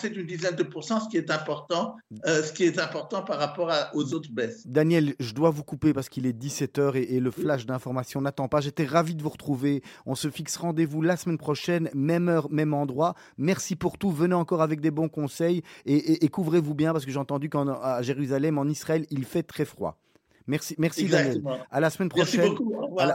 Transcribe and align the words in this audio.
c'est 0.00 0.14
une 0.14 0.26
dizaine 0.26 0.56
de 0.56 0.62
pourcents, 0.62 1.00
ce 1.00 1.08
qui 1.08 1.16
est 1.16 1.30
important, 1.30 1.96
euh, 2.26 2.42
ce 2.42 2.52
qui 2.52 2.64
est 2.64 2.78
important 2.78 3.22
par 3.22 3.38
rapport 3.38 3.72
aux 3.94 4.12
autres 4.12 4.30
baisses. 4.30 4.66
Daniel, 4.66 5.14
je 5.18 5.32
dois 5.32 5.50
vous 5.50 5.64
couper 5.64 5.94
parce 5.94 6.08
qu'il 6.08 6.26
est 6.26 6.36
17h 6.38 6.96
et, 6.96 7.18
le 7.18 7.30
flash 7.30 7.64
d'information 7.64 8.20
n'attend 8.20 8.46
pas. 8.48 8.60
J'étais 8.60 8.84
ravi 8.84 9.14
de 9.14 9.22
vous 9.22 9.30
retrouver. 9.30 9.82
On 10.04 10.14
se 10.14 10.30
fixe 10.30 10.56
rendez-vous 10.56 11.00
la 11.00 11.16
semaine 11.16 11.38
prochaine, 11.38 11.88
même 11.94 12.28
heure, 12.28 12.50
même 12.50 12.74
endroit. 12.74 13.14
Merci 13.38 13.74
pour 13.74 13.96
tout. 13.96 14.10
Venez 14.10 14.34
encore 14.34 14.60
avec 14.60 14.80
des 14.80 14.90
bons 14.90 15.08
conseils 15.08 15.62
et, 15.86 16.28
couvrez-vous 16.28 16.74
bien 16.74 16.92
parce 16.92 17.06
que 17.06 17.10
j'ai 17.10 17.18
entendu 17.18 17.48
qu'à 17.48 18.02
Jérusalem, 18.02 18.58
en 18.58 18.66
Israël, 18.66 19.06
il 19.10 19.24
fait 19.24 19.42
très 19.42 19.64
froid. 19.64 19.98
Merci, 20.46 20.74
merci 20.78 21.06
Daniel. 21.06 21.42
À 21.70 21.80
la 21.80 21.90
semaine 21.90 22.08
prochaine. 22.08 22.54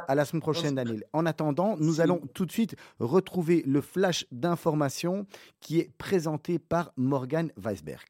À 0.08 0.16
la, 0.16 0.26
semaine 0.26 0.42
prochaine, 0.42 0.76
Daniel. 0.76 1.04
En 1.14 1.26
attendant, 1.26 1.76
nous 1.78 2.02
allons 2.02 2.22
tout 2.34 2.46
de 2.46 2.52
suite 2.52 2.76
retrouver 3.00 3.64
le 3.66 3.82
flash 3.82 4.26
d'information 4.32 5.26
qui 5.60 5.80
est 5.80 5.92
présenté 5.98 6.60
par 6.60 6.92
Morgan 6.98 7.52
Weisberg. 7.58 8.08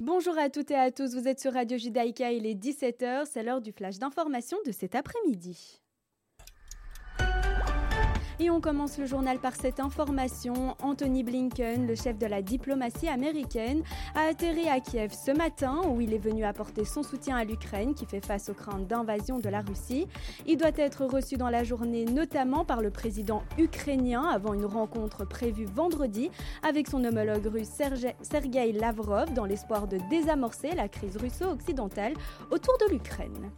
Bonjour 0.00 0.36
à 0.38 0.48
toutes 0.48 0.70
et 0.70 0.74
à 0.74 0.90
tous, 0.90 1.14
vous 1.14 1.28
êtes 1.28 1.38
sur 1.38 1.52
Radio 1.52 1.78
Judaïka, 1.78 2.32
il 2.32 2.46
est 2.46 2.54
17h, 2.54 3.26
c'est 3.30 3.42
l'heure 3.42 3.60
du 3.60 3.72
flash 3.72 3.98
d'information 3.98 4.56
de 4.66 4.72
cet 4.72 4.94
après-midi. 4.94 5.80
Et 8.40 8.50
on 8.50 8.60
commence 8.60 8.98
le 8.98 9.06
journal 9.06 9.40
par 9.40 9.56
cette 9.56 9.80
information. 9.80 10.76
Anthony 10.80 11.24
Blinken, 11.24 11.88
le 11.88 11.96
chef 11.96 12.18
de 12.18 12.26
la 12.26 12.40
diplomatie 12.40 13.08
américaine, 13.08 13.82
a 14.14 14.28
atterri 14.30 14.68
à 14.68 14.78
Kiev 14.78 15.12
ce 15.12 15.32
matin 15.32 15.80
où 15.88 16.00
il 16.00 16.14
est 16.14 16.18
venu 16.18 16.44
apporter 16.44 16.84
son 16.84 17.02
soutien 17.02 17.36
à 17.36 17.42
l'Ukraine 17.42 17.94
qui 17.94 18.06
fait 18.06 18.24
face 18.24 18.48
aux 18.48 18.54
craintes 18.54 18.86
d'invasion 18.86 19.40
de 19.40 19.48
la 19.48 19.60
Russie. 19.60 20.06
Il 20.46 20.56
doit 20.56 20.70
être 20.76 21.04
reçu 21.04 21.36
dans 21.36 21.50
la 21.50 21.64
journée 21.64 22.04
notamment 22.04 22.64
par 22.64 22.80
le 22.80 22.90
président 22.92 23.42
ukrainien 23.58 24.22
avant 24.22 24.54
une 24.54 24.66
rencontre 24.66 25.24
prévue 25.24 25.66
vendredi 25.66 26.30
avec 26.62 26.86
son 26.86 27.04
homologue 27.04 27.46
russe 27.46 27.70
Sergei 28.22 28.72
Lavrov 28.72 29.34
dans 29.34 29.46
l'espoir 29.46 29.88
de 29.88 29.98
désamorcer 30.10 30.76
la 30.76 30.86
crise 30.86 31.16
russo-occidentale 31.16 32.14
autour 32.52 32.78
de 32.86 32.92
l'Ukraine. 32.92 33.50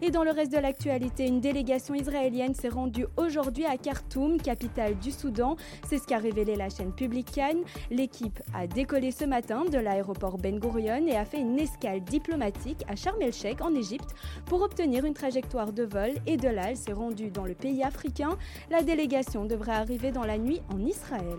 Et 0.00 0.12
dans 0.12 0.22
le 0.22 0.30
reste 0.30 0.52
de 0.52 0.58
l'actualité, 0.58 1.26
une 1.26 1.40
délégation 1.40 1.94
israélienne 1.94 2.54
s'est 2.54 2.68
rendue 2.68 3.06
aujourd'hui 3.16 3.64
à 3.64 3.76
Khartoum 3.76 4.27
capitale 4.36 4.98
du 4.98 5.10
Soudan. 5.10 5.56
C'est 5.88 5.98
ce 5.98 6.06
qu'a 6.06 6.18
révélé 6.18 6.54
la 6.54 6.68
chaîne 6.68 6.92
Cannes. 7.34 7.62
L'équipe 7.90 8.40
a 8.54 8.66
décollé 8.66 9.10
ce 9.10 9.24
matin 9.24 9.64
de 9.64 9.78
l'aéroport 9.78 10.36
Ben 10.36 10.58
Gurion 10.58 11.06
et 11.06 11.16
a 11.16 11.24
fait 11.24 11.40
une 11.40 11.58
escale 11.58 12.02
diplomatique 12.02 12.84
à 12.88 12.96
Sharm 12.96 13.20
el-Sheikh 13.22 13.62
en 13.62 13.74
Égypte 13.74 14.14
pour 14.44 14.62
obtenir 14.62 15.04
une 15.04 15.14
trajectoire 15.14 15.72
de 15.72 15.84
vol 15.84 16.10
et 16.26 16.36
de 16.36 16.48
là 16.48 16.70
elle 16.70 16.76
s'est 16.76 16.92
rendue 16.92 17.30
dans 17.30 17.44
le 17.44 17.54
pays 17.54 17.82
africain. 17.82 18.36
La 18.70 18.82
délégation 18.82 19.46
devrait 19.46 19.72
arriver 19.72 20.10
dans 20.10 20.24
la 20.24 20.38
nuit 20.38 20.60
en 20.70 20.84
Israël. 20.84 21.38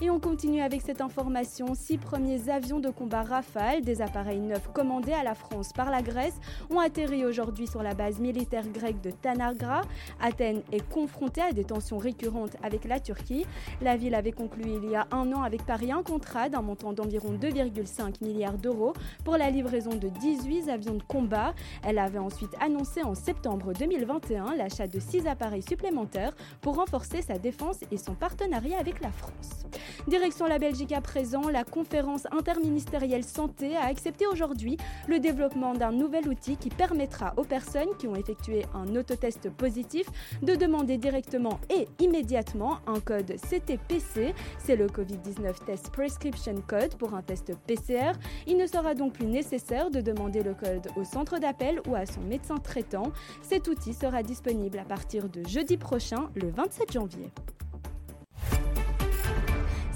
Et 0.00 0.10
on 0.10 0.20
continue 0.20 0.60
avec 0.60 0.82
cette 0.82 1.00
information. 1.00 1.74
Six 1.74 1.98
premiers 1.98 2.50
avions 2.50 2.80
de 2.80 2.90
combat 2.90 3.22
Rafale, 3.22 3.82
des 3.82 4.02
appareils 4.02 4.40
neufs 4.40 4.68
commandés 4.72 5.12
à 5.12 5.22
la 5.22 5.34
France 5.34 5.72
par 5.72 5.90
la 5.90 6.02
Grèce, 6.02 6.38
ont 6.70 6.80
atterri 6.80 7.24
aujourd'hui 7.24 7.66
sur 7.66 7.82
la 7.82 7.94
base 7.94 8.18
militaire 8.18 8.68
grecque 8.68 9.00
de 9.00 9.10
Tanagra. 9.10 9.82
Athènes 10.20 10.62
est 10.72 10.86
confrontée 10.88 11.42
à 11.42 11.52
des 11.52 11.64
tensions 11.64 11.98
récurrentes 11.98 12.25
avec 12.62 12.84
la 12.84 13.00
Turquie. 13.00 13.46
La 13.80 13.96
ville 13.96 14.14
avait 14.14 14.32
conclu 14.32 14.64
il 14.82 14.90
y 14.90 14.96
a 14.96 15.06
un 15.10 15.32
an 15.32 15.42
avec 15.42 15.64
Paris 15.64 15.92
un 15.92 16.02
contrat 16.02 16.48
d'un 16.48 16.62
montant 16.62 16.92
d'environ 16.92 17.32
2,5 17.32 18.24
milliards 18.24 18.58
d'euros 18.58 18.94
pour 19.24 19.36
la 19.36 19.50
livraison 19.50 19.90
de 19.90 20.08
18 20.08 20.68
avions 20.68 20.94
de 20.94 21.02
combat. 21.02 21.54
Elle 21.84 21.98
avait 21.98 22.18
ensuite 22.18 22.54
annoncé 22.60 23.02
en 23.02 23.14
septembre 23.14 23.72
2021 23.78 24.56
l'achat 24.56 24.86
de 24.86 24.98
6 24.98 25.26
appareils 25.26 25.62
supplémentaires 25.62 26.34
pour 26.60 26.76
renforcer 26.76 27.22
sa 27.22 27.38
défense 27.38 27.78
et 27.90 27.96
son 27.96 28.14
partenariat 28.14 28.78
avec 28.78 29.00
la 29.00 29.10
France. 29.10 29.66
Direction 30.08 30.46
la 30.46 30.58
Belgique 30.58 30.92
à 30.92 31.00
présent, 31.00 31.48
la 31.48 31.64
conférence 31.64 32.26
interministérielle 32.30 33.24
santé 33.24 33.76
a 33.76 33.84
accepté 33.84 34.26
aujourd'hui 34.26 34.76
le 35.08 35.18
développement 35.18 35.74
d'un 35.74 35.92
nouvel 35.92 36.28
outil 36.28 36.56
qui 36.56 36.70
permettra 36.70 37.34
aux 37.36 37.44
personnes 37.44 37.88
qui 37.98 38.06
ont 38.06 38.16
effectué 38.16 38.64
un 38.74 38.94
autotest 38.96 39.50
positif 39.50 40.06
de 40.42 40.54
demander 40.54 40.98
directement 40.98 41.58
et 41.70 41.88
immédiatement 41.98 42.15
immédiatement 42.16 42.78
un 42.86 42.98
code 42.98 43.36
CTPC, 43.36 44.34
c'est 44.58 44.76
le 44.76 44.86
Covid-19 44.86 45.66
Test 45.66 45.90
Prescription 45.90 46.54
Code 46.66 46.94
pour 46.96 47.12
un 47.12 47.20
test 47.20 47.52
PCR. 47.66 48.12
Il 48.46 48.56
ne 48.56 48.66
sera 48.66 48.94
donc 48.94 49.12
plus 49.12 49.26
nécessaire 49.26 49.90
de 49.90 50.00
demander 50.00 50.42
le 50.42 50.54
code 50.54 50.88
au 50.96 51.04
centre 51.04 51.38
d'appel 51.38 51.80
ou 51.86 51.94
à 51.94 52.06
son 52.06 52.22
médecin 52.22 52.56
traitant. 52.56 53.12
Cet 53.42 53.68
outil 53.68 53.92
sera 53.92 54.22
disponible 54.22 54.78
à 54.78 54.84
partir 54.84 55.28
de 55.28 55.46
jeudi 55.46 55.76
prochain, 55.76 56.30
le 56.34 56.50
27 56.50 56.92
janvier. 56.92 57.30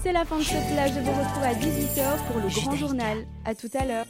C'est 0.03 0.13
la 0.13 0.27
fin 0.27 0.39
de 0.39 0.43
cette 0.43 0.67
plage. 0.73 0.91
Je 0.95 1.01
vous 1.01 1.13
retrouve 1.13 1.43
à 1.43 1.55
18h 1.55 2.27
pour 2.27 2.41
le 2.43 2.49
grand 2.49 2.77
journal. 2.77 3.27
A 3.47 3.55
tout 3.55 3.71
à 3.73 3.87
l'heure. 3.87 4.07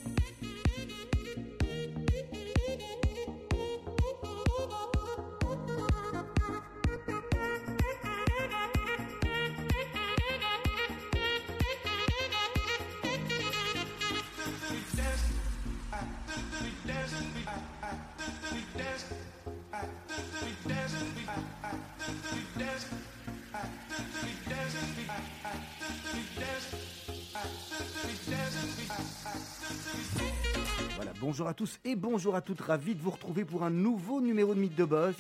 Bonjour 31.21 31.47
à 31.47 31.55
tous 31.55 31.79
et 31.85 31.95
bonjour 31.97 32.35
à 32.35 32.41
toutes, 32.41 32.61
ravi 32.61 32.95
de 32.95 33.01
vous 33.01 33.11
retrouver 33.11 33.45
pour 33.45 33.63
un 33.63 33.71
nouveau 33.71 34.21
numéro 34.21 34.55
de 34.55 34.61
Mythe 34.61 34.75
de 34.75 34.85
Boss. 34.85 35.15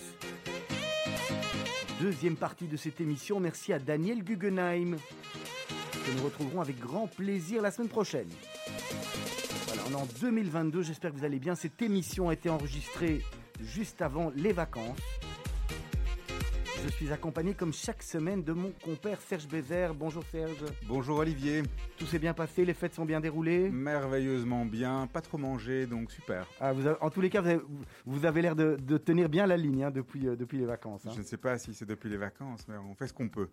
Deuxième 2.01 2.37
partie 2.37 2.67
de 2.67 2.77
cette 2.77 3.01
émission, 3.01 3.39
merci 3.39 3.73
à 3.73 3.79
Daniel 3.79 4.25
Guggenheim, 4.25 4.97
que 5.93 6.19
nous 6.19 6.25
retrouverons 6.25 6.63
avec 6.63 6.81
grand 6.81 7.07
plaisir 7.07 7.63
la 7.63 7.71
semaine 7.71 7.89
prochaine. 7.89 8.29
Voilà, 9.91 10.05
on 10.05 10.07
est 10.07 10.11
en 10.11 10.21
2022, 10.21 10.83
j'espère 10.83 11.13
que 11.13 11.17
vous 11.17 11.25
allez 11.25 11.39
bien. 11.39 11.55
Cette 11.55 11.81
émission 11.83 12.29
a 12.29 12.33
été 12.33 12.49
enregistrée 12.49 13.23
juste 13.61 14.03
avant 14.03 14.33
les 14.37 14.53
vacances. 14.53 14.99
Je 16.83 16.89
suis 16.89 17.13
accompagné 17.13 17.55
comme 17.55 17.73
chaque 17.73 18.03
semaine 18.03 18.43
de 18.43 18.53
mon 18.53 18.73
compère 18.85 19.21
Serge 19.21 19.47
Bézère. 19.47 19.95
Bonjour 19.95 20.25
Serge. 20.25 20.65
Bonjour 20.87 21.19
Olivier. 21.19 21.63
Tout 21.99 22.07
s'est 22.07 22.19
bien 22.19 22.33
passé, 22.33 22.65
les 22.65 22.75
fêtes 22.75 22.95
sont 22.95 23.05
bien 23.05 23.21
déroulées 23.21 23.69
Merveilleusement 23.71 24.65
bien, 24.65 25.07
pas 25.07 25.21
trop 25.21 25.39
mangé, 25.39 25.87
donc 25.87 26.11
super. 26.11 26.47
Ah, 26.61 26.73
vous 26.73 26.87
en 26.87 27.11
tous 27.11 27.21
les 27.21 27.31
cas, 27.31 27.43
vous 28.07 28.25
avez, 28.25 28.43
l'air 28.43 28.57
de, 28.57 28.97
tenir 28.99 29.29
bien 29.29 29.47
la 29.47 29.57
ligne 29.57 29.85
hein, 29.85 29.91
depuis, 29.91 30.27
euh, 30.27 30.37
depuis 30.37 30.59
les 30.59 30.67
vacances. 30.67 31.07
Hein. 31.07 31.13
Je 31.15 31.21
ne 31.21 31.27
sais 31.27 31.37
pas 31.37 31.59
si 31.59 31.75
c'est 31.75 31.87
depuis 31.87 32.09
les 32.09 32.17
vacances, 32.17 32.67
mais 32.69 32.77
on 32.77 32.95
fait 32.95 33.09
ce 33.09 33.13
qu'on 33.13 33.29
peut. 33.29 33.49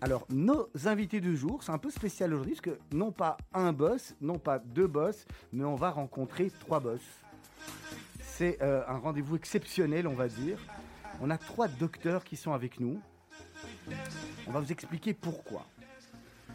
Alors, 0.00 0.26
nos 0.28 0.68
invités 0.84 1.20
du 1.20 1.36
jour, 1.36 1.62
c'est 1.62 1.72
un 1.72 1.78
peu 1.78 1.90
spécial 1.90 2.34
aujourd'hui, 2.34 2.54
parce 2.54 2.76
que 2.76 2.78
non 2.94 3.12
pas 3.12 3.38
un 3.54 3.72
boss, 3.72 4.14
non 4.20 4.38
pas 4.38 4.58
deux 4.58 4.86
boss, 4.86 5.26
mais 5.52 5.64
on 5.64 5.74
va 5.74 5.90
rencontrer 5.90 6.50
trois 6.60 6.80
boss. 6.80 7.00
C'est 8.20 8.60
euh, 8.60 8.82
un 8.86 8.98
rendez-vous 8.98 9.36
exceptionnel, 9.36 10.06
on 10.06 10.14
va 10.14 10.28
dire. 10.28 10.58
On 11.22 11.30
a 11.30 11.38
trois 11.38 11.66
docteurs 11.66 12.24
qui 12.24 12.36
sont 12.36 12.52
avec 12.52 12.78
nous. 12.78 13.00
On 14.46 14.52
va 14.52 14.60
vous 14.60 14.70
expliquer 14.70 15.14
pourquoi. 15.14 15.64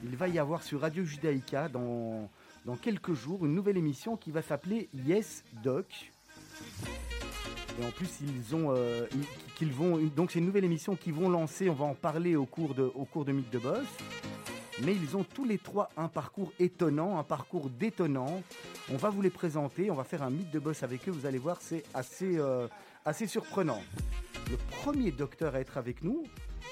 Il 0.04 0.16
va 0.16 0.28
y 0.28 0.38
avoir 0.38 0.62
sur 0.62 0.82
Radio 0.82 1.04
Judaïka 1.04 1.68
dans, 1.68 2.30
dans 2.66 2.76
quelques 2.76 3.14
jours 3.14 3.46
une 3.46 3.56
nouvelle 3.56 3.78
émission 3.78 4.18
qui 4.18 4.30
va 4.30 4.44
s'appeler 4.44 4.88
Yes 4.94 5.44
Doc. 5.64 6.12
Et 7.82 7.86
en 7.86 7.92
plus, 7.92 8.20
ils 8.22 8.56
ont, 8.56 8.74
euh, 8.76 9.08
qu'ils 9.56 9.74
vont, 9.74 9.98
donc 10.16 10.32
c'est 10.32 10.40
une 10.40 10.46
nouvelle 10.46 10.66
émission 10.66 10.96
qu'ils 10.96 11.14
vont 11.14 11.30
lancer. 11.30 11.68
On 11.70 11.74
va 11.74 11.86
en 11.86 11.96
parler 11.96 12.36
au 12.36 12.46
cours 12.46 12.76
de, 12.76 12.84
au 12.84 13.06
cours 13.06 13.26
de 13.26 13.32
Mythe 13.32 13.52
de 13.52 13.58
Boss. 13.58 13.86
Mais 14.84 14.94
ils 14.96 15.18
ont 15.18 15.24
tous 15.24 15.46
les 15.46 15.58
trois 15.58 15.90
un 15.98 16.08
parcours 16.08 16.54
étonnant, 16.60 17.18
un 17.18 17.24
parcours 17.24 17.70
détonnant. 17.70 18.42
On 18.92 18.98
va 18.98 19.10
vous 19.10 19.22
les 19.22 19.30
présenter, 19.30 19.90
on 19.90 19.96
va 19.96 20.04
faire 20.04 20.24
un 20.24 20.30
mythe 20.30 20.52
de 20.52 20.60
boss 20.60 20.82
avec 20.82 21.08
eux. 21.08 21.12
Vous 21.12 21.26
allez 21.26 21.38
voir, 21.38 21.58
c'est 21.60 21.84
assez, 21.94 22.38
euh, 22.38 22.68
assez 23.06 23.28
surprenant. 23.28 23.82
Le 24.50 24.58
premier 24.82 25.12
docteur 25.12 25.56
à 25.56 25.60
être 25.60 25.78
avec 25.78 26.04
nous, 26.04 26.24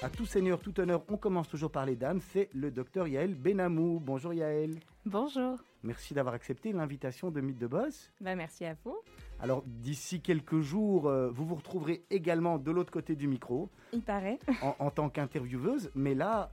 à 0.02 0.08
tout 0.08 0.26
seigneur, 0.26 0.60
tout 0.60 0.78
honneur, 0.80 1.02
on 1.08 1.16
commence 1.16 1.48
toujours 1.48 1.70
par 1.70 1.86
les 1.86 1.96
dames, 1.96 2.20
c'est 2.32 2.48
le 2.54 2.70
docteur 2.70 3.06
Yael 3.06 3.34
Benamou. 3.34 4.00
Bonjour 4.00 4.32
Yael. 4.32 4.78
Bonjour. 5.04 5.58
Merci 5.82 6.14
d'avoir 6.14 6.34
accepté 6.34 6.72
l'invitation 6.72 7.30
de 7.30 7.40
Mythe 7.40 7.58
de 7.58 7.66
Boss. 7.66 8.10
Bah, 8.20 8.34
merci 8.34 8.64
à 8.64 8.76
vous. 8.84 8.96
Alors, 9.42 9.62
d'ici 9.66 10.20
quelques 10.20 10.60
jours, 10.60 11.08
euh, 11.08 11.30
vous 11.30 11.46
vous 11.46 11.54
retrouverez 11.54 12.04
également 12.10 12.58
de 12.58 12.70
l'autre 12.70 12.92
côté 12.92 13.16
du 13.16 13.26
micro. 13.26 13.70
Il 13.92 14.02
paraît. 14.02 14.38
En, 14.78 14.90
tant 14.90 15.08
qu'intervieweuse. 15.08 15.90
Mais 15.94 16.14
là, 16.14 16.50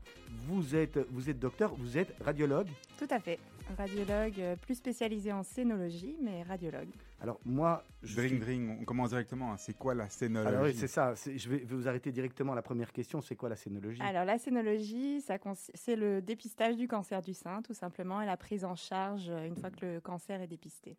vous 0.48 0.76
êtes, 0.76 0.98
vous 1.12 1.30
êtes 1.30 1.38
docteur, 1.40 1.76
vous 1.76 1.98
êtes 1.98 2.14
radiologue. 2.24 2.70
Tout 2.98 3.08
à 3.10 3.20
fait. 3.20 3.40
Radiologue 3.78 4.40
euh, 4.40 4.56
plus 4.56 4.76
spécialisé 4.76 5.34
en 5.34 5.44
scénologie, 5.44 6.16
mais 6.22 6.44
radiologue. 6.44 6.88
Alors 7.20 7.38
moi, 7.44 7.84
je 8.02 8.16
Dring, 8.16 8.30
suis- 8.30 8.40
dring, 8.40 8.78
on 8.82 8.86
commence 8.86 9.10
directement. 9.10 9.52
hein. 9.52 9.58
C'est 9.58 9.78
quoi 9.78 9.94
la 9.94 10.08
scénologie? 10.08 10.56
Alors 10.56 10.68
oui, 10.68 10.74
c'est 10.74 10.88
ça. 10.88 11.14
c'est- 11.18 11.38
Je 11.38 11.50
vais 11.50 11.66
vous 11.68 11.90
arrêter 11.90 12.14
directement 12.14 12.54
à 12.54 12.56
la 12.56 12.62
première 12.62 12.94
question. 12.94 13.20
C'est 13.20 13.36
quoi 13.36 13.50
la 13.50 13.58
scénologie? 13.58 14.02
Alors 14.02 14.24
la 14.24 14.38
scénologie, 14.38 15.20
ça 15.20 15.36
consi- 15.38 15.72
c'est 15.74 15.98
le 15.98 16.22
dépistage 16.22 16.78
du 16.78 16.88
cancer 16.88 17.22
du 17.22 17.34
sein, 17.34 17.62
tout 17.62 17.74
simplement, 17.74 18.22
et 18.22 18.26
la 18.26 18.38
prise 18.38 18.64
en 18.64 18.76
charge 18.76 19.28
euh, 19.30 19.46
une 19.46 19.58
fois 19.58 19.70
que 19.70 19.86
le 19.86 20.00
cancer 20.00 20.40
est 20.42 20.48
dépisté. 20.48 20.96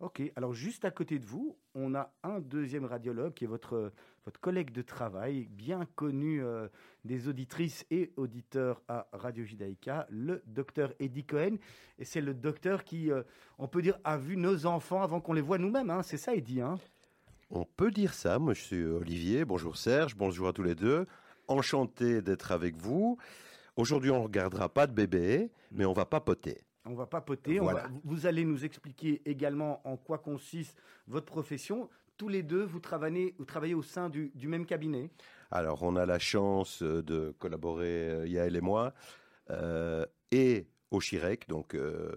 Ok, 0.00 0.22
alors 0.34 0.54
juste 0.54 0.86
à 0.86 0.90
côté 0.90 1.18
de 1.18 1.26
vous, 1.26 1.58
on 1.74 1.94
a 1.94 2.10
un 2.22 2.40
deuxième 2.40 2.86
radiologue 2.86 3.34
qui 3.34 3.44
est 3.44 3.46
votre, 3.46 3.92
collègue 4.40 4.72
de 4.72 4.80
travail, 4.80 5.46
bien 5.50 5.86
connu 5.94 6.42
euh, 6.42 6.68
des 7.04 7.28
auditrices 7.28 7.84
et 7.90 8.10
auditeurs 8.16 8.80
à 8.88 9.08
Radio 9.12 9.44
Judaïka, 9.44 10.06
le 10.08 10.42
docteur 10.46 10.94
Eddie 11.00 11.24
Cohen. 11.24 11.56
Et 11.98 12.06
c'est 12.06 12.22
le 12.22 12.32
docteur 12.32 12.84
qui, 12.84 13.12
euh, 13.12 13.22
on 13.58 13.68
peut 13.68 13.82
dire, 13.82 13.98
a 14.04 14.16
vu 14.16 14.38
nos 14.38 14.64
enfants 14.64 15.02
avant 15.02 15.20
qu'on 15.20 15.34
les 15.34 15.42
voit 15.42 15.58
nous-mêmes. 15.58 15.90
hein. 15.90 16.02
C'est 16.02 16.16
ça, 16.16 16.34
Eddie 16.34 16.62
hein? 16.62 16.78
On 17.50 17.66
peut 17.66 17.90
dire 17.90 18.14
ça. 18.14 18.38
Moi, 18.38 18.54
je 18.54 18.62
suis 18.62 18.82
Olivier. 18.82 19.44
Bonjour 19.44 19.76
Serge. 19.76 20.16
Bonjour 20.16 20.48
à 20.48 20.54
tous 20.54 20.62
les 20.62 20.74
deux. 20.74 21.06
Enchanté 21.46 22.22
d'être 22.22 22.52
avec 22.52 22.74
vous. 22.74 23.18
Aujourd'hui, 23.76 24.10
on 24.10 24.20
ne 24.20 24.24
regardera 24.24 24.70
pas 24.70 24.86
de 24.86 24.92
bébé, 24.92 25.50
mais 25.72 25.84
on 25.84 25.92
va 25.92 26.06
papoter. 26.06 26.62
On 26.86 26.94
va 26.94 27.06
papoter. 27.06 27.60
on 27.60 27.64
Voilà. 27.64 27.82
va- 27.82 27.90
vous 28.04 28.26
allez 28.26 28.44
nous 28.44 28.64
expliquer 28.64 29.20
également 29.26 29.86
en 29.86 29.96
quoi 29.96 30.18
consiste 30.18 30.76
votre 31.06 31.26
profession. 31.26 31.88
Tous 32.16 32.28
les 32.28 32.42
deux, 32.42 32.64
vous 32.64 32.80
travaillez, 32.80 33.34
vous 33.38 33.44
travaillez 33.44 33.74
au 33.74 33.82
sein 33.82 34.08
du, 34.08 34.30
du 34.34 34.48
même 34.48 34.66
cabinet. 34.66 35.10
Alors, 35.50 35.82
on 35.82 35.96
a 35.96 36.06
la 36.06 36.18
chance 36.18 36.82
euh, 36.82 37.02
de 37.02 37.34
collaborer, 37.38 38.10
euh, 38.10 38.26
Yael 38.26 38.56
et 38.56 38.60
moi, 38.60 38.94
euh, 39.50 40.04
et 40.30 40.66
au 40.90 41.00
Chirec, 41.00 41.48
donc 41.48 41.74
euh, 41.74 42.10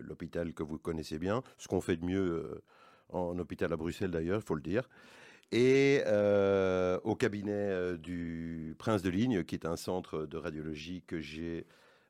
l'hôpital 0.00 0.54
que 0.54 0.62
vous 0.62 0.78
connaissez 0.78 1.18
bien, 1.18 1.42
ce 1.58 1.68
qu'on 1.68 1.80
fait 1.80 1.96
de 1.96 2.04
mieux 2.04 2.18
euh, 2.20 2.62
en 3.10 3.38
hôpital 3.38 3.72
à 3.72 3.76
Bruxelles 3.76 4.10
d'ailleurs, 4.10 4.40
il 4.40 4.46
faut 4.46 4.54
le 4.54 4.62
dire, 4.62 4.88
et 5.52 6.02
au 7.04 7.14
cabinet 7.14 7.96
du 7.98 8.74
Prince 8.78 9.02
de 9.02 9.10
Ligne, 9.10 9.44
qui 9.44 9.54
est 9.54 9.66
un 9.66 9.76
centre 9.76 10.26
de 10.26 10.36
radiologie 10.36 11.02
que 11.06 11.20
j'ai 11.20 11.64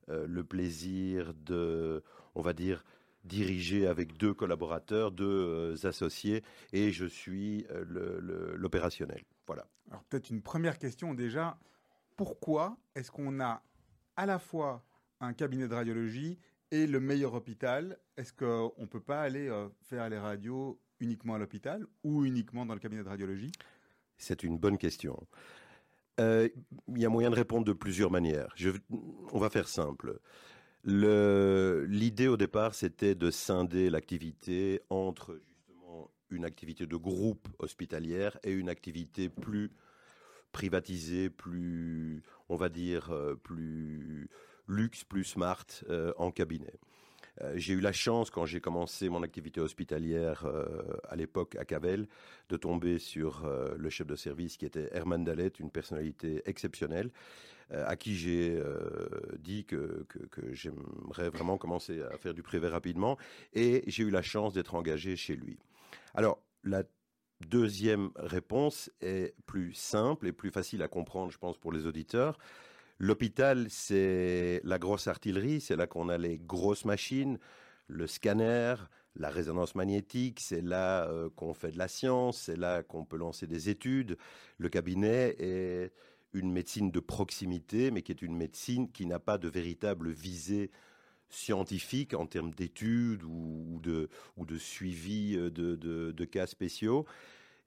euh, 0.08 0.26
le 0.26 0.44
plaisir 0.44 1.34
de, 1.34 2.02
on 2.34 2.42
va 2.42 2.52
dire, 2.52 2.84
diriger 3.24 3.86
avec 3.86 4.16
deux 4.16 4.34
collaborateurs, 4.34 5.10
deux 5.10 5.24
euh, 5.82 5.86
associés, 5.88 6.42
et 6.72 6.92
je 6.92 7.06
suis 7.06 7.66
euh, 7.70 8.54
l'opérationnel. 8.56 9.22
Voilà. 9.46 9.66
Alors 9.90 10.02
peut-être 10.04 10.30
une 10.30 10.42
première 10.42 10.78
question 10.78 11.14
déjà. 11.14 11.58
Pourquoi 12.16 12.76
est-ce 12.94 13.10
qu'on 13.10 13.40
a 13.40 13.62
à 14.16 14.26
la 14.26 14.38
fois 14.38 14.84
un 15.20 15.32
cabinet 15.32 15.68
de 15.68 15.74
radiologie 15.74 16.38
et 16.70 16.86
le 16.86 17.00
meilleur 17.00 17.34
hôpital? 17.34 17.98
Est-ce 18.16 18.32
qu'on 18.32 18.72
ne 18.78 18.86
peut 18.86 19.00
pas 19.00 19.20
aller 19.20 19.48
euh, 19.48 19.68
faire 19.82 20.08
les 20.08 20.18
radios 20.18 20.78
uniquement 21.00 21.34
à 21.34 21.38
l'hôpital 21.38 21.86
ou 22.02 22.24
uniquement 22.24 22.66
dans 22.66 22.74
le 22.74 22.80
cabinet 22.80 23.02
de 23.02 23.08
radiologie? 23.08 23.52
C'est 24.16 24.42
une 24.42 24.58
bonne 24.58 24.78
question. 24.78 25.26
Euh, 26.20 26.48
Il 26.88 27.00
y 27.00 27.04
a 27.04 27.08
moyen 27.08 27.30
de 27.30 27.34
répondre 27.34 27.64
de 27.64 27.72
plusieurs 27.72 28.10
manières. 28.10 28.54
On 29.32 29.38
va 29.38 29.50
faire 29.50 29.68
simple. 29.68 30.20
Le- 30.82 31.86
L'idée 31.88 32.28
au 32.28 32.36
départ, 32.36 32.74
c'était 32.74 33.14
de 33.14 33.30
scinder 33.30 33.90
l'activité 33.90 34.80
entre 34.90 35.40
justement 35.46 36.10
une 36.30 36.44
activité 36.44 36.86
de 36.86 36.96
groupe 36.96 37.48
hospitalière 37.58 38.38
et 38.44 38.52
une 38.52 38.68
activité 38.68 39.28
plus 39.28 39.70
privatisée, 40.52 41.30
plus, 41.30 42.22
on 42.48 42.56
va 42.56 42.68
dire, 42.68 43.10
euh, 43.10 43.34
plus 43.34 44.28
luxe, 44.68 45.04
plus 45.04 45.24
smart 45.24 45.66
euh, 45.88 46.12
en 46.16 46.30
cabinet. 46.30 46.74
Euh, 47.42 47.52
j'ai 47.56 47.74
eu 47.74 47.80
la 47.80 47.92
chance, 47.92 48.30
quand 48.30 48.46
j'ai 48.46 48.60
commencé 48.60 49.08
mon 49.08 49.22
activité 49.22 49.60
hospitalière 49.60 50.44
euh, 50.44 50.64
à 51.08 51.16
l'époque 51.16 51.56
à 51.56 51.64
Cavel, 51.64 52.06
de 52.48 52.56
tomber 52.56 52.98
sur 52.98 53.44
euh, 53.44 53.74
le 53.76 53.90
chef 53.90 54.06
de 54.06 54.16
service 54.16 54.56
qui 54.56 54.66
était 54.66 54.88
Herman 54.92 55.24
Dallet, 55.24 55.52
une 55.58 55.70
personnalité 55.70 56.42
exceptionnelle, 56.46 57.10
à 57.70 57.96
qui 57.96 58.14
j'ai 58.14 58.62
dit 59.38 59.64
que, 59.64 60.04
que, 60.06 60.18
que 60.26 60.52
j'aimerais 60.52 61.30
vraiment 61.30 61.56
commencer 61.56 62.02
à 62.02 62.18
faire 62.18 62.34
du 62.34 62.42
privé 62.42 62.68
rapidement. 62.68 63.16
Et 63.54 63.82
j'ai 63.86 64.02
eu 64.02 64.10
la 64.10 64.20
chance 64.20 64.52
d'être 64.52 64.74
engagé 64.74 65.16
chez 65.16 65.34
lui. 65.34 65.58
Alors, 66.14 66.38
la 66.62 66.82
deuxième 67.48 68.10
réponse 68.16 68.90
est 69.00 69.34
plus 69.46 69.72
simple 69.72 70.26
et 70.26 70.32
plus 70.32 70.50
facile 70.50 70.82
à 70.82 70.88
comprendre, 70.88 71.32
je 71.32 71.38
pense, 71.38 71.56
pour 71.56 71.72
les 71.72 71.86
auditeurs. 71.86 72.38
L'hôpital, 72.98 73.66
c'est 73.70 74.60
la 74.64 74.78
grosse 74.78 75.08
artillerie, 75.08 75.60
c'est 75.60 75.76
là 75.76 75.86
qu'on 75.86 76.08
a 76.08 76.16
les 76.16 76.38
grosses 76.38 76.84
machines, 76.84 77.38
le 77.88 78.06
scanner, 78.06 78.76
la 79.16 79.30
résonance 79.30 79.74
magnétique, 79.74 80.40
c'est 80.40 80.60
là 80.60 81.08
euh, 81.08 81.28
qu'on 81.36 81.54
fait 81.54 81.72
de 81.72 81.78
la 81.78 81.88
science, 81.88 82.42
c'est 82.42 82.56
là 82.56 82.82
qu'on 82.82 83.04
peut 83.04 83.16
lancer 83.16 83.46
des 83.46 83.68
études. 83.68 84.16
Le 84.58 84.68
cabinet 84.68 85.36
est 85.38 85.92
une 86.32 86.52
médecine 86.52 86.90
de 86.90 87.00
proximité, 87.00 87.90
mais 87.90 88.02
qui 88.02 88.12
est 88.12 88.22
une 88.22 88.36
médecine 88.36 88.90
qui 88.90 89.06
n'a 89.06 89.18
pas 89.18 89.38
de 89.38 89.48
véritable 89.48 90.10
visée 90.10 90.70
scientifique 91.28 92.14
en 92.14 92.26
termes 92.26 92.52
d'études 92.52 93.24
ou, 93.24 93.80
de, 93.82 94.08
suivi 94.58 95.36
euh, 95.36 95.50
de 95.50 96.24
cas 96.24 96.46
spéciaux. 96.46 97.06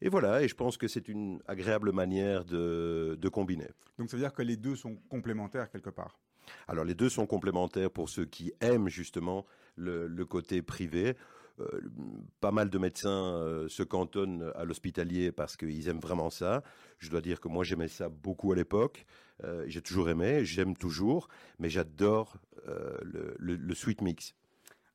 Et 0.01 0.09
voilà, 0.09 0.43
et 0.43 0.47
je 0.47 0.55
pense 0.55 0.77
que 0.77 0.87
c'est 0.87 1.07
une 1.07 1.39
agréable 1.47 1.91
manière 1.91 2.45
de, 2.45 3.17
de 3.19 3.29
combiner. 3.29 3.67
Donc 3.97 4.09
ça 4.09 4.17
veut 4.17 4.21
dire 4.21 4.33
que 4.33 4.43
les 4.43 4.55
deux 4.57 4.75
sont 4.75 4.95
complémentaires 5.09 5.71
quelque 5.71 5.89
part. 5.89 6.19
Alors 6.67 6.85
les 6.85 6.93
deux 6.95 7.09
sont 7.09 7.25
complémentaires 7.25 7.89
pour 7.91 8.07
ceux 8.09 8.25
qui 8.25 8.53
aiment 8.61 8.89
justement 8.89 9.45
le, 9.75 10.07
le 10.07 10.25
côté 10.25 10.61
privé. 10.61 11.15
Euh, 11.59 11.81
pas 12.39 12.51
mal 12.51 12.69
de 12.69 12.77
médecins 12.77 13.09
euh, 13.33 13.67
se 13.67 13.81
cantonnent 13.81 14.51
à 14.53 14.63
l'hospitalier 14.63 15.31
parce 15.31 15.57
qu'ils 15.57 15.87
aiment 15.89 15.99
vraiment 15.99 16.29
ça. 16.29 16.61
Je 16.99 17.09
dois 17.09 17.21
dire 17.21 17.41
que 17.41 17.47
moi 17.47 17.63
j'aimais 17.63 17.87
ça 17.87 18.09
beaucoup 18.09 18.51
à 18.51 18.55
l'époque. 18.55 19.05
Euh, 19.43 19.63
j'ai 19.67 19.81
toujours 19.81 20.09
aimé, 20.09 20.45
j'aime 20.45 20.77
toujours, 20.77 21.27
mais 21.57 21.69
j'adore 21.69 22.37
le, 22.67 23.33
le- 23.39 23.55
le 23.55 23.75
sweet 23.75 24.01
mix. 24.01 24.35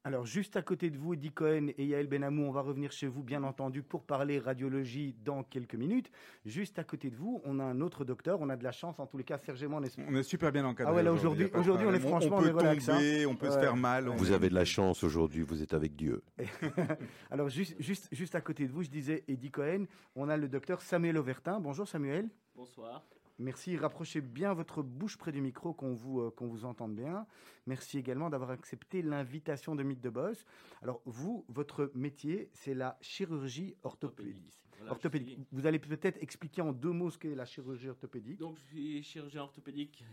Alors, 0.04 0.26
juste 0.26 0.56
à 0.56 0.62
côté 0.62 0.90
de 0.90 0.98
vous, 0.98 1.14
Eddie 1.14 1.30
Cohen 1.30 1.68
et 1.78 1.86
Yael 1.86 2.08
Benamou, 2.08 2.42
on 2.42 2.50
va 2.50 2.60
revenir 2.62 2.90
chez 2.90 3.06
vous, 3.06 3.22
bien 3.22 3.44
entendu, 3.44 3.84
pour 3.84 4.02
parler 4.02 4.40
radiologie 4.40 5.14
dans 5.24 5.44
quelques 5.44 5.76
minutes. 5.76 6.10
Juste 6.44 6.80
à 6.80 6.84
côté 6.84 7.08
de 7.08 7.14
vous, 7.14 7.40
on 7.44 7.60
a 7.60 7.62
un 7.64 7.80
autre 7.80 8.04
docteur. 8.04 8.40
On 8.40 8.48
a 8.48 8.56
de 8.56 8.64
la 8.64 8.72
chance, 8.72 8.98
en 8.98 9.06
tous 9.06 9.16
les 9.16 9.22
cas, 9.22 9.38
Serge 9.38 9.62
et 9.62 9.68
moi, 9.68 9.78
on 9.80 9.84
est- 9.84 9.96
On 10.08 10.14
est 10.16 10.24
super 10.24 10.50
bien 10.50 10.64
encadré. 10.64 10.92
Ah 10.92 10.96
ouais, 10.96 11.04
là, 11.04 11.12
aujourd'hui, 11.12 11.46
aujourd'hui- 11.54 11.86
on 11.86 11.94
est 11.94 12.00
franchement, 12.00 12.38
on 12.38 12.42
peut 12.42 12.50
relax, 12.50 12.88
hein. 12.88 12.94
tomber, 12.94 13.26
on 13.26 13.36
peut 13.36 13.50
se 13.50 13.58
faire 13.60 13.76
mal. 13.76 14.08
on 14.08 14.16
Vous 14.16 14.32
est- 14.32 14.34
avez 14.34 14.48
de 14.48 14.54
la 14.56 14.64
chance 14.64 15.04
aujourd'hui, 15.04 15.42
vous 15.42 15.62
êtes 15.62 15.72
avec 15.72 15.94
Dieu. 15.94 16.20
Alors, 17.30 17.48
juste, 17.48 17.76
juste, 17.78 18.08
juste 18.10 18.34
à 18.34 18.40
côté 18.40 18.66
de 18.66 18.72
vous, 18.72 18.82
je 18.82 18.90
disais 18.90 19.22
Eddie 19.28 19.52
Cohen, 19.52 19.84
on 20.16 20.28
a 20.28 20.36
le 20.36 20.48
docteur 20.48 20.82
Samuel 20.82 21.16
Auvertin. 21.16 21.60
Bonjour 21.60 21.86
Samuel. 21.86 22.28
Bonsoir. 22.56 23.04
Merci. 23.42 23.76
Rapprochez 23.76 24.20
bien 24.20 24.54
votre 24.54 24.82
bouche 24.82 25.18
près 25.18 25.32
du 25.32 25.40
micro, 25.40 25.74
qu'on 25.74 25.92
vous, 25.94 26.20
euh, 26.20 26.30
qu'on 26.30 26.46
vous 26.46 26.64
entende 26.64 26.94
bien. 26.94 27.26
Merci 27.66 27.98
également 27.98 28.30
d'avoir 28.30 28.50
accepté 28.50 29.02
l'invitation 29.02 29.74
de 29.74 29.82
Mythe 29.82 30.00
de 30.00 30.10
Boss. 30.10 30.44
Alors, 30.80 31.02
vous, 31.04 31.44
votre 31.48 31.90
métier, 31.94 32.48
c'est 32.52 32.74
la 32.74 32.96
chirurgie 33.00 33.74
orthopédique. 33.82 34.62
Voilà, 34.78 34.92
Orthopédique. 34.92 35.34
suis- 35.34 35.46
Vous 35.52 35.66
allez 35.66 35.78
peut-être 35.78 36.22
expliquer 36.22 36.62
en 36.62 36.72
deux 36.72 36.92
mots 36.92 37.10
ce 37.10 37.18
qu'est 37.18 37.34
la 37.34 37.44
chirurgie 37.44 37.88
orthopédique. 37.88 38.38
Donc, 38.38 38.56
je 38.58 38.62
suis 38.64 39.02
chirurgien 39.02 39.42
orthopédique, 39.42 40.04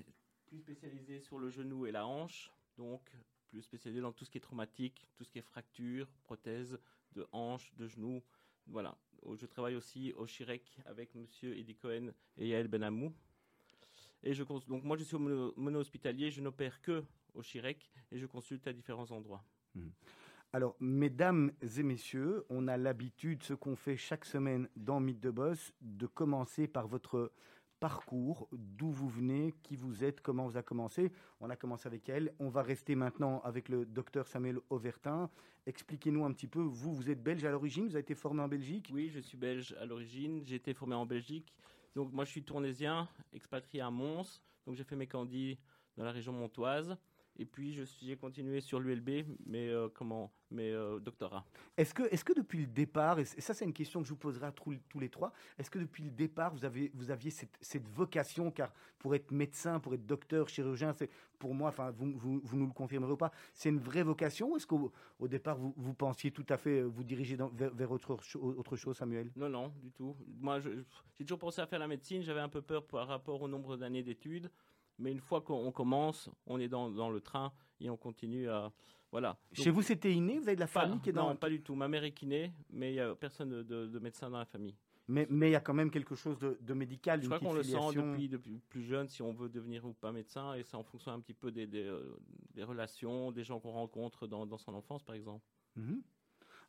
plus 0.48 0.60
spécialisé 0.60 1.20
sur 1.22 1.38
le 1.40 1.50
genou 1.50 1.86
et 1.86 1.92
la 1.92 2.06
hanche. 2.08 2.52
Donc, 2.78 3.02
plus 3.50 3.62
spécialisé 3.62 4.02
dans 4.02 4.12
tout 4.12 4.26
ce 4.26 4.30
qui 4.32 4.38
est 4.38 4.42
traumatique, 4.42 5.08
tout 5.16 5.24
ce 5.24 5.30
qui 5.30 5.40
est 5.40 5.44
fracture, 5.44 6.08
prothèse 6.24 6.80
de 7.14 7.28
hanche, 7.32 7.74
de 7.76 7.88
genou. 7.88 8.22
Voilà. 8.68 8.96
Je 9.36 9.46
travaille 9.46 9.76
aussi 9.76 10.14
au 10.14 10.26
Chirec 10.26 10.78
avec 10.86 11.14
monsieur 11.16 11.58
Eddie 11.58 11.76
Cohen 11.76 12.12
et 12.38 12.48
Yael 12.48 12.68
Benamou. 12.68 13.14
Et 14.24 14.34
je 14.34 14.44
donc 14.44 14.84
moi 14.84 14.98
je 14.98 15.04
suis 15.04 15.16
au 15.16 15.20
mono, 15.20 15.54
mono 15.56 15.80
hospitalier, 15.80 16.30
je 16.30 16.42
n'opère 16.42 16.82
que 16.82 17.04
au 17.34 17.42
Chirec 17.42 17.90
et 18.12 18.18
je 18.18 18.26
consulte 18.26 18.68
à 18.68 18.74
différents 18.74 19.12
endroits. 19.12 19.44
Alors, 20.52 20.76
mesdames 20.80 21.52
et 21.62 21.84
messieurs, 21.84 22.44
on 22.50 22.68
a 22.68 22.76
l'habitude, 22.76 23.44
ce 23.44 23.54
qu'on 23.54 23.76
fait 23.76 23.98
chaque 23.98 24.26
semaine 24.26 24.68
dans 24.76 25.00
Mythe 25.00 25.20
de 25.20 25.30
Boss, 25.30 25.74
de 25.80 26.08
commencer 26.08 26.68
par 26.68 26.88
votre 26.88 27.32
parcours, 27.80 28.48
d'où 28.52 28.92
vous 28.92 29.08
venez, 29.08 29.56
qui 29.64 29.76
vous 29.76 30.04
êtes, 30.04 30.22
comment 30.22 30.46
vous 30.46 30.58
avez 30.58 30.66
commencé. 30.66 31.12
On 31.40 31.50
a 31.50 31.56
commencé 31.56 31.88
avec 31.88 32.10
elle. 32.10 32.34
On 32.40 32.50
va 32.50 32.62
rester 32.62 32.96
maintenant 32.96 33.42
avec 33.42 33.70
le 33.70 33.86
docteur 33.86 34.28
Samuel 34.28 34.60
Auvertin. 34.70 35.30
Expliquez-nous 35.66 36.26
un 36.26 36.32
petit 36.34 36.48
peu, 36.48 36.62
vous, 36.62 36.94
vous 36.94 37.10
êtes 37.10 37.22
belge 37.22 37.44
à 37.46 37.52
l'origine, 37.52 37.86
vous 37.86 37.96
avez 37.96 38.02
été 38.02 38.16
formé 38.16 38.42
en 38.42 38.48
Belgique? 38.48 38.90
Oui, 38.94 39.10
je 39.10 39.20
suis 39.20 39.38
belge 39.38 39.76
à 39.80 39.86
l'origine. 39.86 40.42
J'ai 40.46 40.56
été 40.56 40.74
formé 40.74 40.96
en 40.96 41.06
Belgique. 41.06 41.54
Donc 41.96 42.12
moi, 42.12 42.26
je 42.26 42.32
suis 42.32 42.44
tournésien, 42.44 43.08
expatrié 43.34 43.82
à 43.82 43.90
Mons. 43.90 44.42
Donc 44.66 44.76
j'ai 44.76 44.84
fait 44.84 44.96
mes 44.96 45.08
candis 45.08 45.58
dans 45.98 46.04
la 46.04 46.12
région 46.12 46.34
montoise. 46.34 46.98
Et 47.40 47.46
puis 47.46 47.74
j'ai 48.02 48.18
continué 48.18 48.60
sur 48.60 48.82
l'ULB, 48.82 49.26
mais 49.46 49.70
euh, 49.70 49.88
comment, 49.94 50.30
mais 50.52 50.72
euh, 50.72 51.00
doctorat. 51.00 51.46
Est-ce 51.78 51.94
que, 51.94 52.04
est-ce 52.12 52.26
que 52.26 52.34
depuis 52.34 52.60
le 52.60 52.68
départ, 52.68 53.18
et 53.18 53.24
ça 53.24 53.54
c'est 53.54 53.64
une 53.64 53.74
question 53.74 54.02
que 54.02 54.08
je 54.08 54.12
vous 54.12 54.20
poserai 54.20 54.48
à 54.48 54.52
tous, 54.52 55.00
les 55.00 55.08
trois, 55.08 55.32
est-ce 55.58 55.72
que 55.72 55.80
depuis 55.80 56.04
le 56.04 56.12
départ 56.12 56.54
vous 56.54 56.66
avez, 56.66 56.92
vous 56.94 57.12
aviez 57.12 57.32
cette, 57.32 57.58
cette, 57.62 57.88
vocation, 57.88 58.52
car 58.52 58.74
pour 58.98 59.16
être 59.16 59.32
médecin, 59.32 59.80
pour 59.80 59.94
être 59.94 60.06
docteur, 60.06 60.50
chirurgien, 60.50 60.92
c'est 60.92 61.10
pour 61.40 61.56
moi, 61.56 61.70
enfin 61.70 61.92
vous, 61.92 62.12
vous, 62.18 62.42
vous, 62.44 62.58
nous 62.58 62.68
le 62.68 62.74
confirmerez 62.74 63.14
ou 63.14 63.18
pas, 63.18 63.32
c'est 63.54 63.70
une 63.70 63.80
vraie 63.80 64.04
vocation. 64.04 64.58
Est-ce 64.58 64.68
qu'au 64.68 64.92
au 65.18 65.28
départ 65.30 65.58
vous, 65.58 65.74
vous 65.78 65.94
pensiez 65.94 66.32
tout 66.32 66.46
à 66.50 66.58
fait 66.58 66.82
vous 66.82 67.06
diriger 67.06 67.38
dans, 67.38 67.48
vers, 67.48 67.90
autre, 67.90 68.18
autre 68.36 68.76
chose, 68.76 68.98
Samuel? 68.98 69.32
Non, 69.38 69.48
non, 69.48 69.74
du 69.82 69.92
tout. 69.92 70.14
Moi, 70.42 70.60
j'ai 70.60 71.24
toujours 71.24 71.40
pensé 71.40 71.62
à 71.62 71.68
faire 71.68 71.80
la 71.80 71.88
médecine. 71.88 72.22
J'avais 72.22 72.42
un 72.42 72.50
peu 72.50 72.62
peur 72.62 72.86
par 72.86 73.08
rapport 73.08 73.42
au 73.42 73.48
nombre 73.48 73.78
d'années 73.78 74.04
d'études. 74.04 74.52
Mais 75.00 75.12
une 75.12 75.22
fois 75.22 75.42
qu'on 75.42 75.72
commence, 75.72 76.30
on 76.46 76.60
est 76.60 76.68
dans, 76.68 76.90
dans, 76.90 77.10
le 77.10 77.22
train 77.22 77.52
et 77.80 77.90
on 77.90 77.98
continue 77.98 78.50
à. 78.50 78.72
Voilà. 79.12 79.40
Chez 79.54 79.72
vous, 79.72 79.82
c'était 79.82 80.14
inné? 80.14 80.38
Vous 80.38 80.48
avez 80.48 80.56
de 80.56 80.60
la 80.60 80.68
famille 80.68 81.00
qui 81.00 81.10
est 81.10 81.14
dans. 81.14 81.30
Non, 81.30 81.36
pas 81.36 81.50
du 81.50 81.62
tout. 81.62 81.74
Ma 81.74 81.88
mère 81.88 82.04
est 82.04 82.12
kiné, 82.12 82.54
mais 82.70 82.92
il 82.92 82.94
n'y 82.94 83.00
a 83.00 83.16
personne 83.16 83.50
de, 83.50 83.64
de, 83.64 84.00
médecin 84.00 84.30
dans 84.30 84.38
la 84.38 84.46
famille. 84.46 84.76
Mais 85.08 85.26
il 85.32 85.52
y 85.52 85.56
a 85.56 85.60
quand 85.60 85.74
même 85.74 85.90
quelque 85.90 86.14
chose 86.14 86.38
de, 86.38 86.60
de 86.62 86.74
médical. 86.76 87.20
Je 87.24 87.26
crois 87.26 87.40
qu'on 87.40 87.54
le 87.54 87.64
sent 87.64 87.78
depuis, 87.96 88.30
depuis 88.30 88.60
plus 88.70 88.84
jeune, 88.84 89.08
si 89.08 89.24
on 89.24 89.34
veut 89.34 89.50
devenir 89.50 89.84
ou 89.86 89.94
pas 89.94 90.12
médecin, 90.12 90.54
et 90.54 90.62
c'est 90.62 90.76
en 90.76 90.84
fonction 90.84 91.12
un 91.12 91.20
petit 91.20 91.34
peu 91.34 91.52
des, 91.52 91.66
des, 91.66 91.84
euh, 91.84 92.20
des 92.54 92.64
relations, 92.64 93.32
des 93.32 93.44
gens 93.44 93.60
qu'on 93.60 93.72
rencontre 93.72 94.28
dans, 94.28 94.46
dans, 94.46 94.60
son 94.60 94.76
enfance, 94.76 95.02
par 95.02 95.16
exemple. 95.16 95.44
Mhm. 95.76 96.04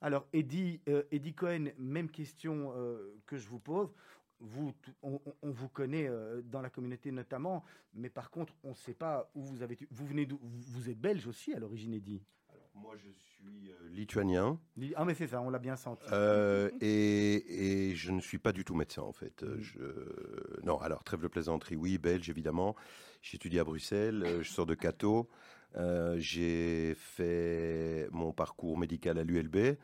Alors, 0.00 0.26
Eddie, 0.32 0.80
euh, 0.88 1.02
Eddie 1.10 1.34
Cohen, 1.34 1.66
même 1.76 2.10
question 2.10 2.72
euh, 2.74 3.14
que 3.26 3.36
je 3.36 3.46
vous 3.46 3.58
pose 3.58 3.92
vous, 4.40 4.72
on, 5.02 5.20
vous 5.42 5.68
connaît 5.68 6.08
euh, 6.08 6.40
dans 6.42 6.62
la 6.62 6.70
communauté 6.70 7.12
notamment, 7.12 7.64
mais 7.94 8.08
par 8.08 8.30
contre, 8.30 8.54
on 8.64 8.70
ne 8.70 8.74
sait 8.74 8.94
pas 8.94 9.30
où 9.34 9.42
vous 9.42 9.62
avez. 9.62 9.78
Vous 9.90 10.06
venez 10.06 10.26
d'où 10.26 10.38
Vous 10.42 10.88
êtes 10.88 10.98
belge 10.98 11.26
aussi 11.26 11.52
à 11.54 11.58
l'origine, 11.58 11.94
Eddy 11.94 12.22
Alors, 12.48 12.70
moi, 12.74 12.94
je 12.96 13.10
suis 13.10 13.70
euh, 13.70 13.88
lituanien. 13.90 14.58
Ah, 14.96 15.04
mais 15.04 15.14
c'est 15.14 15.28
ça, 15.28 15.40
on 15.40 15.50
l'a 15.50 15.58
bien 15.58 15.76
senti. 15.76 16.06
Euh, 16.12 16.70
et, 16.80 17.92
je 17.94 18.12
ne 18.12 18.20
suis 18.20 18.38
pas 18.38 18.52
du 18.52 18.64
tout 18.64 18.74
médecin, 18.74 19.02
en 19.02 19.12
fait. 19.12 19.42
Mm. 19.42 19.60
Je... 19.60 20.62
Non, 20.64 20.78
alors, 20.78 21.04
trêve 21.04 21.20
de 21.20 21.28
plaisanterie, 21.28 21.76
oui, 21.76 21.98
belge, 21.98 22.28
évidemment. 22.30 22.74
J'étudie 23.22 23.58
à 23.58 23.64
Bruxelles, 23.64 24.38
je 24.40 24.48
sors 24.48 24.66
de 24.66 24.74
Cato. 24.74 25.28
J'ai 26.16 26.94
fait 26.96 28.08
mon 28.12 28.32
parcours 28.32 28.78
médical 28.78 29.18
à 29.18 29.24
l'ULB. 29.24 29.76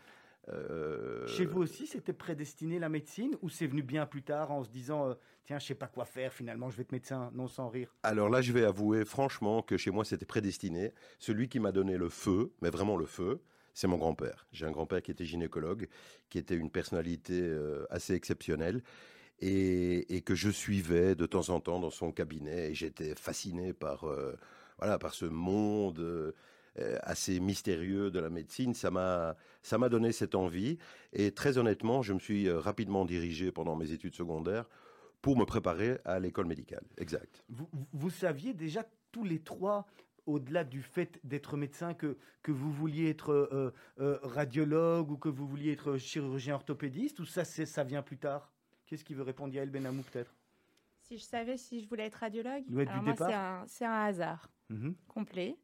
Euh, 0.48 1.26
Chez 1.26 1.44
vous 1.44 1.60
aussi, 1.60 1.86
c'était 1.86 2.12
prédestiné 2.12 2.78
la 2.78 2.88
médecine 2.88 3.36
ou 3.42 3.48
c'est 3.48 3.66
venu 3.66 3.82
bien 3.82 4.06
plus 4.06 4.22
tard 4.22 4.52
en 4.52 4.62
se 4.62 4.70
disant 4.70 5.08
euh, 5.08 5.14
tiens, 5.44 5.58
je 5.58 5.66
sais 5.66 5.74
pas 5.74 5.88
quoi 5.88 6.04
faire 6.04 6.32
finalement, 6.32 6.70
je 6.70 6.76
vais 6.76 6.82
être 6.82 6.92
médecin, 6.92 7.30
non 7.34 7.48
sans 7.48 7.68
rire? 7.68 7.94
Alors 8.02 8.28
là, 8.28 8.40
je 8.40 8.52
vais 8.52 8.64
avouer 8.64 9.04
franchement 9.04 9.62
que 9.62 9.76
chez 9.76 9.90
moi, 9.90 10.04
c'était 10.04 10.26
prédestiné. 10.26 10.92
Celui 11.18 11.48
qui 11.48 11.58
m'a 11.58 11.72
donné 11.72 11.96
le 11.96 12.08
feu, 12.08 12.52
mais 12.62 12.70
vraiment 12.70 12.96
le 12.96 13.06
feu, 13.06 13.42
c'est 13.74 13.88
mon 13.88 13.96
grand-père. 13.96 14.46
J'ai 14.52 14.66
un 14.66 14.70
grand-père 14.70 15.02
qui 15.02 15.10
était 15.10 15.24
gynécologue, 15.24 15.88
qui 16.30 16.38
était 16.38 16.56
une 16.56 16.70
personnalité 16.70 17.40
euh, 17.40 17.84
assez 17.90 18.14
exceptionnelle. 18.14 18.82
Et, 19.40 20.22
que 20.24 20.34
je 20.34 20.48
suivais 20.48 21.14
de 21.14 21.26
temps 21.26 21.50
en 21.50 21.60
temps 21.60 21.78
dans 21.78 21.90
son 21.90 22.10
cabinet 22.10 22.70
et 22.70 22.74
j'étais 22.74 23.14
fasciné 23.14 23.74
par 23.74 24.06
voilà 24.78 24.98
par 24.98 25.12
ce 25.12 25.26
monde 25.26 26.34
assez 27.02 27.40
mystérieux 27.40 28.10
de 28.10 28.18
la 28.18 28.30
médecine, 28.30 28.74
ça 28.74 28.90
m'a 28.90 29.36
ça 29.62 29.78
m'a 29.78 29.88
donné 29.88 30.12
cette 30.12 30.34
envie. 30.34 30.78
Et 31.12 31.32
très 31.32 31.58
honnêtement, 31.58 32.02
je 32.02 32.12
me 32.12 32.18
suis 32.20 32.48
euh, 32.48 32.58
rapidement 32.58 33.04
dirigé 33.04 33.50
pendant 33.50 33.74
mes 33.74 33.90
études 33.90 34.14
secondaires 34.14 34.66
pour 35.22 35.36
me 35.36 35.44
préparer 35.44 35.98
à 36.04 36.20
l'école 36.20 36.46
médicale. 36.46 36.84
Exact. 36.98 37.42
Vous, 37.48 37.68
vous 37.92 38.10
saviez 38.10 38.54
déjà 38.54 38.86
tous 39.10 39.24
les 39.24 39.40
trois 39.40 39.86
au-delà 40.26 40.64
du 40.64 40.82
fait 40.82 41.20
d'être 41.24 41.56
médecin, 41.56 41.94
que, 41.94 42.16
que 42.42 42.52
vous 42.52 42.72
vouliez 42.72 43.08
être 43.08 43.30
euh, 43.32 44.18
radiologue 44.22 45.10
ou 45.10 45.16
que 45.16 45.28
vous 45.28 45.46
vouliez 45.46 45.72
être 45.72 45.98
chirurgien 45.98 46.56
orthopédiste, 46.56 47.20
ou 47.20 47.24
ça, 47.24 47.44
ça 47.44 47.84
vient 47.84 48.02
plus 48.02 48.18
tard? 48.18 48.52
Qu'est-ce 48.86 49.04
qui 49.04 49.14
veut 49.14 49.22
répondre 49.22 49.54
Yael 49.54 49.70
Benamou 49.70 50.02
peut-être? 50.02 50.34
Si 51.00 51.18
je 51.18 51.22
savais 51.22 51.56
si 51.56 51.80
je 51.80 51.88
voulais 51.88 52.06
être 52.06 52.16
radiologue, 52.16 52.64
alors 52.88 53.02
moi 53.02 53.14
c'est 53.16 53.84
un, 53.84 53.92
un, 53.92 54.04
hasard 54.06 54.50
mhm. 54.68 54.94
complet 55.06 55.56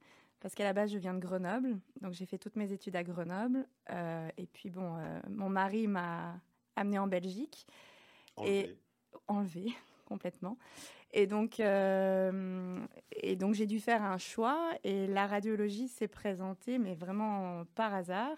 parce 0.42 0.56
qu'à 0.56 0.64
la 0.64 0.72
base, 0.72 0.90
je 0.92 0.99
viens 0.99 1.14
de 1.14 1.20
Grenoble, 1.20 1.78
donc 2.00 2.14
j'ai 2.14 2.26
fait 2.26 2.37
toutes 2.37 2.56
mes 2.56 2.72
études 2.72 2.96
à 2.96 3.04
Grenoble. 3.04 3.64
Euh, 3.90 4.28
et 4.37 4.46
puis 4.46 4.70
bon, 4.70 4.96
euh, 4.96 5.20
mon 5.30 5.49
mari 5.49 5.87
m'a 5.87 6.34
amené 6.75 6.99
en 6.99 7.06
Belgique 7.06 7.64
enlevé. 8.37 8.58
et 8.58 8.76
enlevé 9.28 9.72
complètement. 10.06 10.58
Et 11.12 11.28
donc, 11.28 11.61
euh, 11.61 12.84
et 13.12 13.37
donc 13.37 13.54
j'ai 13.54 13.66
dû 13.66 13.78
faire 13.78 14.02
un 14.02 14.18
choix 14.18 14.72
et 14.82 15.06
la 15.06 15.28
radiologie 15.28 15.87
s'est 15.87 16.08
présentée, 16.08 16.78
mais 16.78 16.94
vraiment 16.94 17.64
par 17.76 17.94
hasard. 17.94 18.37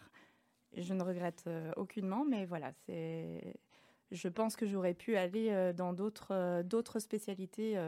Je 0.77 0.93
ne 0.93 1.03
regrette 1.03 1.49
aucunement, 1.77 2.27
mais 2.29 2.45
voilà, 2.45 2.73
c'est. 2.85 3.55
Je 4.11 4.29
pense 4.29 4.57
que 4.57 4.67
j'aurais 4.67 4.95
pu 4.95 5.17
aller 5.17 5.73
dans 5.75 5.95
d'autres 5.95 6.63
d'autres 6.63 6.99
spécialités 6.99 7.79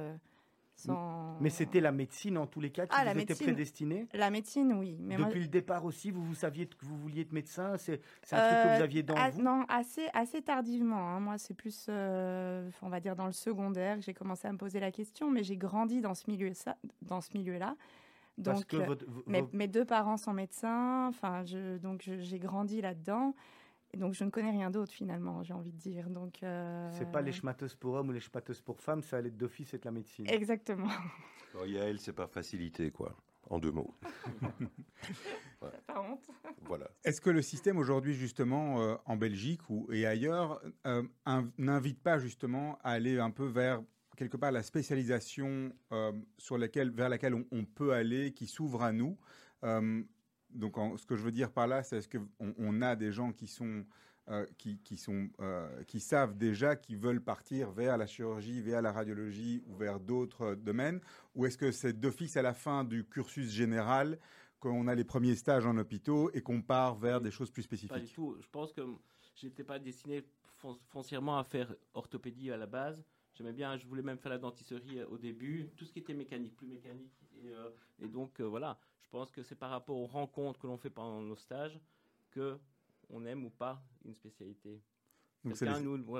mais 1.40 1.50
c'était 1.50 1.80
la 1.80 1.92
médecine 1.92 2.38
en 2.38 2.46
tous 2.46 2.60
les 2.60 2.70
cas 2.70 2.86
qui 2.86 2.96
ah, 2.96 3.12
vous 3.12 3.20
était 3.20 3.34
prédestinée 3.34 4.06
La 4.12 4.30
médecine, 4.30 4.72
oui. 4.74 4.96
Mais 5.00 5.16
Depuis 5.16 5.40
le 5.40 5.48
départ 5.48 5.84
aussi, 5.84 6.10
vous, 6.10 6.24
vous 6.24 6.34
saviez 6.34 6.66
que 6.66 6.84
vous 6.84 6.96
vouliez 6.96 7.22
être 7.22 7.32
médecin 7.32 7.76
C'est 7.76 7.94
un 7.94 7.96
truc 7.96 8.62
que 8.62 8.76
vous 8.76 8.80
euh, 8.80 8.84
aviez 8.84 9.02
dans 9.02 9.14
vous 9.30 9.42
Non, 9.42 9.64
assez, 9.68 10.06
assez 10.12 10.42
tardivement. 10.42 11.10
Hein. 11.10 11.20
Moi, 11.20 11.38
c'est 11.38 11.54
plus, 11.54 11.86
euh, 11.88 12.68
on 12.82 12.88
va 12.88 13.00
dire, 13.00 13.16
dans 13.16 13.26
le 13.26 13.32
secondaire 13.32 13.96
que 13.96 14.02
j'ai 14.02 14.14
commencé 14.14 14.46
à 14.48 14.52
me 14.52 14.58
poser 14.58 14.80
la 14.80 14.90
question. 14.90 15.30
Mais 15.30 15.42
j'ai 15.42 15.56
grandi 15.56 16.00
dans 16.00 16.14
ce 16.14 16.30
milieu-là. 16.30 17.76
Donc, 18.38 18.74
euh, 18.74 18.94
mes, 19.26 19.44
mes, 19.52 19.66
deux 19.66 19.84
parents 19.86 20.18
sont 20.18 20.34
médecins. 20.34 21.06
Enfin, 21.08 21.42
je, 21.44 21.78
donc 21.78 22.02
j'ai 22.02 22.38
grandi 22.38 22.82
là-dedans 22.82 23.34
donc 23.96 24.14
je 24.14 24.24
ne 24.24 24.30
connais 24.30 24.50
rien 24.50 24.70
d'autre 24.70 24.92
finalement, 24.92 25.42
j'ai 25.42 25.54
envie 25.54 25.72
de 25.72 25.78
dire. 25.78 26.08
Donc 26.10 26.42
euh... 26.42 26.90
c'est 26.92 27.10
pas 27.10 27.22
les 27.22 27.32
schmateuses 27.32 27.74
pour 27.74 27.94
hommes 27.94 28.10
ou 28.10 28.12
les 28.12 28.20
schmateuses 28.20 28.60
pour 28.60 28.80
femmes, 28.80 29.02
ça 29.02 29.18
allait 29.18 29.30
d'office 29.30 29.74
être 29.74 29.84
la 29.84 29.90
médecine. 29.90 30.26
Exactement. 30.28 30.88
Bon, 31.54 31.64
Yael, 31.64 31.98
c'est 31.98 32.12
pas 32.12 32.26
facilité 32.26 32.90
quoi, 32.90 33.16
en 33.48 33.58
deux 33.58 33.72
mots. 33.72 33.94
Pas 35.86 36.00
honte. 36.00 36.28
Voilà. 36.66 36.90
Est-ce 37.04 37.20
que 37.20 37.30
le 37.30 37.40
système 37.42 37.78
aujourd'hui 37.78 38.14
justement 38.14 38.82
euh, 38.82 38.94
en 39.06 39.16
Belgique 39.16 39.68
ou 39.70 39.88
et 39.90 40.06
ailleurs 40.06 40.60
euh, 40.86 41.02
n'invite 41.58 42.00
pas 42.02 42.18
justement 42.18 42.78
à 42.84 42.90
aller 42.90 43.18
un 43.18 43.30
peu 43.30 43.46
vers 43.46 43.82
quelque 44.16 44.36
part 44.36 44.52
la 44.52 44.62
spécialisation 44.62 45.72
euh, 45.92 46.12
sur 46.38 46.58
laquelle, 46.58 46.90
vers 46.90 47.08
laquelle 47.08 47.34
on, 47.34 47.46
on 47.52 47.64
peut 47.64 47.92
aller, 47.92 48.32
qui 48.32 48.46
s'ouvre 48.46 48.82
à 48.82 48.92
nous 48.92 49.16
donc, 50.56 50.76
ce 50.98 51.06
que 51.06 51.16
je 51.16 51.22
veux 51.22 51.32
dire 51.32 51.50
par 51.50 51.66
là, 51.66 51.82
c'est 51.82 51.98
est-ce 51.98 52.08
qu'on 52.08 52.54
on 52.58 52.82
a 52.82 52.96
des 52.96 53.12
gens 53.12 53.32
qui 53.32 53.46
sont 53.46 53.84
euh, 54.28 54.44
qui, 54.58 54.78
qui, 54.78 54.96
sont, 54.96 55.28
euh, 55.38 55.84
qui 55.84 56.00
savent 56.00 56.36
déjà 56.36 56.74
qu'ils 56.74 56.96
veulent 56.96 57.22
partir 57.22 57.70
vers 57.70 57.96
la 57.96 58.08
chirurgie, 58.08 58.60
vers 58.60 58.82
la 58.82 58.90
radiologie 58.90 59.62
ou 59.68 59.76
vers 59.76 60.00
d'autres 60.00 60.56
domaines? 60.56 61.00
Ou 61.36 61.46
est-ce 61.46 61.56
que 61.56 61.70
c'est 61.70 61.92
d'office 61.92 62.36
à 62.36 62.42
la 62.42 62.52
fin 62.52 62.82
du 62.82 63.04
cursus 63.04 63.52
général 63.52 64.18
qu'on 64.58 64.88
a 64.88 64.96
les 64.96 65.04
premiers 65.04 65.36
stages 65.36 65.64
en 65.64 65.78
hôpitaux 65.78 66.28
et 66.32 66.40
qu'on 66.40 66.60
part 66.60 66.96
vers 66.96 67.20
des 67.20 67.30
choses 67.30 67.52
plus 67.52 67.62
spécifiques 67.62 67.92
Pas 67.92 68.00
du 68.00 68.10
tout. 68.10 68.36
Je 68.40 68.48
pense 68.48 68.72
que 68.72 68.82
je 69.36 69.46
n'étais 69.46 69.62
pas 69.62 69.78
destiné 69.78 70.24
foncièrement 70.88 71.38
à 71.38 71.44
faire 71.44 71.72
orthopédie 71.94 72.50
à 72.50 72.56
la 72.56 72.66
base. 72.66 73.00
J'aimais 73.34 73.52
bien, 73.52 73.76
je 73.76 73.86
voulais 73.86 74.02
même 74.02 74.18
faire 74.18 74.32
la 74.32 74.38
dentisterie 74.38 75.04
au 75.04 75.18
début, 75.18 75.68
tout 75.76 75.84
ce 75.84 75.92
qui 75.92 76.00
était 76.00 76.14
mécanique, 76.14 76.56
plus 76.56 76.66
mécanique. 76.66 77.12
Et, 77.42 77.48
euh, 77.48 77.70
et 78.00 78.08
donc 78.08 78.40
voilà, 78.40 78.78
je 79.02 79.08
pense 79.08 79.30
que 79.30 79.42
c'est 79.42 79.56
par 79.56 79.70
rapport 79.70 79.96
aux 79.96 80.06
rencontres 80.06 80.58
que 80.60 80.66
l'on 80.66 80.78
fait 80.78 80.90
pendant 80.90 81.20
nos 81.22 81.36
stages 81.36 81.78
que 82.30 82.58
on 83.08 83.24
aime 83.24 83.44
ou 83.44 83.50
pas 83.50 83.82
une 84.04 84.14
spécialité. 84.14 84.80
C'est 85.54 85.66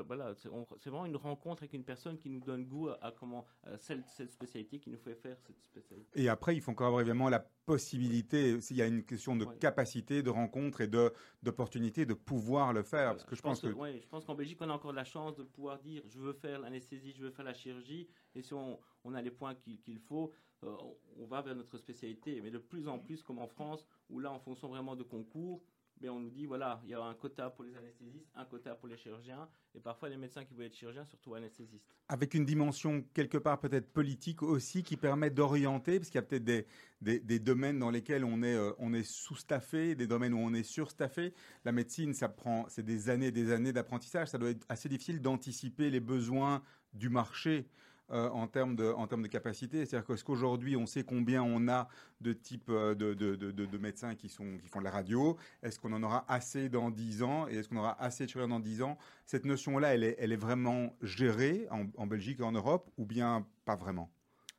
voilà, 0.07 0.35
c'est 0.35 0.49
vraiment 0.91 1.07
une 1.07 1.17
rencontre 1.17 1.63
avec 1.63 1.73
une 1.75 1.85
personne 1.85 2.19
qui 2.19 2.31
nous 2.31 2.41
donne 2.41 2.65
goût 2.65 2.89
à, 2.89 3.13
comment 3.13 3.45
cette, 3.79 4.31
spécialité 4.31 4.79
qui 4.79 4.91
nous 4.91 4.99
fait 4.99 5.15
faire 5.15 5.37
cette 5.41 5.61
spécialité. 5.63 6.21
Et 6.21 6.29
après, 6.29 6.55
il 6.55 6.61
faut 6.61 6.71
encore 6.71 6.89
avoir 6.89 7.01
évidemment 7.01 7.29
la 7.29 7.41
possibilité, 7.41 8.61
s'il 8.61 8.77
y 8.77 8.83
a 8.83 8.87
une 8.87 9.05
question 9.05 9.37
de 9.37 9.45
capacité, 9.45 10.23
de 10.23 10.31
rencontre 10.31 10.81
et 10.81 10.87
de 10.87 11.13
d'opportunité 11.43 12.07
de 12.07 12.15
pouvoir 12.15 12.73
le 12.73 12.83
faire. 12.83 13.13
Parce 13.13 13.25
que 13.25 13.37
je, 13.37 13.43
pense, 13.43 13.61
que, 13.61 13.69
je 13.69 14.09
pense 14.09 14.25
qu'en 14.25 14.35
Belgique, 14.35 14.59
on 14.61 14.71
a 14.71 14.73
encore 14.73 14.93
la 14.93 15.05
chance 15.05 15.37
de 15.37 15.43
pouvoir 15.43 15.79
dire 15.81 16.03
je 16.07 16.19
veux 16.19 16.33
faire 16.33 16.61
l'anesthésie, 16.61 17.13
je 17.17 17.23
veux 17.23 17.31
faire 17.31 17.45
la 17.45 17.55
chirurgie, 17.55 18.09
et 18.35 18.43
si 18.43 18.55
on, 18.55 18.79
on 19.05 19.15
a 19.15 19.23
les 19.23 19.31
points 19.31 19.55
qu'il 19.55 19.99
faut, 19.99 20.33
euh, 20.65 20.75
on 21.19 21.27
va 21.27 21.43
vers 21.43 21.55
notre 21.55 21.77
spécialité. 21.79 22.41
Mais 22.41 22.51
de 22.51 22.59
plus 22.59 22.89
en 22.89 22.99
plus, 22.99 23.23
comme 23.23 23.39
en 23.39 23.47
France, 23.47 23.87
où 24.09 24.19
là, 24.19 24.31
en 24.33 24.39
fonction 24.39 24.69
vraiment 24.69 24.97
de 24.97 25.03
concours, 25.03 25.63
mais 26.01 26.09
on 26.09 26.21
nous 26.21 26.31
dit 26.31 26.47
voilà, 26.47 26.81
il 26.85 26.91
y 26.91 26.95
a 26.95 27.03
un 27.03 27.15
quota 27.15 27.51
pour 27.51 27.65
les 27.65 27.77
anesthésistes, 27.77 28.31
un 28.35 28.45
quota 28.45 28.75
pour 28.75 28.89
les 28.89 28.97
chirurgiens, 28.97 29.49
et 29.75 29.81
parfois 29.81 30.09
les 30.09 30.17
médecins 30.17 30.45
qui 30.45 30.55
veulent 30.55 30.67
être 30.67 30.75
chirurgiens, 30.75 31.05
surtout 31.05 31.35
anesthésistes. 31.35 31.85
Avec 32.09 32.35
une 32.35 32.45
dimension 32.45 33.05
quelque 33.15 33.39
part 33.39 33.61
peut-être 33.61 33.93
politique 33.93 34.43
aussi 34.43 34.83
qui 34.83 34.97
permet 34.97 35.31
d'orienter, 35.31 35.99
parce 35.99 36.11
qu'il 36.11 36.19
y 36.19 36.25
a 36.25 36.27
peut-être 36.27 36.45
des, 36.45 36.67
des, 37.01 37.39
domaines 37.39 37.79
dans 37.79 37.91
lesquels 37.91 38.25
on 38.25 38.43
est, 38.43 38.55
euh, 38.55 38.95
est 38.95 39.03
sous-staffé, 39.03 39.95
des 39.95 40.07
domaines 40.07 40.35
où 40.35 40.39
on 40.39 40.55
est 40.55 40.63
surstaffé. 40.63 41.35
La 41.65 41.73
médecine, 41.73 42.15
ça 42.15 42.29
prend, 42.29 42.67
c'est 42.69 42.85
des 42.85 43.11
années, 43.11 43.31
des 43.31 43.53
années 43.53 43.73
d'apprentissage. 43.73 44.29
Ça 44.29 44.39
doit 44.39 44.51
être 44.51 44.67
assez 44.69 44.89
difficile 44.89 45.21
d'anticiper 45.21 45.91
les 45.91 46.01
besoins 46.01 46.63
du 46.93 47.09
marché 47.09 47.69
euh, 48.11 48.29
en 48.31 48.47
termes 48.47 48.77
de, 48.77 48.93
en 48.93 49.07
de 49.07 49.27
capacité 49.27 49.85
C'est-à-dire 49.85 50.07
qu'aujourd'hui, 50.25 50.77
on 50.77 50.87
sait 50.87 51.03
combien 51.03 51.43
on 51.43 51.69
a 51.69 51.89
de 52.21 52.33
types 52.33 52.69
euh, 52.69 52.95
de, 52.95 53.15
de, 53.15 53.35
de, 53.35 53.51
de, 53.51 53.79
médecins 53.79 54.15
qui, 54.15 54.29
sont, 54.29 54.59
qui 54.59 54.69
font 54.69 54.79
de 54.79 54.85
la 54.85 54.91
radio 54.91 55.37
Est-ce 55.63 55.81
qu'on 55.81 55.93
en 55.93 56.03
aura 56.03 56.25
assez 56.29 56.69
dans 56.69 56.91
10 56.91 57.23
ans 57.23 57.49
Et 57.49 57.57
est-ce 57.57 57.69
qu'on 57.69 57.79
aura 57.79 58.01
assez 58.01 58.25
de 58.25 58.31
chirurgiens 58.31 58.57
dans 58.57 58.61
10 58.61 58.83
ans? 58.83 58.97
Cette 59.25 59.45
notion-là, 59.45 59.95
elle 59.95 60.05
est, 60.05 60.17
elle 60.19 60.33
est 60.33 60.37
vraiment 60.37 60.95
gérée 61.03 61.67
en, 61.71 61.87
en 61.97 62.07
Belgique 62.07 62.41
et 62.41 62.45
en 62.45 62.53
Europe 62.53 62.91
ou 62.97 63.07
bien 63.07 63.47
pas 63.65 63.77
vraiment? 63.77 64.11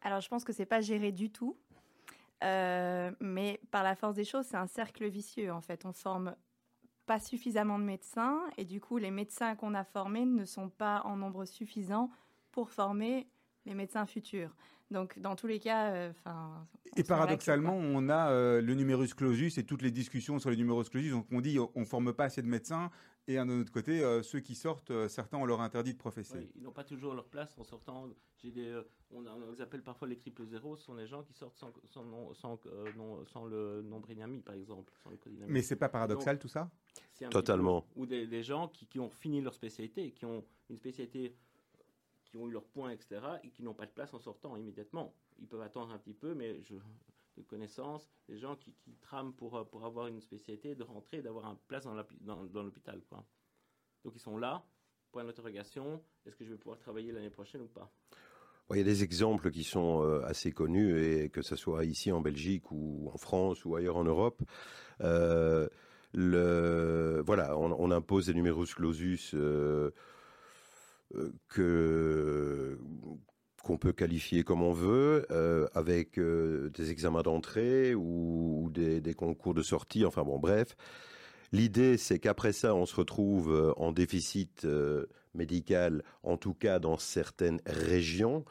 Alors, 0.01 0.21
je 0.21 0.27
pense 0.27 0.43
que 0.43 0.53
c'est 0.53 0.65
pas 0.65 0.81
géré 0.81 1.11
du 1.11 1.29
tout. 1.29 1.57
Euh, 2.43 3.11
mais 3.19 3.59
par 3.71 3.83
la 3.83 3.95
force 3.95 4.15
des 4.15 4.25
choses, 4.25 4.45
c'est 4.45 4.57
un 4.57 4.67
cercle 4.67 5.07
vicieux. 5.07 5.51
En 5.51 5.61
fait, 5.61 5.85
on 5.85 5.93
forme 5.93 6.35
pas 7.05 7.19
suffisamment 7.19 7.79
de 7.79 7.83
médecins 7.83 8.41
et 8.57 8.65
du 8.65 8.81
coup, 8.81 8.97
les 8.97 9.11
médecins 9.11 9.55
qu'on 9.55 9.73
a 9.73 9.83
formés 9.83 10.25
ne 10.25 10.45
sont 10.45 10.69
pas 10.69 11.01
en 11.05 11.15
nombre 11.15 11.45
suffisant 11.45 12.11
pour 12.51 12.69
former 12.69 13.27
les 13.67 13.75
médecins 13.75 14.05
futurs. 14.05 14.55
Donc, 14.89 15.19
dans 15.19 15.35
tous 15.35 15.47
les 15.47 15.59
cas, 15.59 15.91
euh, 15.91 16.11
enfin. 16.11 16.65
et 16.95 17.03
paradoxalement, 17.03 17.75
on 17.75 18.07
a 18.07 18.31
euh, 18.31 18.61
le 18.61 18.73
numerus 18.73 19.13
clausus 19.13 19.57
et 19.57 19.65
toutes 19.65 19.81
les 19.81 19.91
discussions 19.91 20.39
sur 20.39 20.49
le 20.49 20.55
numerus 20.55 20.89
clausus. 20.89 21.11
Donc, 21.11 21.27
on 21.31 21.41
dit 21.41 21.57
on 21.59 21.85
forme 21.85 22.13
pas 22.13 22.25
assez 22.25 22.41
de 22.41 22.47
médecins 22.47 22.89
et 23.27 23.35
d'un 23.35 23.49
autre 23.49 23.73
côté, 23.73 24.01
euh, 24.01 24.23
ceux 24.23 24.39
qui 24.39 24.55
sortent, 24.55 24.93
certains 25.09 25.37
ont 25.37 25.45
leur 25.45 25.59
interdit 25.59 25.91
de 25.91 25.97
professer. 25.97 26.49
ils 26.55 26.63
n'ont 26.63 26.71
pas 26.71 26.85
toujours 26.85 27.13
leur 27.13 27.27
place 27.27 27.57
en 27.57 27.65
sortant. 27.65 28.07
J'ai 28.37 28.51
des, 28.51 28.81
on, 29.11 29.21
les 29.51 29.59
appelle 29.59 29.83
parfois 29.83 30.07
les 30.07 30.15
triple 30.15 30.45
zéros. 30.45 30.77
Ce 30.77 30.85
sont 30.85 30.95
les 30.95 31.07
gens 31.07 31.21
qui 31.23 31.33
sortent 31.33 31.57
sans, 31.57 31.73
sans, 31.83 32.33
sans, 32.33 32.59
sans 33.25 33.45
le 33.45 33.81
nombre 33.81 34.09
ennemi, 34.09 34.41
par 34.41 34.55
exemple. 34.55 34.93
Sans 35.03 35.09
Mais 35.49 35.61
c'est 35.61 35.75
pas 35.75 35.89
paradoxal 35.89 36.39
tout 36.39 36.47
ça? 36.47 36.71
Totalement. 37.29 37.85
ou 37.97 38.05
des, 38.05 38.27
des 38.27 38.43
gens 38.43 38.69
qui, 38.69 38.87
qui, 38.87 38.99
ont 38.99 39.09
fini 39.09 39.41
leur 39.41 39.53
spécialité, 39.53 40.11
qui 40.11 40.23
ont 40.23 40.45
une 40.69 40.77
spécialité 40.77 41.35
ont 42.37 42.47
eu 42.47 42.51
leurs 42.51 42.65
points, 42.65 42.91
etc., 42.91 43.21
et 43.43 43.49
qui 43.49 43.63
n'ont 43.63 43.73
pas 43.73 43.85
de 43.85 43.91
place 43.91 44.13
en 44.13 44.19
sortant 44.19 44.55
immédiatement. 44.55 45.13
Ils 45.39 45.47
peuvent 45.47 45.61
attendre 45.61 45.91
un 45.91 45.97
petit 45.97 46.13
peu, 46.13 46.33
mais 46.33 46.61
je, 46.63 46.75
de 47.37 47.43
connaissances, 47.43 48.09
des 48.27 48.37
gens 48.37 48.55
qui, 48.55 48.73
trament 49.01 49.33
pour, 49.33 49.67
pour 49.69 49.85
avoir 49.85 50.07
une 50.07 50.21
spécialité, 50.21 50.75
de 50.75 50.83
rentrer, 50.83 51.21
d'avoir 51.21 51.45
une 51.45 51.57
place 51.67 51.85
dans 51.85 52.63
l'hôpital. 52.63 53.01
Quoi. 53.09 53.23
Donc 54.03 54.13
ils 54.15 54.21
sont 54.21 54.37
là, 54.37 54.65
point 55.11 55.23
d'interrogation, 55.23 56.01
est-ce 56.25 56.35
que 56.35 56.45
je 56.45 56.51
vais 56.51 56.57
pouvoir 56.57 56.79
travailler 56.79 57.11
l'année 57.11 57.29
prochaine 57.29 57.61
ou 57.61 57.67
pas? 57.67 57.91
Il 58.71 58.77
y 58.77 58.81
a 58.81 58.83
des 58.83 59.03
exemples 59.03 59.49
qui 59.49 59.63
sont 59.63 60.03
euh, 60.03 60.21
assez 60.25 60.51
connus, 60.51 60.99
et 61.01 61.29
que 61.29 61.41
ce 61.41 61.55
soit 61.55 61.85
ici 61.85 62.11
en 62.11 62.19
Belgique 62.19 62.69
ou 62.71 63.09
en 63.13 63.17
France 63.17 63.63
ou 63.63 63.75
ailleurs 63.75 63.95
en 63.95 64.03
Europe. 64.03 64.41
Euh, 65.01 65.69
voilà, 66.13 67.57
on, 67.57 67.91
impose 67.91 68.25
des 68.25 68.33
numerus 68.33 68.73
clausus 68.73 69.31
euh, 69.35 69.91
que 71.47 72.77
qu'on 73.63 73.77
peut 73.77 73.91
qualifier 73.91 74.43
comme 74.43 74.63
on 74.63 74.71
veut, 74.71 75.25
euh, 75.29 75.67
avec 75.73 76.17
euh, 76.17 76.69
des 76.69 76.89
examens 76.89 77.21
d'entrée 77.21 77.93
ou, 77.95 78.71
des, 78.73 79.13
concours 79.13 79.53
de 79.53 79.61
sortie, 79.61 80.05
enfin 80.05 80.23
bon, 80.23 80.39
bref. 80.39 80.77
L'idée, 81.51 81.97
c'est 81.97 82.17
qu'après 82.19 82.53
ça, 82.53 82.73
on 82.75 82.85
se 82.85 82.95
retrouve 82.95 83.73
en 83.77 83.91
déficit 83.91 84.65
médical, 85.33 86.03
en 86.23 86.37
tout 86.37 86.53
cas 86.53 86.79
dans 86.79 86.97
certaines 86.97 87.61
régions. 87.65 88.43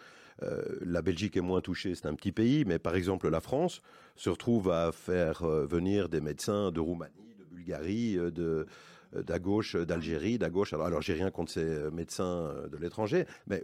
la 0.80 1.02
Belgique 1.02 1.36
est 1.36 1.42
moins 1.42 1.60
touchée, 1.60 1.94
c'est 1.94 2.06
un 2.06 2.14
petit 2.14 2.32
pays, 2.32 2.64
mais 2.64 2.78
par 2.78 2.94
exemple 2.94 3.28
la 3.28 3.40
France 3.40 3.82
se 4.16 4.30
retrouve 4.30 4.70
à 4.70 4.92
faire 4.92 5.44
venir 5.44 6.08
des 6.08 6.22
médecins 6.22 6.72
de 6.72 6.80
Roumanie, 6.80 7.34
de 7.38 7.44
Bulgarie, 7.44 8.16
de, 8.16 8.32
euh, 8.42 8.66
d'à 9.12 9.38
gauche 9.38 9.76
d'Algérie, 9.76 10.38
d'à 10.38 10.50
gauche. 10.50 10.72
Alors, 10.72 10.86
alors 10.86 11.02
j'ai 11.02 11.14
rien 11.14 11.30
contre 11.30 11.52
ces 11.52 11.60
euh, 11.60 11.90
médecins 11.90 12.24
euh, 12.24 12.68
de 12.68 12.76
l'étranger, 12.76 13.26
mais, 13.46 13.62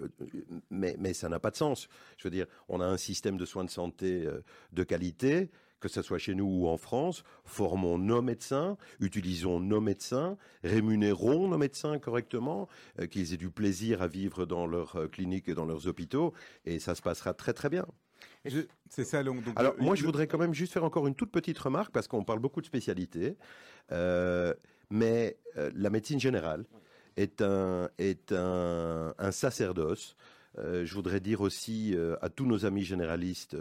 mais, 0.70 0.96
mais 0.99 1.12
ça 1.12 1.28
n'a 1.28 1.38
pas 1.38 1.50
de 1.50 1.56
sens. 1.56 1.88
Je 2.18 2.25
veux 2.25 2.30
dire, 2.30 2.46
on 2.68 2.80
a 2.80 2.87
un 2.87 2.96
système 2.96 3.37
de 3.37 3.44
soins 3.44 3.64
de 3.64 3.70
santé 3.70 4.26
de 4.72 4.82
qualité 4.82 5.50
que 5.80 5.88
ce 5.88 6.00
soit 6.00 6.18
chez 6.18 6.37
nous 6.37 6.46
ou 6.46 6.68
en 6.68 6.76
France, 6.76 7.25
formons 7.44 7.99
nos 7.99 8.22
médecins, 8.22 8.76
utilisons 9.00 9.58
nos 9.58 9.80
médecins, 9.80 10.38
rémunérons 10.62 11.49
nos 11.49 11.58
médecins 11.58 11.99
correctement, 11.99 12.68
qu'ils 13.11 13.34
aient 13.34 13.37
du 13.37 13.50
plaisir 13.50 14.00
à 14.00 14.06
vivre 14.06 14.46
dans 14.46 14.68
leurs 14.68 15.11
cliniques 15.11 15.49
et 15.49 15.54
dans 15.54 15.64
leurs 15.64 15.88
hôpitaux, 15.88 16.34
et 16.66 16.78
ça 16.78 16.94
se 16.94 17.02
passera 17.02 17.34
très 17.34 17.52
très 17.52 17.68
bien. 17.68 17.84
C'est 18.88 19.04
ça. 19.04 19.22
Donc, 19.22 19.42
Alors, 19.56 19.75
moi, 19.78 19.94
je 19.94 20.04
voudrais 20.04 20.26
quand 20.26 20.38
même 20.38 20.54
juste 20.54 20.72
faire 20.72 20.84
encore 20.84 21.06
une 21.06 21.14
toute 21.14 21.30
petite 21.30 21.58
remarque, 21.58 21.92
parce 21.92 22.08
qu'on 22.08 22.25
parle 22.25 22.40
beaucoup 22.40 22.61
de 22.61 22.66
spécialités. 22.66 23.37
Mais 24.92 25.38
euh, 25.56 25.70
la 25.75 25.88
médecine 25.88 26.20
générale 26.20 26.66
est 27.16 27.40
un, 27.40 27.88
est 27.96 28.30
un, 28.30 29.14
un 29.18 29.30
sacerdoce. 29.32 30.16
Euh, 30.58 30.84
je 30.84 30.94
voudrais 30.94 31.18
dire 31.18 31.40
aussi 31.40 31.96
euh, 31.96 32.14
à 32.20 32.28
tous 32.28 32.44
nos 32.44 32.66
amis 32.66 32.82
généralistes 32.84 33.57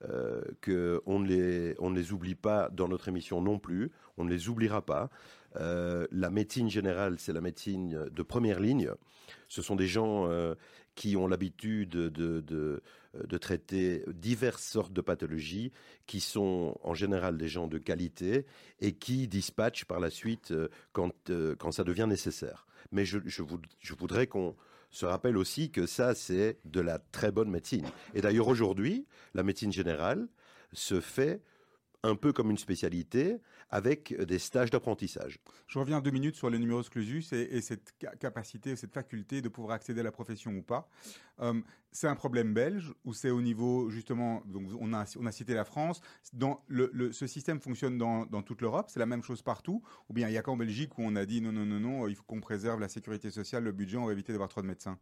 qu'on 0.00 1.18
ne, 1.18 1.26
les, 1.26 1.74
ne 1.80 1.94
les 1.96 2.12
oublie 2.12 2.36
pas 2.36 2.68
dans 2.70 2.86
notre 2.86 3.08
émission 3.08 3.42
non 3.42 3.58
plus. 3.58 3.90
On 4.18 4.24
ne 4.24 4.30
les 4.30 4.48
oubliera 4.48 4.80
pas. 4.80 5.10
la 5.56 6.30
médecine 6.30 6.70
générale, 6.70 7.16
c'est 7.18 7.32
la 7.32 7.40
médecine 7.40 8.08
de 8.08 8.22
première 8.22 8.60
ligne. 8.60 8.92
Ce 9.48 9.60
sont 9.60 9.74
des 9.74 9.88
gens 9.88 10.30
qui 10.94 11.16
ont 11.16 11.26
l'habitude 11.26 11.88
de, 11.88 12.08
de, 12.08 12.40
de, 12.40 12.82
traiter 13.38 14.04
diverses 14.08 14.64
sortes 14.64 14.92
de 14.92 15.00
pathologies, 15.00 15.72
qui 16.06 16.20
sont 16.20 16.78
en 16.82 16.94
général 16.94 17.36
des 17.36 17.48
gens 17.48 17.66
de 17.66 17.78
qualité 17.78 18.46
et 18.80 18.92
qui 18.92 19.28
dispatchent 19.28 19.84
par 19.84 20.00
la 20.00 20.10
suite 20.10 20.52
euh, 20.52 20.68
quand, 20.92 21.30
euh, 21.30 21.54
quand 21.56 21.72
ça 21.72 21.84
devient 21.84 22.06
nécessaire. 22.08 22.66
Mais 22.92 23.04
je, 23.04 23.18
je, 23.26 23.42
je 23.80 23.94
voudrais 23.94 24.26
qu'on 24.26 24.56
se 24.90 25.04
rappelle 25.04 25.36
aussi 25.36 25.70
que 25.70 25.86
ça, 25.86 26.14
c'est 26.14 26.58
de 26.64 26.80
la 26.80 26.98
très 26.98 27.30
bonne 27.30 27.50
médecine. 27.50 27.86
Et 28.14 28.20
d'ailleurs, 28.20 28.48
aujourd'hui, 28.48 29.06
la 29.34 29.42
médecine 29.42 29.72
générale 29.72 30.28
se 30.72 31.00
fait 31.00 31.42
un 32.04 32.14
peu 32.14 32.32
comme 32.32 32.50
une 32.50 32.58
spécialité, 32.58 33.40
avec 33.70 34.16
des 34.16 34.38
stages 34.38 34.70
d'apprentissage. 34.70 35.38
Je 35.66 35.78
reviens 35.78 36.00
deux 36.00 36.10
minutes 36.10 36.36
sur 36.36 36.48
le 36.48 36.58
numerus 36.58 36.88
clausus 36.88 37.32
et, 37.32 37.60
cette 37.60 37.94
capacité, 38.20 38.76
cette 38.76 38.94
faculté 38.94 39.42
de 39.42 39.48
pouvoir 39.48 39.74
accéder 39.74 40.00
à 40.00 40.04
la 40.04 40.12
profession 40.12 40.52
ou 40.52 40.62
pas. 40.62 40.88
Euh, 41.40 41.60
c'est 41.90 42.06
un 42.06 42.14
problème 42.14 42.54
belge 42.54 42.94
ou 43.04 43.12
c'est 43.12 43.30
au 43.30 43.42
niveau, 43.42 43.90
justement, 43.90 44.42
donc 44.46 44.68
on 44.80 44.92
a, 44.92 45.04
on 45.18 45.26
a 45.26 45.32
cité 45.32 45.54
la 45.54 45.64
France, 45.64 46.00
dans 46.32 46.62
le, 46.68 47.12
ce 47.12 47.26
système 47.26 47.60
fonctionne 47.60 47.98
dans, 47.98 48.26
dans 48.26 48.42
toute 48.42 48.62
l'Europe, 48.62 48.86
c'est 48.88 49.00
la 49.00 49.06
même 49.06 49.22
chose 49.22 49.42
partout, 49.42 49.82
ou 50.08 50.12
bien 50.14 50.28
il 50.28 50.32
n'y 50.32 50.38
a 50.38 50.42
qu'en 50.42 50.56
Belgique 50.56 50.96
où 50.98 51.02
on 51.02 51.16
a 51.16 51.26
dit 51.26 51.40
non, 51.40 51.52
non, 51.52 51.66
non, 51.66 51.80
non, 51.80 52.08
il 52.08 52.14
faut 52.14 52.24
qu'on 52.24 52.40
préserve 52.40 52.80
la 52.80 52.88
sécurité 52.88 53.30
sociale, 53.30 53.64
le 53.64 53.72
budget, 53.72 53.98
on 53.98 54.06
va 54.06 54.12
éviter 54.12 54.32
d'avoir 54.32 54.48
trop 54.48 54.62
de 54.62 54.66
médecins 54.66 54.98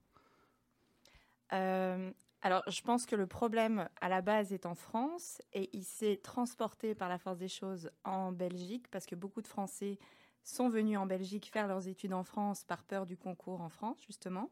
euh, 1.52 2.10
alors, 2.42 2.62
je 2.68 2.80
pense 2.82 3.06
que 3.06 3.16
le 3.16 3.26
problème 3.26 3.88
à 4.00 4.08
la 4.08 4.20
base 4.20 4.52
est 4.52 4.66
en 4.66 4.74
France 4.74 5.40
et 5.52 5.70
il 5.72 5.84
s'est 5.84 6.20
transporté 6.22 6.94
par 6.94 7.08
la 7.08 7.18
force 7.18 7.38
des 7.38 7.48
choses 7.48 7.90
en 8.04 8.30
Belgique 8.30 8.86
parce 8.90 9.06
que 9.06 9.14
beaucoup 9.14 9.42
de 9.42 9.46
Français 9.46 9.98
sont 10.44 10.68
venus 10.68 10.98
en 10.98 11.06
Belgique 11.06 11.50
faire 11.52 11.66
leurs 11.66 11.88
études 11.88 12.12
en 12.12 12.22
France 12.22 12.62
par 12.64 12.84
peur 12.84 13.04
du 13.04 13.16
concours 13.16 13.60
en 13.60 13.68
France, 13.68 13.98
justement, 14.06 14.50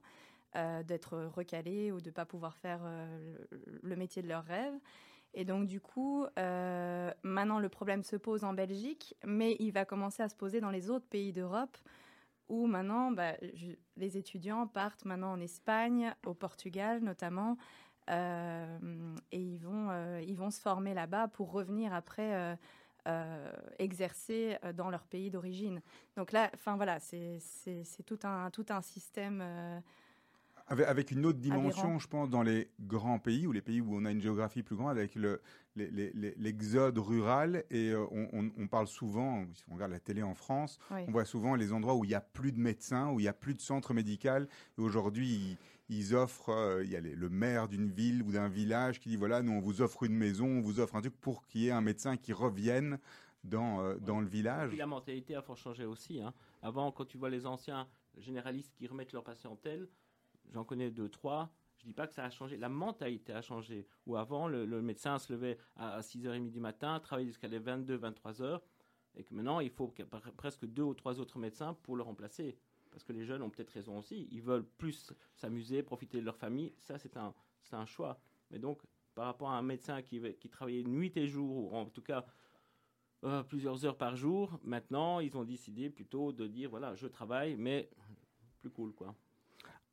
euh, 0.56 0.82
d'être 0.82 1.16
recalés 1.34 1.92
ou 1.92 2.00
de 2.00 2.08
ne 2.08 2.14
pas 2.14 2.24
pouvoir 2.24 2.56
faire 2.56 2.80
euh, 2.84 3.36
le, 3.82 3.96
métier 3.96 4.22
de 4.22 4.28
leur 4.28 4.44
rêve. 4.44 4.74
Et 5.34 5.44
donc, 5.44 5.66
du 5.66 5.80
coup, 5.80 6.26
euh, 6.38 7.12
maintenant, 7.22 7.58
le 7.58 7.68
problème 7.68 8.02
se 8.02 8.16
pose 8.16 8.44
en 8.44 8.54
Belgique, 8.54 9.14
mais 9.24 9.56
il 9.60 9.72
va 9.72 9.84
commencer 9.84 10.22
à 10.22 10.28
se 10.28 10.36
poser 10.36 10.60
dans 10.60 10.70
les 10.70 10.90
autres 10.90 11.06
pays 11.06 11.32
d'Europe 11.32 11.76
où 12.48 12.66
maintenant, 12.66 13.10
bah, 13.10 13.32
les 13.96 14.16
étudiants 14.16 14.66
partent 14.66 15.04
maintenant 15.04 15.32
en 15.32 15.40
Espagne, 15.40 16.14
au 16.26 16.34
Portugal 16.34 17.00
notamment, 17.02 17.56
euh, 18.10 19.16
et 19.32 19.40
ils 19.40 19.58
vont, 19.58 19.88
euh, 19.90 20.20
ils 20.26 20.36
vont 20.36 20.50
se 20.50 20.60
former 20.60 20.94
là-bas 20.94 21.28
pour 21.28 21.52
revenir 21.52 21.92
après. 21.94 22.56
Euh, 23.06 23.52
exercer 23.78 24.56
dans 24.72 24.88
leur 24.88 25.04
pays 25.04 25.30
d'origine. 25.30 25.82
Donc 26.16 26.32
là, 26.32 26.50
enfin 26.54 26.76
voilà, 26.76 27.00
c'est 27.00 27.38
tout 28.06 28.18
un, 28.22 28.50
tout 28.50 28.64
un 28.70 28.80
système 28.80 29.44
avec, 30.66 31.10
une 31.10 31.26
autre 31.26 31.38
dimension, 31.38 31.98
je 31.98 32.08
pense, 32.08 32.30
dans 32.30 32.42
les 32.42 32.70
grands 32.80 33.18
pays 33.18 33.46
ou 33.46 33.52
les 33.52 33.60
pays 33.60 33.80
où 33.80 33.94
on 33.94 34.04
a 34.04 34.10
une 34.10 34.20
géographie 34.20 34.62
plus 34.62 34.76
grande, 34.76 34.90
avec 34.90 35.14
l'exode 35.76 36.98
rural. 36.98 37.64
Et 37.70 37.92
on, 37.94 38.66
parle 38.68 38.86
souvent, 38.86 39.44
si 39.54 39.64
on 39.70 39.74
regarde 39.74 39.92
la 39.92 40.00
télé 40.00 40.22
en 40.22 40.34
France, 40.34 40.78
on 40.90 41.10
voit 41.10 41.24
souvent 41.24 41.54
les 41.54 41.72
endroits 41.72 41.94
où 41.94 42.04
il 42.04 42.08
n'y 42.08 42.14
a 42.14 42.20
plus 42.20 42.52
de 42.52 42.58
médecins, 42.58 43.10
où 43.10 43.20
il 43.20 43.24
n'y 43.24 43.28
a 43.28 43.34
plus 43.34 43.54
de 43.54 43.60
centre 43.60 43.92
médical. 43.92 44.48
Et 44.78 44.80
aujourd'hui, 44.80 45.58
ils 45.88 46.14
offrent, 46.14 46.50
euh, 46.50 46.84
il 46.84 46.90
y 46.90 46.96
a 46.96 47.00
le 47.00 47.28
maire 47.28 47.68
d'une 47.68 47.90
ville 47.90 48.22
ou 48.22 48.32
d'un 48.32 48.48
village 48.48 49.00
qui 49.00 49.10
dit 49.10 49.16
voilà, 49.16 49.42
nous 49.42 49.52
on 49.52 49.60
vous 49.60 49.82
offre 49.82 50.04
une 50.04 50.14
maison, 50.14 50.46
on 50.46 50.60
vous 50.62 50.80
offre 50.80 50.96
un 50.96 51.00
truc 51.00 51.14
pour 51.20 51.46
qu'il 51.46 51.62
y 51.62 51.68
ait 51.68 51.72
un 51.72 51.82
médecin 51.82 52.16
qui 52.16 52.32
revienne 52.32 52.98
dans, 53.42 53.80
euh, 53.80 53.96
dans 53.96 54.20
le 54.20 54.26
village. 54.26 54.74
la 54.74 54.86
mentalité 54.86 55.34
a 55.34 55.42
fort 55.42 55.58
changé 55.58 55.84
aussi. 55.84 56.22
Hein. 56.22 56.32
Avant, 56.62 56.90
quand 56.90 57.04
tu 57.04 57.18
vois 57.18 57.28
les 57.28 57.44
anciens 57.44 57.86
généralistes 58.16 58.72
qui 58.74 58.86
remettent 58.86 59.12
leur 59.12 59.24
patientèle, 59.24 59.88
j'en 60.52 60.64
connais 60.64 60.90
deux, 60.90 61.08
trois, 61.08 61.52
je 61.78 61.84
dis 61.84 61.92
pas 61.92 62.06
que 62.06 62.14
ça 62.14 62.24
a 62.24 62.30
changé. 62.30 62.56
La 62.56 62.68
mentalité 62.68 63.32
a 63.32 63.42
changé. 63.42 63.86
Où 64.06 64.16
avant, 64.16 64.48
le, 64.48 64.82
médecin 64.82 65.18
se 65.18 65.32
levait 65.32 65.58
à, 65.76 66.00
6h30 66.00 66.50
du 66.50 66.60
matin, 66.60 66.98
travaillait 67.00 67.28
jusqu'à 67.28 67.48
les 67.48 67.58
22, 67.58 67.98
23h, 67.98 68.60
et 69.16 69.24
que 69.24 69.34
maintenant, 69.34 69.60
il 69.60 69.70
faut 69.70 69.92
presque 70.36 70.64
deux 70.66 70.82
ou 70.82 70.94
trois 70.94 71.20
autres 71.20 71.38
médecins 71.38 71.74
pour 71.82 71.96
le 71.96 72.02
remplacer 72.02 72.56
parce 72.90 73.02
que 73.02 73.12
les 73.12 73.24
jeunes 73.24 73.42
ont 73.42 73.50
peut-être 73.50 73.70
raison 73.70 73.98
aussi. 73.98 74.28
Ils 74.30 74.40
veulent 74.40 74.64
plus 74.78 75.12
s'amuser, 75.34 75.82
profiter 75.82 76.20
de 76.20 76.24
leur 76.24 76.36
famille. 76.36 76.72
Ça, 76.78 76.96
c'est 76.96 77.16
un, 77.16 77.34
un 77.72 77.86
choix. 77.86 78.20
Mais 78.52 78.60
donc, 78.60 78.82
par 79.16 79.26
rapport 79.26 79.50
à 79.50 79.58
un 79.58 79.62
médecin 79.62 80.00
qui, 80.00 80.22
qui 80.34 80.48
travaillait 80.48 80.84
nuit 80.84 81.12
et 81.16 81.26
jour, 81.26 81.72
ou 81.72 81.76
en 81.76 81.86
tout 81.86 82.02
cas 82.02 82.24
euh, 83.24 83.42
plusieurs 83.42 83.84
heures 83.84 83.96
par 83.96 84.14
jour, 84.14 84.60
maintenant, 84.62 85.18
ils 85.18 85.36
ont 85.36 85.44
décidé 85.44 85.90
plutôt 85.90 86.30
de 86.30 86.46
dire, 86.46 86.70
voilà, 86.70 86.94
je 86.94 87.08
travaille, 87.08 87.56
mais 87.56 87.90
plus 88.60 88.70
cool, 88.70 88.92
quoi. 88.94 89.14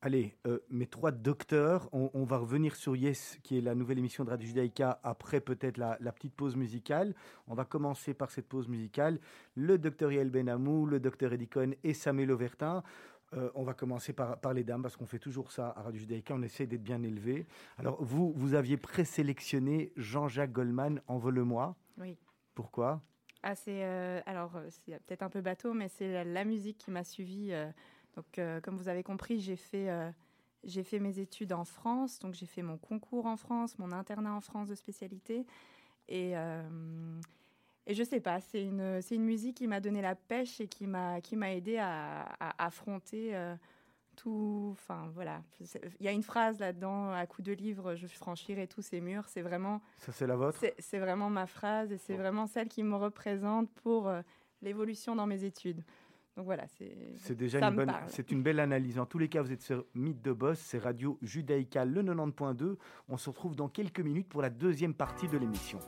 Allez, 0.04 0.34
euh, 0.48 0.58
mes 0.68 0.88
trois 0.88 1.12
docteurs, 1.12 1.88
on, 1.92 2.24
va 2.24 2.38
revenir 2.38 2.74
sur 2.74 2.96
Yes, 2.96 3.38
qui 3.44 3.58
est 3.58 3.60
la 3.60 3.76
nouvelle 3.76 4.00
émission 4.00 4.24
de 4.24 4.30
Radio 4.30 4.48
Judaïka, 4.48 4.98
après 5.04 5.40
peut-être 5.40 5.78
la, 5.78 5.96
petite 6.12 6.34
pause 6.34 6.56
musicale. 6.56 7.14
On 7.46 7.54
va 7.54 7.64
commencer 7.64 8.12
par 8.12 8.32
cette 8.32 8.48
pause 8.48 8.66
musicale. 8.66 9.20
Le 9.54 9.78
docteur 9.78 10.10
Yael 10.10 10.28
Benamou, 10.28 10.86
le 10.86 10.98
docteur 10.98 11.32
Eddie 11.32 11.48
et 11.84 11.94
Samuel 11.94 12.32
Auvertin. 12.32 12.82
Euh, 13.34 13.48
on 13.54 13.62
va 13.62 13.74
commencer 13.74 14.12
par, 14.12 14.40
par 14.40 14.54
les 14.54 14.64
dames, 14.64 14.82
parce 14.82 14.96
qu'on 14.96 15.06
fait 15.06 15.20
toujours 15.20 15.52
ça 15.52 15.72
à 15.76 15.82
Radio 15.82 16.00
Judaïka, 16.00 16.34
on 16.34 16.42
essaie 16.42 16.66
d'être 16.66 16.82
bien 16.82 17.00
élevé. 17.04 17.46
Alors, 17.78 18.02
vous, 18.02 18.32
vous 18.32 18.54
aviez 18.54 18.78
présélectionné 18.78 19.92
Jean-Jacques 19.96 20.52
Goldman, 20.52 21.00
Envole-moi. 21.06 21.76
Oui. 21.98 22.18
Pourquoi? 22.56 23.00
Ah, 23.44 23.54
c'est, 23.54 23.84
euh, 23.84 24.20
Alors, 24.26 24.60
c'est 24.68 24.98
peut-être 25.06 25.22
un 25.22 25.30
peu 25.30 25.42
bateau, 25.42 25.74
mais 25.74 25.86
c'est 25.86 26.24
la, 26.24 26.44
musique 26.44 26.78
qui 26.78 26.90
m'a 26.90 27.04
suivi 27.04 27.52
donc, 28.14 28.38
euh, 28.38 28.60
comme 28.60 28.76
vous 28.76 28.88
avez 28.88 29.02
compris, 29.02 29.40
j'ai 29.40 29.56
fait, 29.56 29.90
euh, 29.90 30.10
j'ai 30.64 30.82
fait 30.82 30.98
mes 30.98 31.18
études 31.18 31.52
en 31.52 31.64
France. 31.64 32.18
Donc, 32.18 32.34
j'ai 32.34 32.46
fait 32.46 32.62
mon 32.62 32.76
concours 32.76 33.26
en 33.26 33.36
France, 33.36 33.78
mon 33.78 33.92
internat 33.92 34.32
en 34.32 34.40
France 34.40 34.68
de 34.68 34.74
spécialité. 34.74 35.46
Et, 36.08 36.36
euh, 36.36 37.20
et 37.86 37.94
je 37.94 38.02
sais 38.02 38.20
pas, 38.20 38.40
c'est 38.40 38.62
une, 38.62 39.00
c'est 39.00 39.14
une 39.14 39.24
musique 39.24 39.56
qui 39.56 39.66
m'a 39.66 39.80
donné 39.80 40.02
la 40.02 40.14
pêche 40.14 40.60
et 40.60 40.68
qui 40.68 40.86
m'a, 40.86 41.20
qui 41.20 41.36
m'a 41.36 41.52
aidé 41.52 41.78
à, 41.78 42.36
affronter 42.58 43.34
tout. 44.14 44.68
Enfin, 44.72 45.10
voilà. 45.14 45.42
Il 45.60 46.04
y 46.04 46.08
a 46.08 46.12
une 46.12 46.22
phrase 46.22 46.58
là-dedans, 46.58 47.12
à 47.12 47.26
coup 47.26 47.42
de 47.42 47.52
livre, 47.52 47.94
je 47.94 48.06
franchirai 48.06 48.66
tous 48.66 48.82
ces 48.82 49.00
murs. 49.00 49.28
C'est 49.28 49.42
vraiment. 49.42 49.80
Ça, 49.98 50.12
c'est 50.12 50.26
la 50.26 50.36
vôtre? 50.36 50.58
C'est, 50.60 50.74
c'est 50.78 50.98
vraiment 50.98 51.30
ma 51.30 51.46
phrase 51.46 51.90
et 51.92 51.98
c'est 51.98 52.16
vraiment 52.16 52.46
celle 52.46 52.68
qui 52.68 52.82
me 52.82 52.96
représente 52.96 53.70
pour 53.70 54.12
l'évolution 54.60 55.16
dans 55.16 55.26
mes 55.26 55.44
études. 55.44 55.82
Donc 56.36 56.46
voilà, 56.46 56.64
c'est 56.66 57.34
déjà 57.36 57.58
une 57.60 57.76
bonne, 57.76 57.92
c'est 58.08 58.30
une 58.30 58.42
belle 58.42 58.60
analyse. 58.60 58.98
En 58.98 59.04
tous 59.04 59.18
les 59.18 59.28
cas, 59.28 59.42
vous 59.42 59.52
êtes 59.52 59.60
sur 59.60 59.84
Mythe 59.94 60.22
de 60.22 60.32
Boss, 60.32 60.58
c'est 60.58 60.78
Radio 60.78 61.18
Judaïka 61.20 61.84
le 61.84 62.02
90.2. 62.02 62.76
On 63.08 63.16
se 63.18 63.28
retrouve 63.28 63.54
dans 63.54 63.68
quelques 63.68 64.00
minutes 64.00 64.28
pour 64.28 64.40
la 64.40 64.48
deuxième 64.48 64.94
partie 64.94 65.28
de 65.28 65.36
l'émission. 65.36 65.78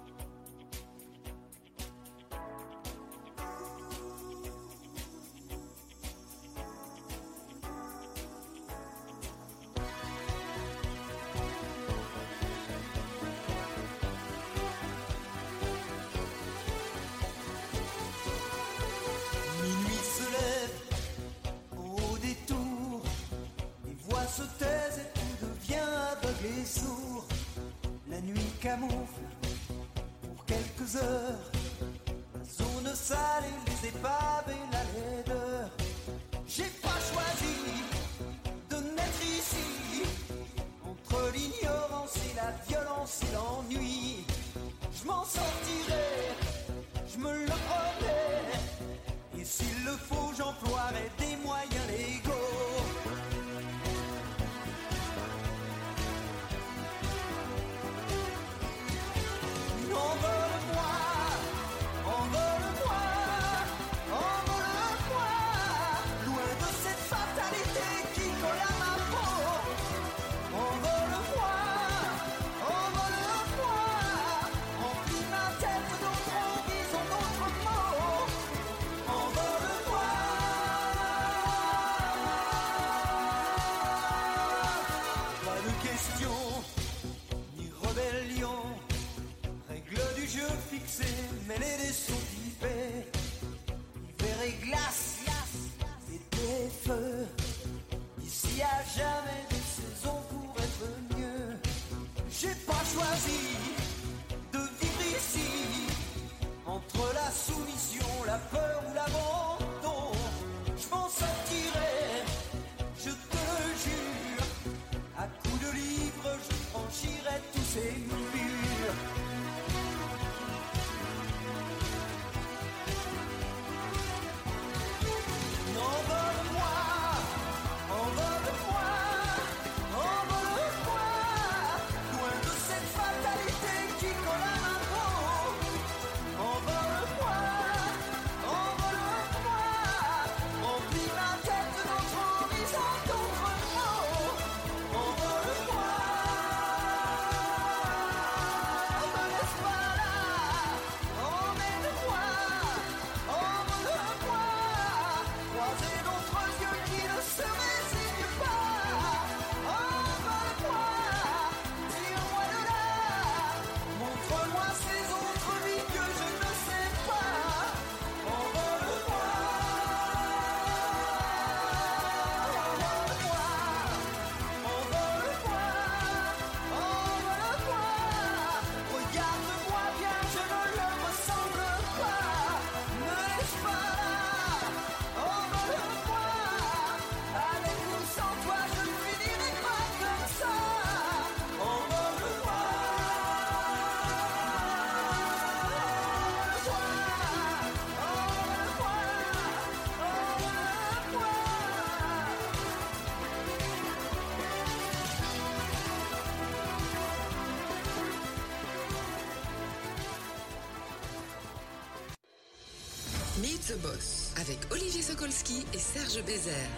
The 213.34 213.82
Boss 213.82 214.32
avec 214.40 214.58
Olivier 214.70 215.02
Sokolski 215.02 215.66
et 215.74 215.78
Serge 215.78 216.24
Bézère. 216.24 216.70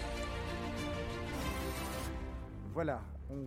Voilà, 2.73 3.05
on 3.29 3.47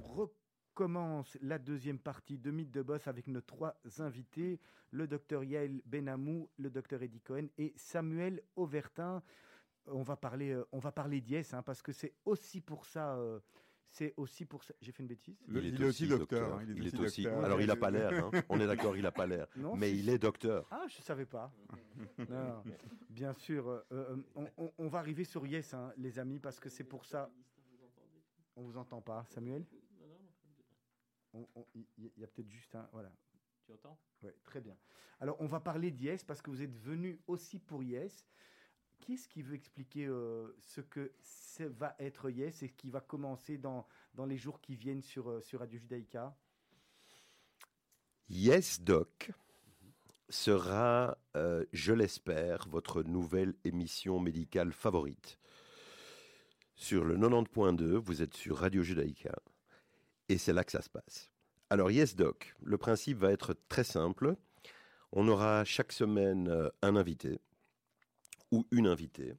commence 0.75 1.35
la 1.41 1.57
deuxième 1.57 1.97
partie 1.97 2.37
de 2.37 2.51
Mythe 2.51 2.69
de 2.69 2.83
Boss 2.83 3.07
avec 3.07 3.25
nos 3.25 3.41
trois 3.41 3.75
invités, 3.97 4.59
le 4.91 5.07
docteur 5.07 5.43
Yael 5.43 5.81
Benamou, 5.87 6.51
le 6.59 6.69
docteur 6.69 7.01
Eddie 7.01 7.21
Cohen 7.21 7.47
et 7.57 7.73
Samuel 7.77 8.43
Auvertin. 8.55 9.23
On 9.87 10.03
va 10.03 10.15
parler, 10.15 10.51
euh, 10.51 10.67
on 10.71 10.77
va 10.77 10.91
parler 10.91 11.23
hein, 11.51 11.63
parce 11.63 11.81
que 11.81 11.91
c'est 11.91 12.13
aussi 12.25 12.61
pour 12.61 12.85
ça... 12.85 13.15
euh, 13.15 13.39
c'est 13.91 14.13
aussi 14.17 14.45
pour 14.45 14.63
ça. 14.63 14.73
J'ai 14.81 14.91
fait 14.91 15.01
une 15.03 15.07
bêtise 15.09 15.35
Le- 15.47 15.63
il 15.63 15.81
est 15.81 15.85
aussi 15.85 16.07
docteur, 16.07 16.55
hein, 16.59 16.63
il 16.63 16.71
est 16.85 16.99
aussi 16.99 17.23
docteur. 17.23 17.43
Alors, 17.43 17.59
il 17.61 17.67
n'a 17.67 17.75
pas 17.75 17.89
l'air. 17.91 18.11
hein. 18.25 18.31
On 18.49 18.59
est 18.59 18.67
d'accord, 18.67 18.95
il 18.95 19.03
n'a 19.03 19.11
pas 19.11 19.25
l'air. 19.25 19.47
Non, 19.55 19.75
Mais 19.75 19.91
il 19.97 20.09
est 20.09 20.19
docteur. 20.19 20.67
Ah, 20.71 20.85
je 20.87 21.01
savais 21.01 21.25
pas. 21.25 21.51
Non, 22.29 22.63
bien 23.09 23.33
sûr, 23.33 23.67
euh, 23.67 23.85
euh, 23.91 24.17
on, 24.35 24.47
on- 24.57 24.71
on 24.77 24.87
va 24.87 24.99
arriver 24.99 25.23
sur 25.23 25.45
Yes, 25.47 25.73
hein, 25.73 25.91
les 25.97 26.19
amis, 26.19 26.39
parce 26.39 26.59
que 26.59 26.69
c'est 26.69 26.83
pour 26.83 27.05
ça. 27.05 27.29
On 28.55 28.63
vous 28.63 28.77
entend 28.77 29.01
pas, 29.01 29.25
Samuel? 29.29 29.65
Il 31.33 31.85
il 31.97 32.11
y 32.17 32.23
a 32.23 32.27
peut-être 32.27 32.49
juste 32.49 32.75
un. 32.75 32.87
Voilà. 32.91 33.11
Tu 33.65 33.71
entends? 33.71 33.97
Ouais, 34.23 34.35
très 34.43 34.61
bien. 34.61 34.75
Alors, 35.19 35.37
on 35.39 35.45
va 35.47 35.59
parler 35.59 35.91
d'Yes 35.91 36.23
parce 36.25 36.41
que 36.41 36.49
vous 36.49 36.61
êtes 36.61 36.75
venu 36.75 37.19
aussi 37.27 37.59
pour 37.59 37.83
Yes. 37.83 38.25
Qui 38.99 39.13
est-ce 39.13 39.27
qui 39.27 39.41
veut 39.41 39.55
expliquer 39.55 40.05
euh, 40.05 40.55
ce 40.61 40.81
que 40.81 41.11
va 41.59 41.95
être 41.99 42.29
Yes 42.29 42.63
et 42.63 42.67
ce 42.67 42.73
qui 42.73 42.89
va 42.89 43.01
commencer 43.01 43.57
dans, 43.57 43.87
dans 44.13 44.25
les 44.25 44.37
jours 44.37 44.61
qui 44.61 44.75
viennent 44.75 45.01
sur, 45.01 45.29
euh, 45.29 45.41
sur 45.41 45.59
Radio 45.59 45.79
Judaïka? 45.79 46.35
Yes 48.29 48.81
Doc 48.81 49.31
sera, 50.29 51.17
euh, 51.35 51.65
je 51.73 51.93
l'espère, 51.93 52.67
votre 52.67 53.03
nouvelle 53.03 53.55
émission 53.63 54.19
médicale 54.19 54.73
favorite. 54.73 55.39
Sur 56.75 57.03
le 57.03 57.17
90.2, 57.17 57.95
vous 57.95 58.21
êtes 58.21 58.35
sur 58.35 58.57
Radio 58.57 58.83
Judaïka 58.83 59.35
et 60.29 60.37
c'est 60.37 60.53
là 60.53 60.63
que 60.63 60.71
ça 60.71 60.81
se 60.81 60.89
passe. 60.89 61.31
Alors 61.69 61.89
Yes 61.89 62.15
Doc, 62.15 62.55
le 62.61 62.77
principe 62.77 63.17
va 63.17 63.31
être 63.31 63.55
très 63.67 63.83
simple. 63.83 64.35
On 65.11 65.27
aura 65.27 65.65
chaque 65.65 65.91
semaine 65.91 66.69
un 66.81 66.95
invité 66.95 67.39
ou 68.51 68.65
une 68.71 68.87
invitée 68.87 69.35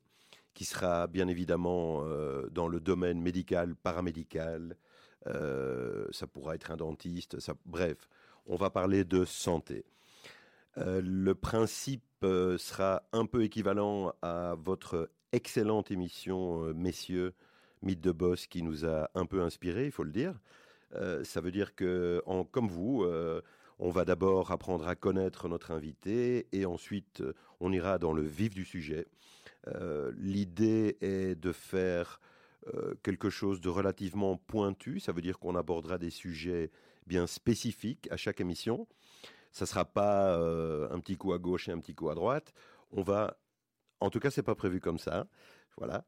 qui 0.55 0.65
sera 0.65 1.07
bien 1.07 1.29
évidemment 1.29 2.03
euh, 2.05 2.49
dans 2.51 2.69
le 2.69 2.81
domaine 2.81 3.21
médical, 3.21 3.75
paramédical. 3.77 4.77
euh, 5.27 6.07
ça 6.11 6.27
pourra 6.27 6.55
être 6.55 6.71
un 6.71 6.77
dentiste, 6.77 7.37
bref, 7.67 8.09
on 8.47 8.57
va 8.57 8.71
parler 8.71 9.05
de 9.05 9.25
santé. 9.25 9.85
Euh, 10.79 11.01
le 11.05 11.35
principe 11.35 12.03
sera 12.23 13.03
un 13.13 13.25
peu 13.27 13.43
équivalent 13.45 14.13
à 14.23 14.55
votre 14.59 15.11
excellente 15.33 15.91
émission, 15.91 16.75
messieurs, 16.75 17.33
Mythe 17.83 18.01
de 18.01 18.13
Boss, 18.13 18.47
qui 18.47 18.63
nous 18.63 18.85
a 18.85 19.11
un 19.15 19.25
peu 19.25 19.41
inspiré, 19.43 19.87
il 19.87 19.93
faut 19.93 20.05
le 20.05 20.13
dire. 20.13 20.35
Ça 21.25 21.41
veut 21.41 21.51
dire 21.51 21.75
que, 21.75 22.23
en- 22.27 22.45
comme 22.45 22.69
vous, 22.69 23.07
on 23.81 23.91
va 23.91 24.05
d'abord 24.05 24.51
apprendre 24.53 24.87
à 24.87 24.95
connaître 24.95 25.49
notre 25.49 25.71
invité 25.71 26.47
et 26.53 26.67
ensuite 26.67 27.23
euh, 27.23 27.33
on 27.61 27.73
ira 27.73 27.99
dans 27.99 28.13
le 28.13 28.23
vif 28.23 28.55
du 28.55 28.65
sujet. 28.65 29.07
Euh, 29.69 30.13
L'idée 30.17 30.99
est 31.01 31.35
de 31.35 31.51
faire 31.51 32.21
euh, 32.75 32.95
quelque 33.03 33.31
chose 33.31 33.63
de 33.63 33.71
relativement 33.71 34.37
pointu, 34.37 35.01
ça 35.01 35.13
veut 35.13 35.23
dire 35.23 35.39
qu'on 35.39 35.57
abordera 35.57 35.97
des 35.97 36.11
sujets 36.11 36.71
bien 37.07 37.27
spécifiques 37.27 38.07
à 38.11 38.19
chaque 38.19 38.41
émission. 38.41 38.87
Ça 39.51 39.65
ne 39.65 39.69
sera 39.69 39.85
pas 39.85 40.37
un 40.37 41.01
petit 41.01 41.17
coup 41.17 41.33
à 41.33 41.39
gauche 41.39 41.69
et 41.69 41.73
un 41.73 41.81
petit 41.81 41.95
coup 41.95 42.09
à 42.09 42.15
droite. 42.15 42.53
On 42.93 43.03
va, 43.03 43.37
en 43.99 44.09
tout 44.09 44.21
cas, 44.21 44.31
c'est 44.31 44.45
pas 44.45 44.55
prévu 44.55 44.79
comme 44.79 44.99
ça. 44.99 45.27
Voilà. 45.77 46.05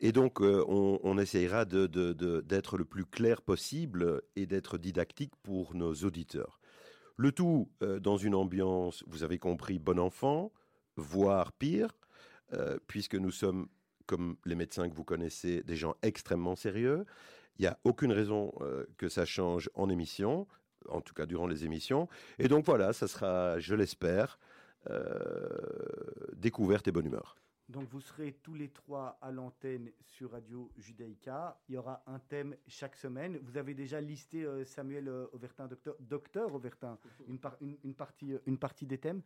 Et 0.00 0.12
donc, 0.12 0.40
on, 0.42 1.00
on 1.02 1.16
essayera 1.16 1.64
d'être 1.64 2.76
le 2.76 2.84
plus 2.84 3.06
clair 3.06 3.40
possible 3.40 4.20
et 4.36 4.44
d'être 4.44 4.76
didactique 4.76 5.32
pour 5.42 5.74
nos 5.74 5.94
auditeurs. 5.94 6.60
Le 7.16 7.32
tout 7.32 7.70
euh, 7.82 8.00
dans 8.00 8.16
une 8.16 8.34
ambiance, 8.34 9.04
vous 9.06 9.22
avez 9.22 9.38
compris, 9.38 9.78
bon 9.78 9.98
enfant, 9.98 10.52
voire 10.96 11.52
pire, 11.52 11.90
euh, 12.52 12.78
puisque 12.86 13.14
nous 13.14 13.30
sommes, 13.30 13.68
comme 14.06 14.36
les 14.44 14.54
médecins 14.54 14.88
que 14.88 14.94
vous 14.94 15.04
connaissez, 15.04 15.62
des 15.62 15.76
gens 15.76 15.94
extrêmement 16.02 16.56
sérieux. 16.56 17.04
Il 17.58 17.62
n'y 17.62 17.68
a 17.68 17.78
aucune 17.84 18.12
raison 18.12 18.52
euh, 18.60 18.86
que 18.96 19.08
ça 19.08 19.24
change 19.24 19.70
en 19.74 19.88
émission, 19.88 20.46
en 20.88 21.00
tout 21.00 21.14
cas 21.14 21.26
durant 21.26 21.46
les 21.46 21.64
émissions. 21.64 22.08
Et 22.38 22.48
donc 22.48 22.64
voilà, 22.64 22.92
ça 22.92 23.08
sera, 23.08 23.58
je 23.58 23.74
l'espère, 23.74 24.38
découverte 26.32 26.88
et 26.88 26.92
bonne 26.92 27.06
humeur. 27.06 27.36
Donc 27.72 27.88
vous 27.88 28.00
serez 28.02 28.34
tous 28.42 28.54
les 28.54 28.68
trois 28.68 29.18
à 29.22 29.30
l'antenne 29.32 29.90
sur 30.02 30.32
Radio 30.32 30.70
Judaïka. 30.76 31.58
Il 31.68 31.74
y 31.74 31.78
aura 31.78 32.02
un 32.06 32.18
thème 32.18 32.54
chaque 32.66 32.96
semaine. 32.96 33.38
Vous 33.38 33.56
avez 33.56 33.72
déjà 33.72 33.98
listé 33.98 34.44
euh, 34.44 34.62
Samuel 34.64 35.08
euh, 35.08 35.26
Auvertin, 35.32 35.66
docteur, 35.68 35.96
docteur 36.00 36.54
Auvertin, 36.54 36.98
une, 37.28 37.38
par- 37.38 37.56
une- 37.62 37.78
une 37.82 37.94
partie, 37.94 38.34
euh, 38.34 38.38
une 38.46 38.58
partie 38.58 38.84
des 38.86 38.98
thèmes? 38.98 39.22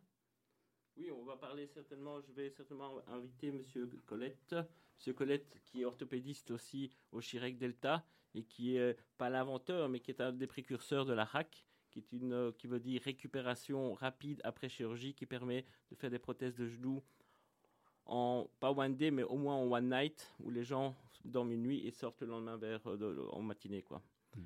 Oui, 0.97 1.11
on 1.11 1.25
va 1.25 1.37
parler 1.37 1.67
certainement, 1.67 2.21
je 2.21 2.31
vais 2.33 2.49
certainement 2.51 3.01
inviter 3.09 3.51
Monsieur 3.51 3.91
Colette, 4.07 4.55
Monsieur 4.97 5.13
Colette 5.13 5.61
qui 5.65 5.83
est 5.83 5.85
orthopédiste 5.85 6.53
aussi 6.53 6.91
au 7.13 7.21
Chirec 7.21 7.59
Delta 7.59 8.07
et 8.35 8.45
qui 8.45 8.77
est 8.77 8.97
pas 9.19 9.29
l'inventeur 9.29 9.89
mais 9.89 9.99
qui 10.01 10.13
est 10.13 10.21
un 10.21 10.33
des 10.33 10.47
précurseurs 10.47 11.05
de 11.05 11.13
la 11.13 11.25
RAC, 11.25 11.67
qui 11.91 11.99
est 11.99 12.13
une 12.13 12.33
euh, 12.33 12.53
qui 12.53 12.67
veut 12.69 12.81
dire 12.81 13.03
récupération 13.03 13.93
rapide 13.93 14.41
après 14.45 14.69
chirurgie 14.69 15.15
qui 15.15 15.27
permet 15.27 15.67
de 15.91 15.97
faire 15.97 16.11
des 16.11 16.19
prothèses 16.21 16.55
de 16.55 16.67
genoux 16.69 17.03
en 18.07 18.49
pas 18.61 18.71
one 18.71 18.97
day 18.97 19.11
mais 19.11 19.23
au 19.25 19.37
moins 19.37 19.55
en 19.57 19.71
one 19.71 19.89
night 19.91 20.33
où 20.41 20.51
les 20.51 20.65
gens 20.65 20.95
dorment 21.25 21.53
une 21.53 21.63
nuit 21.63 21.87
et 21.87 21.91
sortent 21.91 22.21
le 22.23 22.29
lendemain 22.29 22.57
vers 22.57 22.87
euh, 22.87 22.97
de- 22.97 23.27
en 23.33 23.43
matinée 23.43 23.83
quoi. 23.83 24.01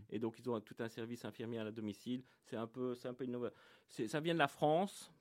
Et 0.09 0.19
donc 0.21 0.39
ils 0.39 0.49
ont 0.49 0.61
tout 0.61 0.77
un 0.79 0.89
service 0.89 1.25
infirmier 1.25 1.59
à 1.59 1.65
la 1.65 1.73
domicile. 1.73 2.23
C'est 2.45 2.57
un 2.57 2.67
peu, 2.69 2.95
c'est 2.95 3.09
un 3.09 3.15
peu 3.15 3.25
innova- 3.25 3.51
c'est- 3.89 4.07
Ça 4.07 4.21
vient 4.21 4.35
de 4.35 4.39
la 4.39 4.47
France, 4.49 5.13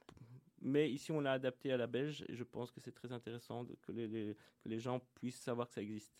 mais 0.61 0.89
ici 0.91 1.11
on 1.11 1.21
l'a 1.21 1.31
adapté 1.33 1.71
à 1.71 1.77
la 1.77 1.87
belge 1.87 2.23
et 2.29 2.35
je 2.35 2.43
pense 2.43 2.71
que 2.71 2.79
c'est 2.79 2.91
très 2.91 3.11
intéressant 3.11 3.63
de- 3.63 3.75
que, 3.81 3.91
les, 3.91 4.07
les- 4.07 4.35
que 4.63 4.69
les 4.69 4.79
gens 4.79 5.01
puissent 5.15 5.41
savoir 5.41 5.67
que 5.67 5.73
ça 5.73 5.81
existe. 5.81 6.13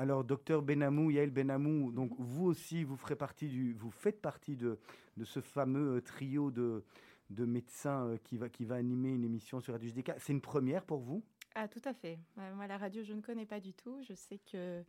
Alors, 0.00 0.22
docteur 0.22 0.62
Benamou, 0.62 1.10
Yael 1.10 1.30
Benamou, 1.30 1.90
donc 1.90 2.12
vous 2.18 2.44
aussi, 2.46 2.84
vous, 2.84 2.96
ferez 2.96 3.16
partie 3.16 3.48
du, 3.48 3.72
vous 3.72 3.90
faites 3.90 4.20
partie 4.20 4.54
de, 4.56 4.78
de 5.16 5.24
ce 5.24 5.40
fameux 5.40 5.96
euh, 5.96 6.00
trio 6.00 6.52
de, 6.52 6.84
de 7.30 7.44
médecins 7.44 8.06
euh, 8.06 8.16
qui, 8.22 8.36
va, 8.36 8.48
qui 8.48 8.64
va 8.64 8.76
animer 8.76 9.08
une 9.08 9.24
émission 9.24 9.60
sur 9.60 9.72
Radio. 9.72 9.90
C'est 10.18 10.32
une 10.32 10.40
première 10.40 10.84
pour 10.84 10.98
vous? 11.00 11.24
Ah, 11.60 11.66
tout 11.66 11.80
à 11.84 11.92
fait. 11.92 12.20
Ouais, 12.36 12.52
moi, 12.54 12.68
la 12.68 12.78
radio, 12.78 13.02
je 13.02 13.12
ne 13.12 13.20
connais 13.20 13.44
pas 13.46 13.58
du 13.58 13.72
tout. 13.72 14.00
Je 14.08 14.14
sais 14.14 14.38
que 14.52 14.84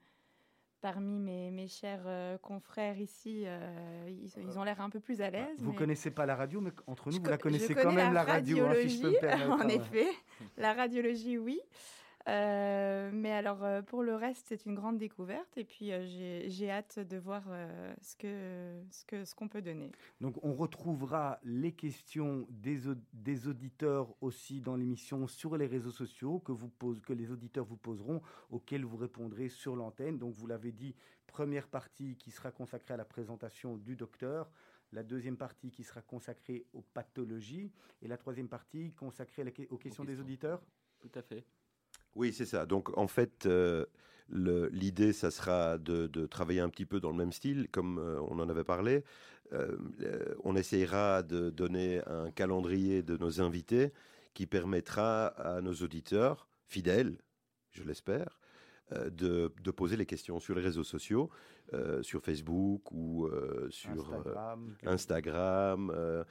parmi 0.82 1.17
mes, 1.17 1.49
mes 1.49 1.67
chers 1.67 2.03
euh, 2.05 2.38
confrères 2.38 2.99
ici, 2.99 3.43
euh, 3.47 4.08
ils, 4.08 4.32
ils 4.43 4.60
ont 4.60 4.63
l'air 4.63 4.79
un 4.79 4.91
peu 4.91 4.99
plus 4.99 5.19
à 5.21 5.32
l'aise. 5.32 5.58
Vous 5.60 5.71
mais- 5.71 5.75
connaissez 5.77 6.12
pas 6.12 6.27
la 6.27 6.36
radio, 6.36 6.62
mais 6.62 6.69
entre 6.86 7.08
nous, 7.08 7.15
Je 7.15 7.21
vous 7.21 7.25
la 7.25 7.38
co- 7.38 7.43
connaissez 7.43 7.73
quand 7.73 7.91
même 7.91 8.13
la 8.13 8.23
radio, 8.23 8.65
hein, 8.67 8.73
si 8.84 8.89
je 8.97 9.01
peux 9.01 9.08
me 9.10 9.13
radiologie, 9.15 9.19
permettre. 9.19 9.49
en 9.51 9.60
hein. 9.62 9.67
effet. 9.69 10.08
La 10.58 10.73
radiologie, 10.73 11.38
oui. 11.39 11.60
Euh, 12.30 13.10
mais 13.12 13.32
alors, 13.32 13.63
euh, 13.63 13.82
pour 13.82 14.04
le 14.04 14.15
reste, 14.15 14.46
c'est 14.50 14.65
une 14.65 14.76
grande 14.76 15.00
découverte. 15.00 15.58
Et 15.58 15.63
puis, 15.63 15.92
euh, 15.92 16.06
j'ai 16.06 16.48
j'ai 16.50 16.70
hâte 16.70 17.00
de 17.00 17.18
voir 17.18 17.44
euh, 17.48 17.94
ce 18.02 18.15
que 18.15 18.80
ce 18.92 19.04
que 19.06 19.26
ce 19.26 19.34
qu'on 19.34 19.48
peut 19.48 19.63
donner. 19.63 19.92
Donc, 20.22 20.36
on 20.44 20.54
retrouvera 20.54 21.39
les 21.44 21.72
questions 21.72 22.46
des, 22.50 22.88
au- 22.88 22.96
des 23.13 23.48
auditeurs 23.48 24.13
aussi 24.22 24.62
dans 24.62 24.76
l'émission 24.76 25.26
sur 25.28 25.58
les 25.58 25.65
réseaux 25.65 25.92
sociaux 25.92 26.39
que, 26.39 26.52
vous 26.52 26.70
pose, 26.70 27.02
que 27.02 27.13
les 27.13 27.32
auditeurs 27.32 27.65
vous 27.65 27.78
poseront, 27.78 28.22
auxquelles 28.52 28.86
vous 28.86 28.98
répondrez 28.98 29.50
sur 29.50 29.76
l'antenne. 29.76 30.20
Donc, 30.20 30.34
vous 30.36 30.46
l'avez 30.46 30.72
dit, 30.72 30.96
première 31.26 31.68
partie 31.68 32.15
qui 32.15 32.30
sera 32.32 32.52
consacrée 32.52 32.94
à 32.94 32.98
la 32.98 33.06
présentation 33.06 33.78
du 33.78 33.96
docteur, 33.96 34.52
la 34.92 35.04
deuxième 35.04 35.38
partie 35.38 35.72
qui 35.72 35.84
sera 35.84 36.02
consacrée 36.04 36.65
aux 36.74 36.82
pathologies, 36.82 37.72
et 38.04 38.08
la 38.08 38.18
troisième 38.18 38.50
partie 38.50 38.92
consacrée 38.94 39.44
aux 39.72 39.78
questions 39.78 40.04
des 40.06 40.20
auditeurs. 40.20 40.62
Tout 41.00 41.12
à 41.15 41.22
fait. 41.22 41.44
Oui, 42.15 42.34
c'est 42.34 42.45
ça. 42.45 42.65
Donc, 42.65 42.98
en 42.98 43.08
fait, 43.08 43.45
euh, 43.45 43.86
l'idée, 44.30 45.13
ça 45.13 45.32
sera 45.32 45.78
de, 45.78 46.08
de 46.08 46.26
travailler 46.26 46.60
un 46.60 46.69
petit 46.69 46.86
peu 46.86 47.00
dans 47.00 47.12
le 47.12 47.17
même 47.17 47.32
style, 47.32 47.67
comme 47.72 47.98
euh, 48.00 48.19
on 48.22 48.39
en 48.39 48.50
avait 48.50 48.63
parlé. 48.63 49.04
Euh, 49.54 49.78
on 50.43 50.56
essayera 50.56 51.24
de 51.24 51.50
donner 51.50 52.02
un 52.08 52.30
calendrier 52.32 53.02
de 53.02 53.17
nos 53.17 53.41
invités 53.41 53.91
qui 54.34 54.45
permettra 54.45 55.28
à 55.28 55.62
nos 55.62 55.74
auditeurs, 55.74 56.48
fidèles, 56.67 57.17
je 57.72 57.84
l'espère, 57.84 58.39
de, 58.91 59.52
de 59.62 59.72
poser 59.72 59.98
les 59.98 60.06
questions 60.06 60.39
sur 60.39 60.56
les 60.56 60.62
réseaux 60.62 60.84
sociaux, 60.84 61.30
euh, 61.74 62.02
sur 62.02 62.24
Facebook 62.24 62.91
ou 62.91 63.28
euh, 63.28 63.67
sur 63.69 63.91
Instagram. 63.91 64.76
Instagram. 64.86 65.91
euh, 65.95 66.24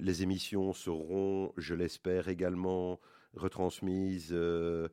les 0.00 0.22
émissions 0.22 0.72
seront, 0.72 1.52
je 1.56 1.74
l'espère, 1.74 2.28
également 2.28 3.00
retransmises 3.36 4.30
euh, 4.32 4.88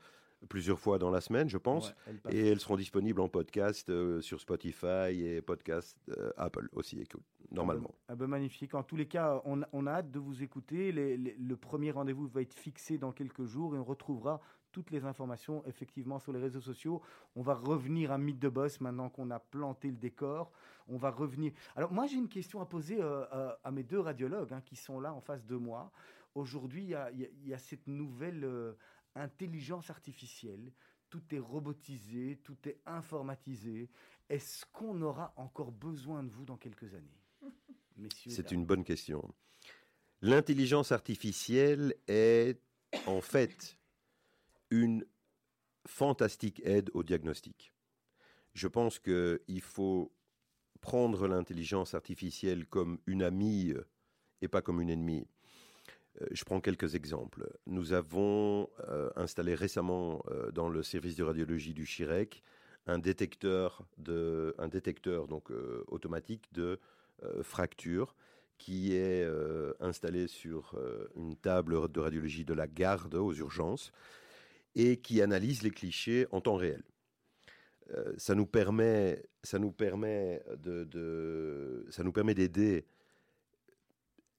plusieurs 0.50 0.80
fois 0.80 0.98
dans 0.98 1.12
la 1.12 1.22
semaine, 1.22 1.50
je 1.50 1.58
pense. 1.58 1.94
Ouais. 2.08 2.34
Et 2.36 2.48
elles 2.48 2.60
seront 2.60 2.76
disponibles 2.78 3.22
en 3.22 3.30
podcast 3.30 3.90
euh, 3.90 4.22
sur 4.22 4.40
Spotify 4.42 5.12
et 5.24 5.42
podcast 5.42 5.98
euh, 6.18 6.32
Apple 6.38 6.68
aussi, 6.74 7.00
écoute, 7.00 7.22
normalement. 7.52 7.94
Ah 8.08 8.16
ben, 8.16 8.28
magnifique. 8.28 8.74
En 8.74 8.84
tous 8.84 8.96
les 8.96 9.08
cas, 9.08 9.42
on, 9.46 9.62
on 9.72 9.86
a 9.88 9.92
hâte 9.92 10.12
de 10.12 10.20
vous 10.20 10.42
écouter. 10.42 10.92
Les- 10.92 11.18
les- 11.18 11.36
le 11.36 11.56
premier 11.58 11.92
rendez-vous 11.92 12.28
va 12.28 12.42
être 12.42 12.54
fixé 12.56 12.98
dans 12.98 13.12
quelques 13.12 13.46
jours 13.46 13.76
et 13.76 13.80
on 13.80 13.84
retrouvera 13.84 14.42
toutes 14.72 14.90
les 14.90 15.04
informations 15.04 15.64
effectivement 15.68 16.18
sur 16.18 16.32
les 16.32 16.40
réseaux 16.40 16.62
sociaux. 16.62 17.02
On 17.36 17.42
va 17.42 17.54
revenir 17.54 18.12
à 18.14 18.18
Mythe 18.18 18.40
de 18.40 18.48
Boss 18.48 18.80
maintenant 18.80 19.10
qu'on 19.10 19.30
a 19.30 19.38
planté 19.38 19.90
le 19.90 19.98
décor. 19.98 20.50
On 20.88 20.96
va 20.98 21.12
revenir. 21.12 21.52
Alors 21.76 21.92
moi 21.92 22.08
j'ai 22.08 22.16
une 22.16 22.30
question 22.30 22.62
à 22.62 22.66
poser 22.66 22.98
euh, 23.02 23.52
à 23.66 23.70
mes 23.72 23.84
deux 23.84 24.00
radiologues 24.00 24.54
hein, 24.54 24.62
qui 24.64 24.78
sont 24.78 25.02
là 25.02 25.14
en 25.14 25.20
face 25.20 25.46
de 25.46 25.58
moi. 25.58 25.92
Aujourd'hui 26.36 26.94
il 27.14 27.48
y, 27.48 27.54
a 27.54 27.58
cette 27.58 27.88
nouvelle 27.88 28.44
euh, 28.44 28.74
intelligence 29.16 29.90
artificielle. 29.90 30.72
Tout 31.10 31.24
est 31.36 31.40
robotisé, 31.40 32.40
tout 32.44 32.58
est 32.66 32.80
informatisé. 32.86 33.90
Est-ce 34.30 34.66
qu'on 34.72 35.02
aura 35.02 35.34
encore 35.36 35.72
besoin 35.72 36.24
de 36.24 36.30
vous 36.30 36.46
dans 36.46 36.58
quelques 36.58 36.94
années? 36.94 37.20
C'est 38.28 38.52
une 38.52 38.66
bonne 38.66 38.84
question. 38.84 39.34
L'intelligence 40.22 40.92
artificielle 40.92 41.96
est 42.08 42.60
en 43.08 43.22
fait 43.22 43.78
une 44.70 45.06
fantastique 45.86 46.62
aide 46.64 46.90
au 46.94 47.04
diagnostic. 47.04 47.74
Je 48.54 48.68
pense 48.68 49.00
qu'il 49.00 49.62
faut 49.62 50.14
prendre 50.80 51.28
l'intelligence 51.28 51.94
artificielle 51.94 52.66
comme 52.68 53.00
une 53.06 53.24
amie 53.24 53.74
et 54.42 54.48
pas 54.48 54.62
comme 54.62 54.82
une 54.82 54.90
ennemie. 54.90 55.28
Euh, 56.20 56.26
je 56.32 56.44
prends 56.44 56.60
quelques 56.60 56.96
exemples. 56.96 57.48
Nous 57.66 57.94
avons 57.94 58.70
euh, 58.90 59.10
installé 59.16 59.56
récemment 59.56 60.24
euh, 60.30 60.52
dans 60.52 60.70
le 60.70 60.84
service 60.84 61.16
de 61.16 61.24
radiologie 61.24 61.74
du 61.74 61.86
Chirec 61.86 62.44
un 62.88 62.98
détecteur, 62.98 63.84
automatique 65.88 66.52
de 66.52 66.80
fractures 67.44 68.16
qui 68.58 68.96
est 68.96 69.24
installé 69.80 70.26
sur 70.26 70.76
une 71.16 71.36
table 71.36 71.92
de 71.92 72.00
radiologie 72.00 72.44
de 72.44 72.56
la 72.56 72.66
garde 72.66 73.14
aux 73.14 73.34
urgences 73.34 73.92
et 74.74 74.98
qui 74.98 75.22
analyse 75.22 75.62
les 75.62 75.70
clichés 75.70 76.26
en 76.32 76.42
temps 76.42 76.56
réel. 76.56 76.82
Ça 78.18 78.34
nous 78.34 78.48
permet 78.48 79.22
d'aider 82.34 82.88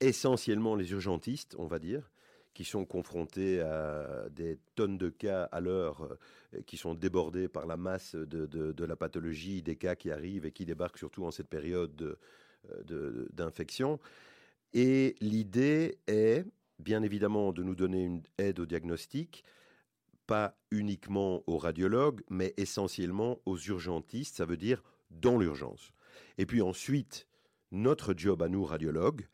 essentiellement 0.08 0.74
les 0.74 0.90
urgentistes, 0.92 1.54
on 1.58 1.66
va 1.66 1.78
dire, 1.78 2.10
qui 2.54 2.64
sont 2.64 2.84
confrontés 2.84 3.60
à 3.60 4.28
des 4.30 4.58
tonnes 4.74 4.98
de 4.98 5.08
cas 5.08 5.44
à 5.44 5.60
l'heure, 5.60 6.02
euh, 6.54 6.60
qui 6.66 6.76
sont 6.76 6.94
débordés 6.94 7.48
par 7.48 7.66
la 7.66 7.76
masse 7.76 8.14
de, 8.14 8.46
de, 8.46 8.84
la 8.84 8.96
pathologie, 8.96 9.62
des 9.62 9.76
cas 9.76 9.94
qui 9.94 10.10
arrivent 10.10 10.44
et 10.44 10.52
qui 10.52 10.66
débarquent 10.66 10.98
surtout 10.98 11.24
en 11.24 11.30
cette 11.30 11.48
période 11.48 12.18
d'infection. 13.32 13.98
Et 14.74 15.14
l'idée 15.20 15.98
est, 16.06 16.44
bien 16.78 17.02
évidemment, 17.02 17.52
de 17.52 17.62
nous 17.62 17.74
donner 17.74 18.04
une 18.04 18.22
aide 18.38 18.60
au 18.60 18.66
diagnostic, 18.66 19.44
pas 20.26 20.56
uniquement 20.70 21.42
aux 21.46 21.58
radiologues, 21.58 22.22
mais 22.28 22.54
essentiellement 22.56 23.40
aux 23.44 23.58
urgentistes, 23.58 24.36
ça 24.36 24.44
veut 24.44 24.56
dire 24.56 24.82
dans 25.10 25.38
l'urgence. 25.38 25.92
Et 26.38 26.46
puis 26.46 26.62
ensuite, 26.62 27.26
notre 27.70 28.14
job 28.16 28.42
à 28.42 28.48
nous, 28.48 28.64
radiologues, 28.64 29.26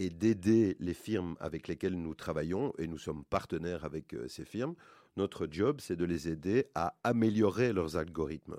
est 0.00 0.10
d'aider 0.10 0.76
les 0.80 0.94
firmes 0.94 1.36
avec 1.40 1.68
lesquelles 1.68 2.00
nous 2.00 2.14
travaillons, 2.14 2.72
et 2.78 2.86
nous 2.86 2.98
sommes 2.98 3.24
partenaires 3.24 3.84
avec 3.84 4.14
euh, 4.14 4.28
ces 4.28 4.44
firmes. 4.44 4.74
Notre 5.16 5.46
job, 5.50 5.80
c'est 5.80 5.96
de 5.96 6.04
les 6.04 6.28
aider 6.28 6.66
à 6.74 6.94
améliorer 7.04 7.72
leurs 7.72 7.96
algorithmes. 7.96 8.56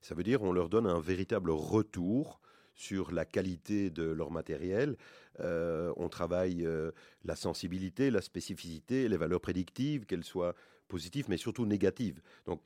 Ça 0.00 0.14
veut 0.14 0.22
dire 0.22 0.42
on 0.42 0.52
leur 0.52 0.68
donne 0.68 0.86
un 0.86 1.00
véritable 1.00 1.50
retour 1.50 2.40
sur 2.74 3.12
la 3.12 3.24
qualité 3.24 3.90
de 3.90 4.04
leur 4.04 4.30
matériel. 4.30 4.96
Euh, 5.40 5.92
on 5.96 6.08
travaille 6.08 6.64
euh, 6.66 6.90
la 7.24 7.36
sensibilité, 7.36 8.10
la 8.10 8.22
spécificité, 8.22 9.08
les 9.08 9.16
valeurs 9.16 9.40
prédictives, 9.40 10.06
qu'elles 10.06 10.24
soient 10.24 10.54
positive, 10.88 11.26
mais 11.28 11.36
surtout 11.36 11.64
négative. 11.64 12.20
Donc, 12.44 12.60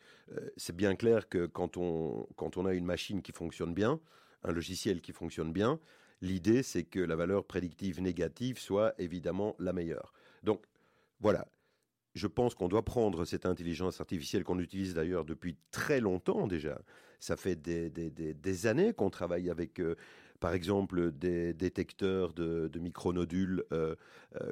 c'est 0.57 0.75
bien 0.75 0.97
clair 0.97 1.29
que 1.29 1.47
quand 1.47 1.77
on, 1.77 2.27
quand 2.35 2.57
on 2.57 2.67
a 2.67 2.75
une 2.75 2.85
machine 2.85 3.23
qui 3.23 3.31
fonctionne 3.31 3.73
bien, 3.73 4.01
un 4.43 4.51
logiciel 4.53 5.01
qui 5.01 5.13
fonctionne 5.13 5.53
bien, 5.53 5.79
l'idée, 6.21 6.63
c'est 6.63 6.85
que 6.85 7.01
la 7.01 7.17
valeur 7.17 7.45
prédictive 7.45 8.01
négative 8.01 8.59
soit 8.59 8.95
évidemment 8.99 9.57
la 9.59 9.73
meilleure. 9.73 10.13
Donc, 10.43 10.63
voilà. 11.21 11.47
Je 12.15 12.27
pense 12.27 12.55
qu'on 12.55 12.69
doit 12.69 12.85
prendre 12.85 13.27
cette 13.27 13.45
intelligence 13.45 14.01
artificielle 14.01 14.43
qu'on 14.43 14.59
utilise 14.59 14.95
d'ailleurs 14.95 15.27
depuis 15.27 15.57
très 15.71 16.01
longtemps 16.01 16.47
déjà. 16.47 16.81
Ça 17.21 17.37
fait 17.37 17.57
des, 17.57 18.67
années 18.67 18.95
qu'on 18.95 19.11
travaille 19.11 19.51
avec, 19.51 19.81
euh, 19.81 19.97
par 20.41 20.55
exemple, 20.55 21.13
des 21.13 21.53
détecteurs 21.53 22.33
de, 22.33 22.71
micronodules 22.79 23.65
euh, 23.73 23.95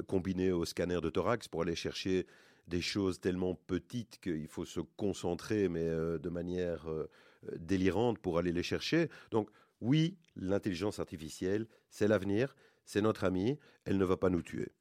combinés 0.06 0.52
au 0.52 0.66
scanner 0.66 1.00
de 1.00 1.08
thorax 1.08 1.48
pour 1.48 1.62
aller 1.62 1.74
chercher 1.74 2.26
des 2.68 2.80
choses 2.80 3.20
tellement 3.20 3.54
petites 3.54 4.18
qu'il 4.20 4.48
faut 4.48 4.64
se 4.64 4.80
concentrer, 4.80 5.68
mais 5.68 5.86
euh, 5.86 6.18
de 6.18 6.28
manière 6.28 6.88
euh, 6.90 7.10
délirante 7.56 8.18
pour 8.18 8.38
aller 8.38 8.52
les 8.52 8.62
chercher. 8.62 9.08
Donc 9.30 9.50
oui, 9.84 10.16
l'intelligence 10.34 10.98
artificielle, 10.98 11.66
c'est 11.90 12.08
l'avenir, 12.08 12.56
c'est 12.86 13.02
notre 13.02 13.24
ami, 13.24 13.58
elle 13.84 13.98
ne 13.98 14.04
va 14.04 14.16
pas 14.16 14.30
nous 14.30 14.40
tuer. 14.40 14.72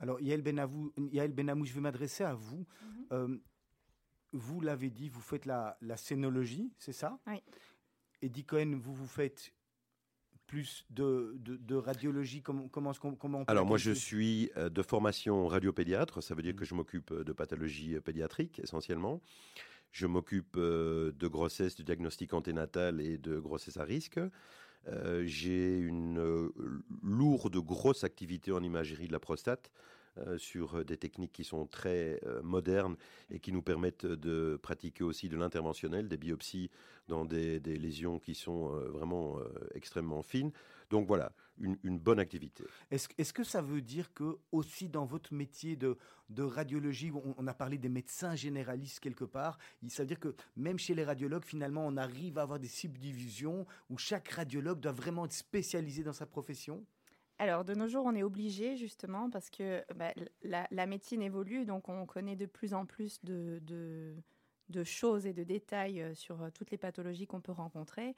Alors 0.00 0.20
Yael 0.22 0.40
Benamou, 0.40 0.90
Yael 1.12 1.32
Benamou 1.32 1.66
je 1.66 1.74
vais 1.74 1.80
m'adresser 1.80 2.24
à 2.24 2.34
vous. 2.34 2.66
Mhm. 2.82 3.06
Euh, 3.12 3.38
vous 4.32 4.60
l'avez 4.60 4.90
dit, 4.90 5.10
vous 5.10 5.20
faites 5.20 5.44
la, 5.44 5.76
la 5.82 5.96
scénologie, 5.96 6.72
c'est 6.78 6.92
ça? 6.92 7.18
Oui. 7.26 7.42
Et 8.22 8.30
Cohen, 8.42 8.78
vous 8.80 8.94
vous 8.94 9.06
faites 9.06 9.52
plus 10.46 10.86
de, 10.88 11.36
de, 11.38 11.74
radiologie 11.74 12.40
comment, 12.40 12.68
comment, 12.68 12.94
comment 12.94 13.44
Alors 13.48 13.66
moi 13.66 13.76
je 13.76 13.90
suis 13.90 14.50
euh, 14.56 14.70
de 14.70 14.82
formation 14.82 15.46
radiopédiatre, 15.46 16.22
ça 16.22 16.34
veut 16.34 16.42
dire 16.42 16.54
mmh. 16.54 16.56
que 16.56 16.64
je 16.64 16.74
m'occupe 16.74 17.10
euh, 17.10 17.22
de 17.22 17.32
pathologie 17.32 18.00
pédiatrique 18.00 18.60
essentiellement. 18.60 19.20
Je 19.90 20.06
m'occupe 20.06 20.56
de 20.56 21.28
grossesse, 21.28 21.76
de 21.76 21.82
diagnostic 21.82 22.34
anténatal 22.34 23.00
et 23.00 23.18
de 23.18 23.38
grossesse 23.38 23.76
à 23.76 23.84
risque. 23.84 24.20
J'ai 25.24 25.78
une 25.78 26.50
lourde, 27.02 27.56
grosse 27.56 28.04
activité 28.04 28.52
en 28.52 28.62
imagerie 28.62 29.06
de 29.06 29.12
la 29.12 29.20
prostate 29.20 29.70
sur 30.36 30.84
des 30.84 30.96
techniques 30.96 31.32
qui 31.32 31.44
sont 31.44 31.66
très 31.66 32.20
modernes 32.42 32.96
et 33.30 33.40
qui 33.40 33.52
nous 33.52 33.62
permettent 33.62 34.06
de 34.06 34.58
pratiquer 34.62 35.04
aussi 35.04 35.28
de 35.28 35.36
l'interventionnel, 35.36 36.08
des 36.08 36.16
biopsies 36.16 36.70
dans 37.08 37.24
des, 37.24 37.58
lésions 37.60 38.18
qui 38.18 38.34
sont 38.34 38.72
euh, 38.72 38.88
vraiment 38.90 39.38
euh, 39.38 39.48
extrêmement 39.74 40.22
fines. 40.22 40.52
Donc 40.90 41.06
voilà, 41.06 41.32
une, 41.58 41.98
bonne 41.98 42.18
activité. 42.18 42.64
Est-ce 42.90 43.32
que 43.32 43.44
ça 43.44 43.60
veut 43.60 43.82
dire 43.82 44.12
que 44.14 44.38
aussi 44.52 44.88
dans 44.88 45.04
votre 45.04 45.34
métier 45.34 45.76
de, 45.76 45.98
de 46.30 46.42
radiologie, 46.42 47.12
on, 47.36 47.46
a 47.46 47.52
parlé 47.52 47.76
des 47.76 47.90
médecins 47.90 48.34
généralistes 48.34 49.00
quelque 49.00 49.24
part, 49.24 49.58
ça 49.88 50.02
veut 50.02 50.06
dire 50.06 50.18
que 50.18 50.34
même 50.56 50.78
chez 50.78 50.94
les 50.94 51.04
radiologues, 51.04 51.44
finalement, 51.44 51.86
on 51.86 51.98
arrive 51.98 52.38
à 52.38 52.42
avoir 52.42 52.58
des 52.58 52.68
subdivisions 52.68 53.66
où 53.90 53.98
chaque 53.98 54.28
radiologue 54.28 54.80
doit 54.80 54.92
vraiment 54.92 55.26
être 55.26 55.32
spécialisé 55.32 56.02
dans 56.02 56.14
sa 56.14 56.24
profession? 56.24 56.82
Alors, 57.38 57.64
de 57.64 57.74
nos 57.74 57.88
jours, 57.88 58.04
on 58.04 58.14
est 58.14 58.22
obligé 58.22 58.76
justement 58.76 59.30
parce 59.30 59.50
que 59.50 59.84
bah, 59.94 60.12
la, 60.42 60.86
médecine 60.86 61.22
évolue, 61.22 61.64
donc 61.64 61.88
on 61.88 62.04
connaît 62.04 62.36
de 62.36 62.46
plus 62.46 62.74
en 62.74 62.84
plus 62.84 63.24
de, 63.24 63.60
de 64.68 64.84
choses 64.84 65.26
et 65.26 65.32
de 65.32 65.44
détails 65.44 66.00
euh, 66.00 66.14
sur 66.14 66.42
euh, 66.42 66.50
toutes 66.50 66.70
les 66.70 66.78
pathologies 66.78 67.26
qu'on 67.26 67.40
peut 67.40 67.52
rencontrer. 67.52 68.14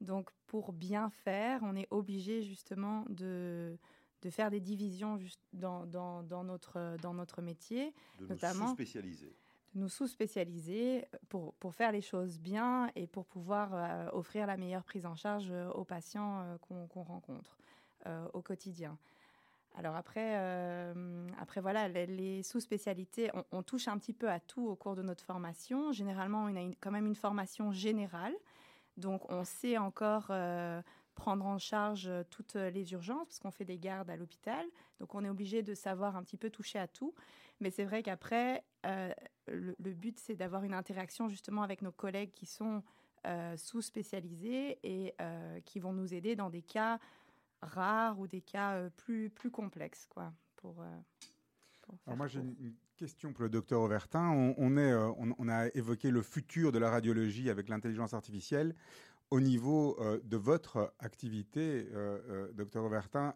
Donc, 0.00 0.30
pour 0.46 0.72
bien 0.72 1.10
faire, 1.10 1.60
on 1.62 1.76
est 1.76 1.86
obligé 1.90 2.42
justement 2.42 3.04
de, 3.08 3.78
de 4.22 4.30
faire 4.30 4.50
des 4.50 4.60
divisions 4.60 5.16
juste 5.18 5.40
dans, 5.52 5.86
dans, 5.86 6.22
dans, 6.22 6.44
notre, 6.44 6.96
dans 7.00 7.14
notre 7.14 7.42
métier. 7.42 7.94
De 8.18 8.26
notamment, 8.26 8.64
nous 8.64 8.68
sous-spécialiser. 8.68 9.36
De 9.74 9.80
nous 9.80 9.88
sous-spécialiser 9.88 11.04
pour, 11.28 11.54
pour 11.54 11.74
faire 11.74 11.92
les 11.92 12.02
choses 12.02 12.38
bien 12.38 12.90
et 12.96 13.06
pour 13.06 13.24
pouvoir 13.24 13.70
euh, 13.72 14.08
offrir 14.12 14.46
la 14.46 14.56
meilleure 14.56 14.84
prise 14.84 15.06
en 15.06 15.14
charge 15.14 15.52
aux 15.74 15.84
patients 15.84 16.58
qu'on 16.60 17.02
rencontre 17.02 17.56
au 18.32 18.42
quotidien. 18.42 18.98
Alors 19.76 19.96
après, 19.96 20.34
euh, 20.36 21.26
après 21.40 21.60
voilà, 21.60 21.88
les, 21.88 22.42
sous-spécialités, 22.44 23.30
on, 23.50 23.62
touche 23.62 23.88
un 23.88 23.98
petit 23.98 24.12
peu 24.12 24.30
à 24.30 24.38
tout 24.38 24.66
au 24.68 24.76
cours 24.76 24.94
de 24.94 25.02
notre 25.02 25.24
formation. 25.24 25.90
Généralement, 25.90 26.44
on 26.44 26.56
a 26.56 26.74
quand 26.80 26.92
même 26.92 27.06
une 27.06 27.16
formation 27.16 27.72
générale, 27.72 28.34
donc 28.96 29.28
on 29.30 29.42
sait 29.42 29.76
encore 29.76 30.28
euh, 30.30 30.80
prendre 31.16 31.44
en 31.44 31.58
charge 31.58 32.08
toutes 32.30 32.54
les 32.54 32.92
urgences 32.92 33.26
parce 33.26 33.40
qu'on 33.40 33.50
fait 33.50 33.64
des 33.64 33.78
gardes 33.78 34.10
à 34.10 34.16
l'hôpital. 34.16 34.64
Donc 35.00 35.12
on 35.16 35.24
est 35.24 35.28
obligé 35.28 35.64
de 35.64 35.74
savoir 35.74 36.16
un 36.16 36.22
petit 36.22 36.36
peu 36.36 36.50
toucher 36.50 36.78
à 36.78 36.86
tout. 36.86 37.12
Mais 37.60 37.70
c'est 37.70 37.84
vrai 37.84 38.04
qu'après, 38.04 38.62
euh, 38.86 39.12
le, 39.48 39.92
but 39.92 40.20
c'est 40.20 40.36
d'avoir 40.36 40.62
une 40.62 40.74
interaction 40.74 41.28
justement 41.28 41.62
avec 41.62 41.82
nos 41.82 41.92
collègues 41.92 42.32
qui 42.32 42.46
sont 42.46 42.82
sous-spécialisés 43.56 44.78
et 44.82 45.14
qui 45.64 45.80
vont 45.80 45.94
nous 45.94 46.12
aider 46.12 46.36
dans 46.36 46.50
des 46.50 46.60
cas 46.60 46.98
rares 47.64 48.18
ou 48.18 48.26
des 48.26 48.40
cas 48.40 48.74
euh, 48.74 48.90
plus, 48.90 49.30
plus 49.30 49.50
complexes. 49.50 50.06
Quoi, 50.08 50.32
pour, 50.56 50.80
euh, 50.80 51.96
Alors 52.06 52.16
moi, 52.16 52.26
j'ai 52.26 52.40
une 52.40 52.74
question 52.96 53.32
pour 53.32 53.42
le 53.42 53.50
docteur 53.50 53.80
Auvertin. 53.80 54.30
On, 54.56 54.76
est, 54.76 54.92
euh, 54.92 55.10
on, 55.18 55.48
a 55.48 55.68
évoqué 55.74 56.10
le 56.10 56.22
futur 56.22 56.72
de 56.72 56.78
la 56.78 56.90
radiologie 56.90 57.50
avec 57.50 57.68
l'intelligence 57.68 58.14
artificielle. 58.14 58.74
Au 59.30 59.40
niveau 59.40 59.98
de 60.22 60.36
votre 60.36 60.94
activité, 61.00 61.88
docteur 62.52 62.84
Auvertin, 62.84 63.34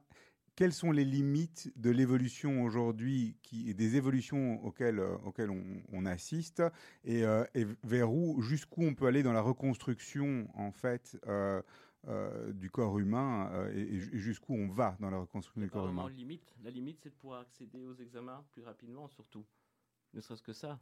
quelles 0.54 0.74
sont 0.74 0.92
les 0.92 1.04
limites 1.04 1.72
de 1.76 1.90
l'évolution 1.90 2.62
aujourd'hui, 2.62 3.36
qui, 3.42 3.74
des 3.74 3.96
évolutions 3.96 4.64
auxquelles, 4.64 5.00
auxquelles 5.00 5.50
on, 5.50 6.06
assiste, 6.06 6.62
et, 7.04 7.22
et, 7.54 7.66
vers 7.82 8.12
où, 8.12 8.40
jusqu'où 8.42 8.84
on 8.84 8.94
peut 8.94 9.06
aller 9.06 9.24
dans 9.24 9.32
la 9.32 9.40
reconstruction, 9.40 10.46
en 10.54 10.70
fait, 10.70 11.18
euh, 12.06 12.52
du 12.52 12.70
corps 12.70 12.98
humain, 12.98 13.68
et, 13.74 13.98
jusqu'où 13.98 14.54
on 14.54 14.68
va 14.68 14.96
dans 15.00 15.10
la 15.10 15.18
reconstruction 15.18 15.60
du 15.60 15.70
corps 15.70 15.88
humain 15.88 16.08
limite. 16.08 16.54
La 16.62 16.70
limite, 16.70 17.00
c'est 17.02 17.10
de 17.10 17.14
pouvoir 17.14 17.40
accéder 17.40 17.84
aux 17.86 17.96
examens 17.96 18.44
plus 18.52 18.62
rapidement, 18.62 19.08
surtout. 19.08 19.44
Ne 20.14 20.20
serait-ce 20.20 20.42
que 20.42 20.52
ça. 20.52 20.80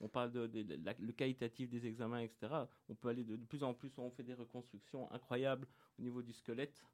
On 0.00 0.08
parle 0.08 0.32
de, 0.32 0.50
le 0.98 1.12
qualitatif 1.12 1.70
des 1.70 1.86
examens, 1.86 2.20
etc. 2.20 2.52
On 2.88 2.94
peut 2.94 3.08
aller 3.08 3.24
de, 3.24 3.36
de 3.36 3.44
plus 3.44 3.62
en 3.62 3.74
plus, 3.74 3.96
on 3.98 4.10
fait 4.10 4.24
des 4.24 4.34
reconstructions 4.34 5.10
incroyables 5.12 5.68
au 5.98 6.02
niveau 6.02 6.22
du 6.22 6.32
squelette 6.32 6.84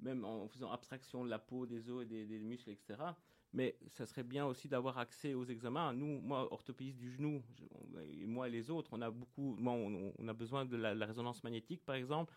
même 0.00 0.24
en 0.24 0.48
faisant 0.48 0.70
abstraction 0.70 1.24
de 1.24 1.30
la 1.30 1.38
peau, 1.38 1.66
des 1.66 1.90
os 1.90 2.02
et 2.02 2.06
des, 2.06 2.38
muscles, 2.38 2.70
etc. 2.70 2.98
Mais 3.52 3.76
ça 3.88 4.06
serait 4.06 4.22
bien 4.22 4.46
aussi 4.46 4.68
d'avoir 4.68 4.98
accès 4.98 5.34
aux 5.34 5.44
examens. 5.44 5.92
Nous, 5.92 6.20
moi, 6.20 6.52
orthopédiste 6.52 6.98
du 6.98 7.10
genou, 7.10 7.42
et 8.00 8.26
moi 8.26 8.48
et 8.48 8.50
les 8.50 8.70
autres, 8.70 8.90
on 8.92 9.00
a 9.00 9.10
beaucoup, 9.10 9.56
on, 9.58 10.28
a 10.28 10.32
besoin 10.32 10.64
de 10.64 10.76
la, 10.76 11.06
résonance 11.06 11.42
magnétique, 11.42 11.84
par 11.84 11.94
exemple. 11.94 12.34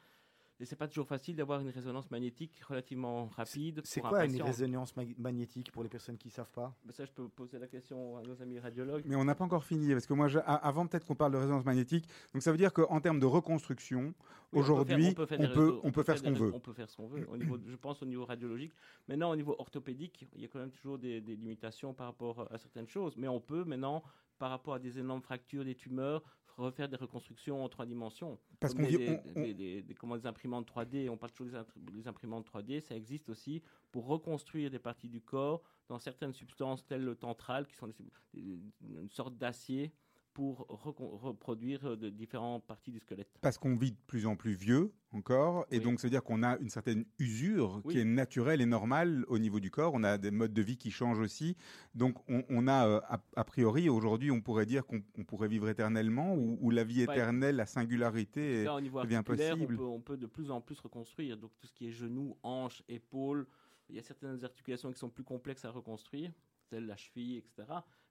Et 0.61 0.65
c'est 0.65 0.75
pas 0.75 0.87
toujours 0.87 1.07
facile 1.07 1.35
d'avoir 1.35 1.59
une 1.59 1.69
résonance 1.69 2.11
magnétique 2.11 2.61
relativement 2.69 3.25
rapide. 3.35 3.81
C'est 3.83 3.99
quoi 3.99 4.25
une 4.25 4.39
résonance 4.43 4.93
magnétique 5.17 5.71
pour 5.71 5.81
les 5.81 5.89
personnes 5.89 6.17
qui 6.19 6.27
ne 6.27 6.33
savent 6.33 6.51
pas? 6.51 6.75
Ben 6.85 6.93
Ça, 6.93 7.03
je 7.03 7.11
peux 7.11 7.27
poser 7.27 7.57
la 7.57 7.65
question 7.65 8.17
à 8.17 8.21
nos 8.21 8.39
amis 8.43 8.59
radiologues. 8.59 9.01
Mais 9.07 9.15
on 9.15 9.25
n'a 9.25 9.33
pas 9.33 9.43
encore 9.43 9.63
fini, 9.63 9.91
parce 9.91 10.05
que 10.05 10.13
moi, 10.13 10.27
avant 10.45 10.85
peut-être 10.85 11.05
qu'on 11.05 11.15
parle 11.15 11.31
de 11.31 11.37
résonance 11.37 11.65
magnétique, 11.65 12.07
donc 12.33 12.43
ça 12.43 12.51
veut 12.51 12.59
dire 12.59 12.73
qu'en 12.73 13.01
termes 13.01 13.19
de 13.19 13.25
reconstruction, 13.25 14.13
aujourd'hui, 14.51 15.07
on 15.07 15.13
peut, 15.15 15.79
on 15.83 15.91
peut, 15.91 16.03
faire, 16.03 16.19
ce 16.19 16.23
qu'on 16.23 16.33
veut. 16.33 16.53
On 16.53 16.59
peut 16.59 16.73
faire 16.73 16.89
ce 16.89 16.95
qu'on 16.95 17.07
veut. 17.07 17.27
Au 17.31 17.37
niveau, 17.37 17.57
je 17.65 17.75
pense 17.75 18.03
au 18.03 18.05
niveau 18.05 18.25
radiologique. 18.25 18.73
Maintenant, 19.07 19.31
au 19.31 19.35
niveau 19.35 19.55
orthopédique, 19.57 20.27
il 20.35 20.41
y 20.43 20.45
a 20.45 20.47
quand 20.47 20.59
même 20.59 20.71
toujours 20.71 20.99
des, 20.99 21.21
des 21.21 21.35
limitations 21.35 21.95
par 21.95 22.05
rapport 22.05 22.47
à 22.51 22.59
certaines 22.59 22.87
choses, 22.87 23.17
mais 23.17 23.27
on 23.27 23.39
peut 23.39 23.63
maintenant 23.63 24.03
par 24.37 24.49
rapport 24.49 24.73
à 24.73 24.79
des 24.79 24.97
énormes 24.97 25.21
fractures, 25.21 25.63
des 25.63 25.75
tumeurs, 25.75 26.23
refaire 26.57 26.89
des 26.89 26.97
reconstructions 26.97 27.63
en 27.63 27.69
trois 27.69 27.85
dimensions. 27.85 28.39
Parce 28.59 28.73
qu'on 28.73 28.83
des, 28.83 29.19
des, 29.35 29.81
des, 29.81 30.25
imprimantes 30.25 30.69
3D, 30.69 31.09
on 31.09 31.17
parle 31.17 31.31
toujours 31.31 31.63
des, 31.75 32.07
imprimantes 32.07 32.47
3D, 32.51 32.81
ça 32.81 32.95
existe 32.95 33.29
aussi 33.29 33.61
pour 33.91 34.05
reconstruire 34.07 34.69
des 34.69 34.79
parties 34.79 35.09
du 35.09 35.21
corps 35.21 35.61
dans 35.87 35.99
certaines 35.99 36.33
substances 36.33 36.85
telles 36.85 37.03
le 37.03 37.15
tantral, 37.15 37.67
qui 37.67 37.75
sont 37.75 37.91
une 38.33 39.09
sorte 39.09 39.37
d'acier 39.37 39.91
pour 40.33 40.65
reproduire 40.69 41.85
euh, 41.85 41.97
de 41.97 42.09
différentes 42.09 42.65
parties 42.65 42.91
du 42.91 42.99
squelette. 42.99 43.29
Parce 43.41 43.57
qu'on 43.57 43.75
vit 43.75 43.91
de 43.91 43.97
plus 44.07 44.25
en 44.25 44.35
plus 44.35 44.53
vieux 44.53 44.93
encore, 45.11 45.65
et 45.71 45.79
donc 45.79 45.99
ça 45.99 46.07
veut 46.07 46.11
dire 46.11 46.23
qu'on 46.23 46.41
a 46.41 46.57
une 46.59 46.69
certaine 46.69 47.05
usure 47.19 47.81
qui 47.89 47.99
est 47.99 48.05
naturelle 48.05 48.61
et 48.61 48.65
normale 48.65 49.25
au 49.27 49.39
niveau 49.39 49.59
du 49.59 49.69
corps. 49.69 49.91
On 49.93 50.03
a 50.03 50.17
des 50.17 50.31
modes 50.31 50.53
de 50.53 50.61
vie 50.61 50.77
qui 50.77 50.89
changent 50.89 51.19
aussi. 51.19 51.57
Donc 51.95 52.17
on, 52.29 52.67
a, 52.67 52.87
euh, 52.87 53.01
a, 53.35 53.43
priori, 53.43 53.89
aujourd'hui, 53.89 54.31
on 54.31 54.41
pourrait 54.41 54.65
dire 54.65 54.85
qu'on 54.85 55.01
pourrait 55.25 55.49
vivre 55.49 55.67
éternellement, 55.67 56.33
ou, 56.35 56.69
la 56.69 56.83
vie 56.83 57.01
éternelle, 57.01 57.57
la 57.57 57.65
singularité 57.65 58.63
Là, 58.63 58.79
niveau 58.79 59.01
devient 59.01 59.23
possible. 59.25 59.75
On 59.75 59.77
peut, 59.77 59.83
on 59.83 60.01
peut 60.01 60.17
de 60.17 60.27
plus 60.27 60.49
en 60.49 60.61
plus 60.61 60.79
reconstruire. 60.79 61.37
Donc 61.37 61.51
tout 61.57 61.67
ce 61.67 61.73
qui 61.73 61.87
est 61.87 61.91
genoux, 61.91 62.37
hanches, 62.43 62.83
épaules, 62.87 63.47
il 63.89 63.95
y 63.97 63.99
a 63.99 64.03
certaines 64.03 64.43
articulations 64.45 64.91
qui 64.91 64.99
sont 64.99 65.09
plus 65.09 65.23
complexes 65.23 65.65
à 65.65 65.71
reconstruire, 65.71 66.31
telles 66.69 66.85
la 66.85 66.95
cheville, 66.95 67.37
etc. 67.37 67.67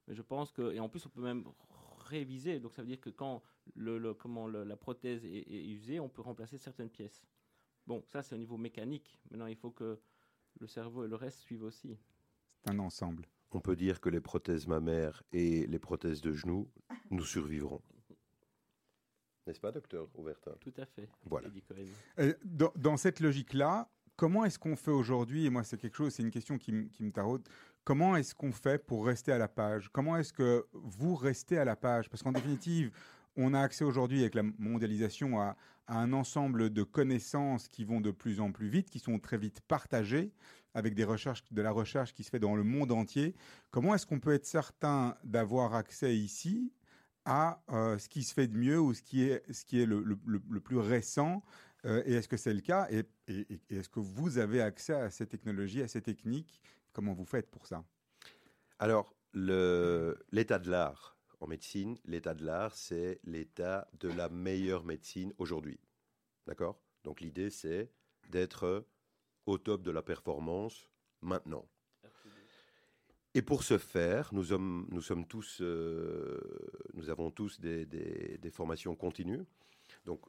Mais 0.07 0.13
je 0.13 0.21
pense 0.21 0.51
que, 0.51 0.73
et 0.73 0.79
en 0.79 0.89
plus, 0.89 1.05
on 1.05 1.09
peut 1.09 1.21
même 1.21 1.43
réviser. 2.11 2.59
Donc 2.59 2.73
ça 2.73 2.81
veut 2.81 2.87
dire 2.87 3.01
que 3.01 3.09
quand 3.09 3.41
le, 3.75 4.13
comment 4.13 4.47
la 4.47 4.75
prothèse 4.75 5.25
est, 5.25 5.65
usée, 5.65 5.99
on 5.99 6.09
peut 6.09 6.21
remplacer 6.21 6.57
certaines 6.57 6.89
pièces. 6.89 7.25
Bon, 7.87 8.03
ça 8.07 8.21
c'est 8.21 8.35
au 8.35 8.37
niveau 8.37 8.57
mécanique. 8.57 9.19
Maintenant, 9.29 9.47
il 9.47 9.55
faut 9.55 9.71
que 9.71 9.99
le 10.59 10.67
cerveau 10.67 11.05
et 11.05 11.07
le 11.07 11.15
reste 11.15 11.39
suivent 11.39 11.63
aussi. 11.63 11.97
C'est 12.47 12.69
un 12.69 12.79
ensemble. 12.79 13.27
On 13.51 13.59
peut 13.59 13.75
dire 13.75 13.99
que 13.99 14.09
les 14.09 14.21
prothèses 14.21 14.67
mammaires 14.67 15.23
et 15.33 15.65
les 15.67 15.79
prothèses 15.79 16.21
de 16.21 16.31
genoux, 16.31 16.69
nous 17.09 17.25
survivrons. 17.25 17.81
N'est-ce 19.47 19.59
pas, 19.59 19.71
docteur 19.71 20.07
Ouvertin? 20.15 20.51
Tout 20.59 20.73
à 20.77 20.85
fait. 20.85 21.09
Voilà. 21.25 21.49
Euh, 22.19 22.33
dans, 22.45 22.71
dans, 22.75 22.95
cette 22.95 23.19
logique-là, 23.19 23.89
comment 24.21 24.45
est-ce 24.45 24.59
qu'on 24.59 24.75
fait 24.75 24.91
aujourd'hui 24.91 25.47
Et 25.47 25.49
moi, 25.49 25.63
c'est 25.63 25.77
quelque 25.77 25.97
chose, 25.97 26.13
c'est 26.13 26.21
une 26.21 26.29
question 26.29 26.59
qui, 26.59 26.71
me 26.71 27.09
taraude. 27.09 27.41
Comment 27.83 28.15
est-ce 28.15 28.35
qu'on 28.35 28.51
fait 28.51 28.85
pour 28.85 29.07
rester 29.07 29.31
à 29.31 29.39
la 29.39 29.47
page? 29.47 29.89
Comment 29.91 30.15
est-ce 30.15 30.31
que 30.31 30.67
vous 30.73 31.15
restez 31.15 31.57
à 31.57 31.65
la 31.65 31.75
page? 31.75 32.07
Parce 32.07 32.21
qu'en 32.21 32.31
définitive, 32.31 32.91
on 33.35 33.55
a 33.55 33.59
accès 33.59 33.83
aujourd'hui 33.83 34.19
avec 34.19 34.35
la 34.35 34.43
mondialisation 34.59 35.41
à, 35.41 35.57
un 35.87 36.13
ensemble 36.13 36.69
de 36.69 36.83
connaissances 36.83 37.67
qui 37.67 37.83
vont 37.83 37.99
de 37.99 38.11
plus 38.11 38.39
en 38.39 38.51
plus 38.51 38.69
vite, 38.69 38.91
qui 38.91 38.99
sont 38.99 39.17
très 39.17 39.39
vite 39.39 39.59
partagées 39.61 40.31
avec 40.75 40.93
des 40.93 41.03
recherches, 41.03 41.43
de 41.49 41.61
la 41.63 41.71
recherche 41.71 42.13
qui 42.13 42.23
se 42.23 42.29
fait 42.29 42.39
dans 42.39 42.55
le 42.55 42.63
monde 42.63 42.91
entier. 42.91 43.33
Comment 43.71 43.95
est-ce 43.95 44.05
qu'on 44.05 44.19
peut 44.19 44.33
être 44.33 44.45
certain 44.45 45.17
d'avoir 45.23 45.73
accès 45.73 46.15
ici 46.15 46.71
à 47.25 47.61
euh, 47.71 47.97
ce 47.97 48.07
qui 48.07 48.23
se 48.23 48.33
fait 48.33 48.47
de 48.47 48.55
mieux 48.55 48.79
ou 48.79 48.93
ce 48.93 49.01
qui 49.01 49.23
est, 49.23 49.43
ce 49.51 49.65
qui 49.65 49.81
est 49.81 49.85
le, 49.85 50.03
plus 50.63 50.77
récent 50.77 51.43
euh, 51.85 52.03
Et 52.05 52.13
est-ce 52.13 52.27
que 52.27 52.37
c'est 52.37 52.53
le 52.53 52.61
cas 52.61 52.87
et 52.89 53.05
est-ce 53.69 53.89
que 53.89 53.99
vous 53.99 54.37
avez 54.37 54.61
accès 54.61 54.93
à 54.93 55.09
ces 55.09 55.27
technologies, 55.27 55.81
à 55.81 55.87
ces 55.87 56.01
techniques? 56.01 56.61
Comment 56.93 57.13
vous 57.13 57.25
faites 57.25 57.49
pour 57.49 57.67
ça? 57.67 57.83
Alors, 58.79 59.15
l'état 59.33 60.59
de 60.59 60.69
l'art 60.69 61.17
en 61.39 61.47
médecine, 61.47 61.97
l'état 62.05 62.33
de 62.33 62.45
l'art, 62.45 62.75
c'est 62.75 63.19
l'état 63.23 63.87
de 63.99 64.09
la 64.09 64.29
meilleure 64.29 64.83
médecine 64.83 65.33
aujourd'hui. 65.37 65.79
D'accord? 66.45 66.79
Donc 67.03 67.21
l'idée, 67.21 67.49
c'est 67.49 67.91
d'être 68.29 68.85
au 69.45 69.57
top 69.57 69.81
de 69.81 69.91
la 69.91 70.01
performance 70.01 70.87
maintenant. 71.21 71.67
Et 73.33 73.41
pour 73.41 73.63
ce 73.63 73.77
faire, 73.77 74.29
nous 74.33 74.45
sommes, 74.45 74.87
nous 74.91 75.01
sommes 75.01 75.25
tous, 75.25 75.59
euh, 75.61 76.39
nous 76.93 77.09
avons 77.09 77.31
tous 77.31 77.59
des, 77.59 78.51
formations 78.51 78.95
continues. 78.95 79.45
Donc, 80.05 80.21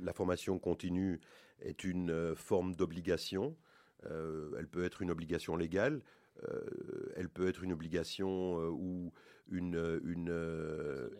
la 0.00 0.12
formation 0.12 0.58
continue 0.58 1.20
est 1.60 1.84
une 1.84 2.10
euh, 2.10 2.34
forme 2.34 2.74
d'obligation. 2.74 3.56
Euh, 4.04 4.54
elle 4.58 4.68
peut 4.68 4.84
être 4.84 5.02
une 5.02 5.10
obligation 5.10 5.56
légale, 5.56 6.02
euh, 6.44 7.12
elle 7.16 7.28
peut 7.28 7.48
être 7.48 7.62
une 7.64 7.72
obligation 7.72 8.56
ou 8.68 9.12
une... 9.48 10.00
une 10.04 11.10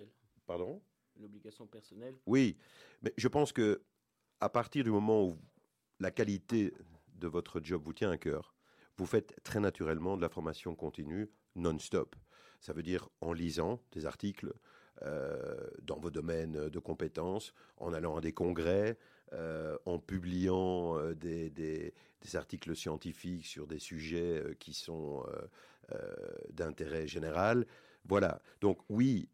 pardon? 0.46 0.80
Une 1.16 1.24
obligation 1.24 1.66
personnelle. 1.66 2.16
Oui, 2.26 2.56
mais 3.02 3.12
je 3.16 3.26
pense 3.26 3.52
que 3.52 3.82
à 4.40 4.48
partir 4.48 4.84
du 4.84 4.90
moment 4.90 5.24
où 5.24 5.36
la 5.98 6.12
qualité 6.12 6.72
de 7.14 7.26
votre 7.26 7.60
job 7.60 7.82
vous 7.84 7.92
tient 7.92 8.12
à 8.12 8.18
cœur, 8.18 8.54
vous 8.96 9.06
faites 9.06 9.42
très 9.42 9.58
naturellement 9.58 10.16
de 10.16 10.22
la 10.22 10.28
formation 10.28 10.76
continue 10.76 11.28
non-stop. 11.56 12.14
Ça 12.60 12.72
veut 12.72 12.82
dire 12.82 13.08
en 13.20 13.32
lisant 13.32 13.80
des 13.92 14.06
articles 14.06 14.52
dans 15.02 15.98
vos 15.98 16.10
domaines 16.10 16.68
de 16.68 16.78
compétences, 16.78 17.54
en 17.76 17.92
allant 17.92 18.16
à 18.16 18.20
des 18.20 18.32
congrès, 18.32 18.96
en 19.86 19.98
publiant 19.98 20.98
des, 21.14 21.50
des 22.22 22.36
articles 22.36 22.74
scientifiques 22.74 23.46
sur 23.46 23.66
des 23.66 23.78
sujets 23.78 24.38
euh, 24.38 24.54
qui 24.54 24.74
sont 24.74 25.24
euh, 25.28 25.46
euh, 25.92 26.14
d'intérêt 26.52 27.06
général. 27.06 27.66
Voilà. 28.04 28.40
Donc 28.60 28.80
oui, 28.88 29.28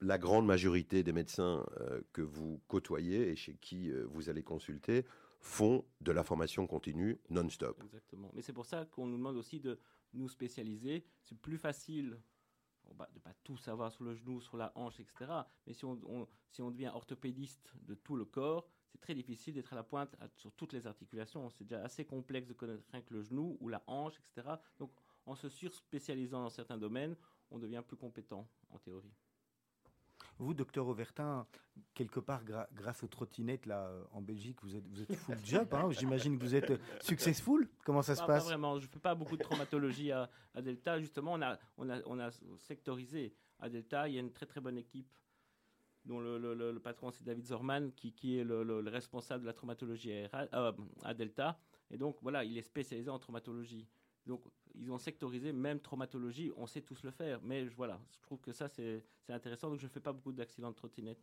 La, 0.00 0.18
grande 0.18 0.46
majorité 0.46 1.02
des 1.02 1.12
médecins 1.12 1.66
que 2.12 2.22
vous 2.22 2.60
côtoyez 2.68 3.30
et 3.30 3.36
chez 3.36 3.54
qui 3.54 3.90
vous 3.90 4.28
allez 4.28 4.42
consulter 4.42 5.04
font 5.40 5.84
de 6.00 6.12
la 6.12 6.22
formation 6.22 6.66
continue 6.66 7.18
non-stop. 7.30 7.82
Exactement. 7.82 8.30
Mais 8.34 8.42
c'est 8.42 8.52
pour 8.52 8.66
ça 8.66 8.84
qu'on 8.84 9.06
nous 9.06 9.16
demande 9.16 9.36
aussi 9.36 9.58
de 9.58 9.78
nous 10.12 10.28
spécialiser. 10.28 11.04
C'est 11.22 11.36
plus 11.36 11.58
facile 11.58 12.18
de 12.94 13.14
ne 13.14 13.20
pas 13.20 13.34
tout 13.44 13.56
savoir 13.56 13.92
sur 13.92 14.04
le 14.04 14.14
genou, 14.14 14.40
sur 14.40 14.56
la 14.56 14.72
hanche, 14.74 15.00
etc. 15.00 15.30
Mais 15.66 15.72
si 15.72 15.84
on, 15.84 16.28
si 16.50 16.62
on 16.62 16.70
devient 16.70 16.90
orthopédiste 16.94 17.72
de 17.82 17.94
tout 17.94 18.16
le 18.16 18.24
corps, 18.24 18.68
c'est 18.90 19.00
très 19.00 19.14
difficile 19.14 19.54
d'être 19.54 19.72
à 19.72 19.76
la 19.76 19.82
pointe 19.82 20.14
sur 20.36 20.52
toutes 20.52 20.72
les 20.72 20.86
articulations. 20.86 21.48
C'est 21.50 21.64
déjà 21.64 21.82
assez 21.82 22.04
complexe 22.04 22.48
de 22.48 22.54
connaître 22.54 22.82
rien 22.90 23.02
que 23.02 23.14
le 23.14 23.22
genou 23.22 23.56
ou 23.60 23.68
la 23.68 23.82
hanche, 23.86 24.14
etc. 24.18 24.54
Donc, 24.78 24.92
en 25.26 25.34
se 25.34 25.48
surspécialisant 25.48 26.42
dans 26.42 26.50
certains 26.50 26.78
domaines, 26.78 27.16
on 27.50 27.58
devient 27.58 27.82
plus 27.86 27.96
compétent 27.96 28.48
en 28.70 28.78
théorie. 28.78 29.14
Vous, 30.40 30.54
docteur 30.54 30.88
Auvertin, 30.88 31.46
quelque 31.92 32.18
part, 32.18 32.42
grâce 32.72 33.02
aux 33.02 33.08
trottinettes 33.08 33.66
là, 33.66 33.88
euh, 33.88 34.02
en 34.12 34.22
Belgique, 34.22 34.56
vous 34.62 34.74
êtes, 34.74 34.86
vous 34.88 35.02
êtes 35.02 35.14
full 35.14 35.36
job. 35.44 35.68
Hein 35.72 35.90
J'imagine 35.90 36.38
que 36.38 36.42
vous 36.42 36.54
êtes 36.54 36.70
euh, 36.70 36.78
successful. 37.02 37.68
Comment 37.84 38.00
ça 38.00 38.14
se 38.14 38.22
passe 38.22 38.44
Pas 38.44 38.48
vraiment. 38.48 38.78
Je 38.78 38.86
ne 38.86 38.90
fais 38.90 38.98
pas 38.98 39.14
beaucoup 39.14 39.36
de 39.36 39.42
traumatologie 39.42 40.10
à, 40.12 40.30
à, 40.54 40.62
Delta. 40.62 40.98
Justement, 40.98 41.34
on 41.34 41.42
a, 41.42 41.58
on, 41.76 41.90
a, 41.90 42.00
on 42.06 42.18
a 42.18 42.30
sectorisé. 42.56 43.34
À 43.58 43.68
Delta, 43.68 44.08
il 44.08 44.14
y 44.14 44.16
a 44.16 44.20
une 44.20 44.32
très 44.32 44.46
très 44.46 44.62
bonne 44.62 44.78
équipe 44.78 45.12
dont 46.06 46.20
le, 46.20 46.78
patron 46.78 47.10
c'est 47.10 47.24
David 47.24 47.46
Zorman, 47.46 47.92
qui, 47.92 48.12
qui 48.12 48.38
est 48.38 48.44
le, 48.44 48.82
responsable 48.88 49.42
de 49.42 49.46
la 49.46 49.52
traumatologie 49.52 50.24
à, 50.32 50.48
euh, 50.54 50.72
à, 51.04 51.14
Delta. 51.14 51.58
Et 51.90 51.98
donc 51.98 52.16
voilà, 52.22 52.44
il 52.44 52.56
est 52.56 52.62
spécialisé 52.62 53.10
en 53.10 53.18
traumatologie. 53.18 53.86
Donc, 54.26 54.42
ils 54.74 54.90
ont 54.90 54.98
sectorisé, 54.98 55.52
même 55.52 55.80
traumatologie, 55.80 56.52
on 56.56 56.66
sait 56.66 56.82
tous 56.82 57.02
le 57.02 57.10
faire. 57.10 57.40
Mais 57.42 57.64
voilà, 57.66 58.00
je 58.12 58.20
trouve 58.20 58.40
que 58.40 58.52
ça, 58.52 58.68
c'est 58.68 59.02
intéressant. 59.28 59.70
Donc, 59.70 59.80
je 59.80 59.86
ne 59.86 59.90
fais 59.90 60.00
pas 60.00 60.12
beaucoup 60.12 60.32
d'accidents 60.32 60.70
de 60.70 60.76
trottinette. 60.76 61.18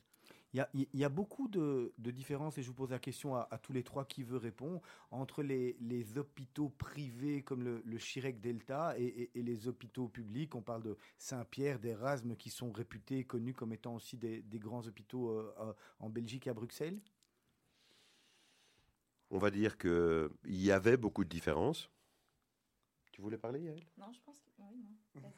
Il 0.54 0.88
y, 0.94 1.04
a, 1.04 1.10
beaucoup 1.10 1.48
de, 1.48 1.94
différences, 1.98 2.58
et 2.58 2.64
je 2.64 2.68
vous 2.68 2.74
pose 2.74 2.92
la 2.92 3.00
question 3.00 3.36
à, 3.36 3.60
tous 3.62 3.74
les 3.74 3.84
trois 3.84 4.06
qui 4.06 4.24
veut 4.24 4.38
répondre, 4.38 4.82
entre 5.12 5.44
les, 5.44 6.18
hôpitaux 6.18 6.70
privés 6.70 7.44
comme 7.44 7.64
le, 7.64 7.98
Chirec 7.98 8.40
Delta 8.40 8.96
et, 8.98 9.30
les 9.36 9.68
hôpitaux 9.68 10.08
publics. 10.08 10.56
On 10.56 10.62
parle 10.62 10.84
de 10.84 10.98
Saint-Pierre, 11.18 11.80
d'Erasme, 11.80 12.36
qui 12.36 12.50
sont 12.50 12.72
réputés, 12.72 13.24
connus 13.24 13.54
comme 13.54 13.74
étant 13.74 13.96
aussi 13.96 14.18
des, 14.18 14.44
grands 14.54 14.86
hôpitaux 14.88 15.30
euh, 15.30 15.54
euh, 15.60 15.74
en 16.00 16.10
Belgique 16.10 16.48
et 16.48 16.50
à 16.50 16.54
Bruxelles? 16.54 17.00
On 19.30 19.38
va 19.38 19.52
dire 19.52 19.78
qu'il 19.78 20.30
y 20.46 20.72
avait 20.72 20.98
beaucoup 20.98 21.24
de 21.24 21.30
différences. 21.30 21.90
Tu 23.18 23.24
voulais 23.24 23.40
parler, 23.40 23.62
Yael? 23.62 23.80
Non, 23.98 24.12
je 24.14 24.20
pense 24.22 24.40
que. 24.40 24.50
Oui, 24.60 24.86
non. 25.16 25.34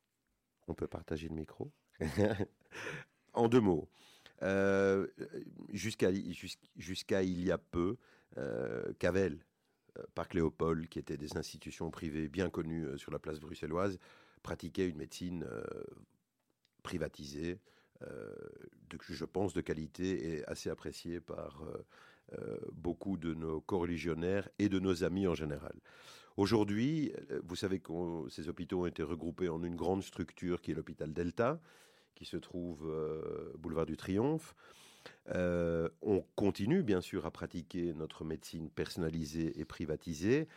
On 0.66 0.74
peut 0.74 0.88
partager 0.88 1.28
le 1.28 1.36
micro 1.36 1.70
En 3.32 3.46
deux 3.46 3.60
mots. 3.60 3.88
Euh, 4.42 5.06
jusqu'à 5.72 6.10
jusqu'à 6.74 7.22
il 7.22 7.44
y 7.44 7.52
a 7.52 7.58
peu, 7.58 7.96
euh, 8.38 8.92
Cavel, 8.98 9.38
euh, 9.98 10.02
Parc 10.16 10.34
Léopold, 10.34 10.88
qui 10.88 10.98
étaient 10.98 11.16
des 11.16 11.36
institutions 11.36 11.92
privées 11.92 12.28
bien 12.28 12.50
connues 12.50 12.98
sur 12.98 13.12
la 13.12 13.20
place 13.20 13.38
bruxelloise, 13.38 14.00
pratiquaient 14.42 14.88
une 14.88 14.96
médecine 14.96 15.46
privatisée, 16.82 17.60
de, 18.00 18.98
je 19.00 19.24
pense 19.24 19.54
de 19.54 19.60
qualité 19.60 20.38
et 20.38 20.44
assez 20.48 20.70
appréciée 20.70 21.20
par 21.20 21.62
beaucoup 22.72 23.16
de 23.16 23.32
nos 23.32 23.60
coreligionnaires 23.60 24.48
et 24.58 24.68
de 24.68 24.80
nos 24.80 25.04
amis 25.04 25.28
en 25.28 25.36
général. 25.36 25.78
Aujourd'hui, 26.36 27.12
vous 27.44 27.56
savez 27.56 27.78
que 27.80 27.92
ces 28.30 28.48
hôpitaux 28.48 28.82
ont 28.82 28.86
été 28.86 29.02
regroupés 29.02 29.48
en 29.48 29.62
une 29.62 29.76
grande 29.76 30.02
structure 30.02 30.60
qui 30.60 30.70
est 30.70 30.74
l'hôpital 30.74 31.12
Delta, 31.12 31.60
qui 32.14 32.24
se 32.24 32.36
trouve 32.36 32.88
euh, 32.88 33.52
boulevard 33.58 33.86
du 33.86 33.96
Triomphe. 33.96 34.54
Euh, 35.34 35.88
on 36.00 36.24
continue 36.36 36.82
bien 36.82 37.00
sûr 37.00 37.26
à 37.26 37.30
pratiquer 37.30 37.92
notre 37.94 38.24
médecine 38.24 38.70
personnalisée 38.70 39.58
et 39.60 39.64
privatisée, 39.64 40.48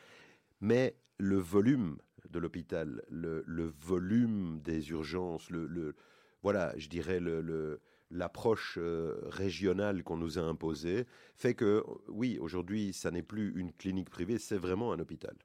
mais 0.61 0.95
le 1.17 1.37
volume 1.37 1.97
de 2.29 2.39
l'hôpital, 2.39 3.03
le, 3.09 3.73
volume 3.79 4.61
des 4.61 4.89
urgences, 4.89 5.49
voilà, 6.41 6.73
je 6.77 6.89
dirais 6.89 7.19
l'approche 8.11 8.77
euh, 8.79 9.19
régionale 9.23 10.03
qu'on 10.03 10.17
nous 10.17 10.37
a 10.37 10.41
imposée 10.41 11.05
fait 11.35 11.55
que 11.55 11.83
oui, 12.07 12.37
aujourd'hui, 12.39 12.93
ça 12.93 13.11
n'est 13.11 13.23
plus 13.23 13.53
une 13.55 13.73
clinique 13.73 14.09
privée, 14.09 14.37
c'est 14.37 14.57
vraiment 14.57 14.93
un 14.93 14.99
hôpital. 14.99 15.35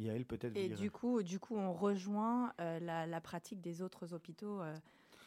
Et, 0.00 0.24
peut-être. 0.24 0.56
Et 0.56 0.68
du 0.68 0.90
coup, 0.90 1.22
du 1.22 1.38
coup, 1.38 1.56
on 1.56 1.72
rejoint 1.72 2.52
euh, 2.60 2.78
la, 2.80 3.20
pratique 3.20 3.60
des 3.60 3.82
autres 3.82 4.14
hôpitaux 4.14 4.60
euh, 4.60 4.74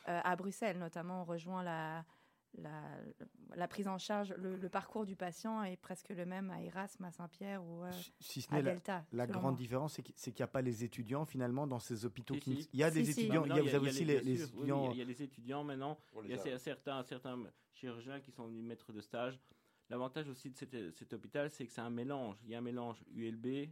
euh, 0.08 0.22
à 0.24 0.36
Bruxelles, 0.36 0.78
notamment. 0.78 1.22
On 1.22 1.26
rejoint 1.26 1.64
la, 1.64 2.06
la, 3.56 3.68
prise 3.68 3.88
en 3.88 3.98
charge, 3.98 4.34
le, 4.38 4.70
parcours 4.70 5.06
du 5.06 5.16
patient 5.16 5.64
est 5.64 5.78
presque 5.78 6.10
le 6.10 6.26
même 6.26 6.50
à 6.52 6.62
Erasme, 6.62 7.06
à 7.06 7.12
Saint-Pierre 7.12 7.64
ou 7.64 7.84
si 8.20 8.42
ce 8.42 8.54
à 8.54 8.62
Delta. 8.62 9.06
La, 9.12 9.28
grande 9.28 9.56
différence, 9.56 10.00
c'est 10.16 10.32
qu'il 10.32 10.42
n'y 10.42 10.44
a 10.44 10.48
pas 10.48 10.62
les 10.62 10.84
étudiants 10.84 11.26
finalement 11.26 11.68
dans 11.68 11.80
ces 11.80 12.06
hôpitaux. 12.06 12.36
qui... 12.36 12.68
Il 12.74 12.80
y 12.80 12.84
a 12.84 12.92
des 12.92 13.10
étudiants. 13.10 13.46
il 13.46 13.56
y 13.56 13.76
a, 13.76 13.80
aussi 13.80 14.06
les, 14.06 14.44
étudiants. 14.44 14.92
il 14.92 14.98
y 14.98 15.02
a 15.02 15.06
les 15.06 15.22
étudiants 15.22 15.64
maintenant. 15.64 15.98
Il 16.24 16.30
y 16.30 16.34
a 16.34 16.58
certains, 16.58 17.04
certains 17.04 17.38
chirurgiens 17.74 18.20
qui 18.20 18.32
sont 18.32 18.48
venus 18.48 18.64
maîtres 18.64 18.92
de 18.92 19.02
stage. 19.02 19.40
L'avantage 19.90 20.30
aussi 20.30 20.52
de 20.52 20.56
cet, 20.56 20.76
cet 20.96 21.14
hôpital, 21.14 21.50
c'est 21.50 21.66
que 21.66 21.72
c'est 21.72 21.82
un 21.82 21.90
mélange. 21.90 22.38
Il 22.44 22.52
y 22.52 22.56
a 22.56 22.60
un 22.60 22.62
mélange 22.62 23.04
ULB, 23.12 23.70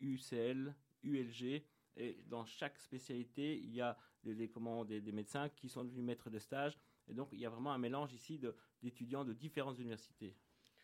UCL, 0.00 0.74
ULG. 1.02 1.62
Et 1.98 2.18
dans 2.26 2.44
chaque 2.44 2.78
spécialité, 2.78 3.58
il 3.58 3.74
y 3.74 3.80
a 3.80 3.96
des, 4.22 4.34
des, 4.34 5.12
médecins 5.12 5.48
qui 5.48 5.68
sont 5.68 5.84
devenus 5.84 6.04
maîtres 6.04 6.30
de 6.30 6.38
stage. 6.38 6.78
Et 7.08 7.14
donc, 7.14 7.28
il 7.32 7.38
y 7.38 7.46
a 7.46 7.50
vraiment 7.50 7.72
un 7.72 7.78
mélange 7.78 8.12
ici 8.12 8.40
d'étudiants 8.82 9.24
de, 9.24 9.32
différentes 9.32 9.78
universités. 9.78 10.36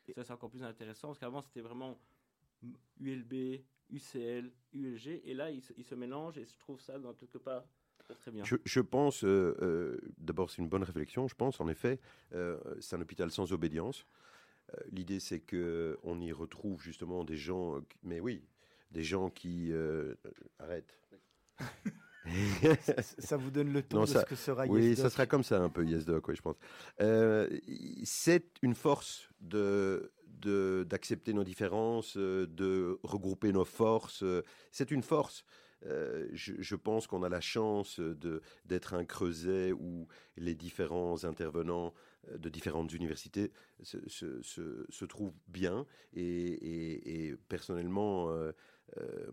Et 0.08 0.14
ça, 0.14 0.24
c'est 0.24 0.32
encore 0.32 0.50
plus 0.50 0.62
intéressant 0.62 1.08
parce 1.08 1.18
qu'avant, 1.18 1.42
c'était 1.42 1.60
vraiment 1.60 1.98
ULB, 2.98 3.62
UCL, 3.90 4.52
ULG. 4.72 5.20
Et 5.24 5.34
là, 5.34 5.50
ils, 5.50 5.62
se 5.62 5.94
mélangent 5.94 6.38
et 6.38 6.44
je 6.44 6.58
trouve 6.58 6.80
ça, 6.80 6.98
dans 6.98 7.12
quelque 7.14 7.38
part, 7.38 7.64
Très 8.20 8.30
bien. 8.30 8.44
Je, 8.44 8.80
pense, 8.80 9.24
euh, 9.24 9.56
euh, 9.62 9.98
d'abord 10.18 10.50
c'est 10.50 10.60
une 10.60 10.68
bonne 10.68 10.82
réflexion, 10.82 11.28
je 11.28 11.34
pense 11.34 11.60
en 11.60 11.68
effet, 11.68 12.00
euh, 12.34 12.58
c'est 12.80 12.96
un 12.96 13.00
hôpital 13.00 13.30
sans 13.30 13.52
obédience. 13.52 14.06
L'idée 14.90 15.20
c'est 15.20 15.40
qu'on 15.40 16.20
y 16.20 16.32
retrouve 16.32 16.82
justement 16.82 17.24
des 17.24 17.36
gens, 17.36 17.80
mais 18.02 18.20
oui, 18.20 18.42
des 18.92 19.02
gens 19.02 19.30
qui 19.30 19.72
euh, 19.72 20.14
arrêtent. 20.58 20.98
ça, 23.18 23.36
vous 23.36 23.50
donne 23.50 23.72
le 23.72 23.82
temps 23.82 24.02
de 24.02 24.06
ce 24.06 24.24
que 24.24 24.36
sera 24.36 24.66
Oui, 24.66 24.94
ça 24.94 25.10
sera 25.10 25.26
comme 25.26 25.42
ça 25.42 25.60
un 25.60 25.68
peu 25.68 25.84
YesDoc, 25.84 26.28
oui, 26.28 26.36
je 26.36 26.42
pense. 26.42 26.56
Euh, 27.00 27.48
c'est 28.04 28.46
une 28.62 28.74
force 28.74 29.28
de 29.40 30.12
d'accepter 30.88 31.32
nos 31.34 31.44
différences, 31.44 32.16
euh, 32.16 32.48
de 32.48 32.98
regrouper 33.04 33.52
nos 33.52 33.64
forces. 33.64 34.24
C'est 34.72 34.90
une 34.90 35.04
force. 35.04 35.44
je, 35.84 36.54
je, 36.58 36.74
pense 36.74 37.06
qu'on 37.06 37.22
a 37.22 37.28
la 37.28 37.40
chance 37.40 38.00
d'être 38.64 38.94
un 38.94 39.04
creuset 39.04 39.70
où 39.70 40.08
les 40.36 40.56
différents 40.56 41.24
intervenants 41.24 41.94
de 42.30 42.48
différentes 42.48 42.92
universités 42.92 43.52
se, 43.82 43.98
se, 44.08 44.86
se, 44.88 45.04
trouvent 45.04 45.34
bien. 45.48 45.86
Et, 46.14 46.22
et, 46.22 47.26
et 47.26 47.36
personnellement, 47.48 48.30
euh, 48.30 48.52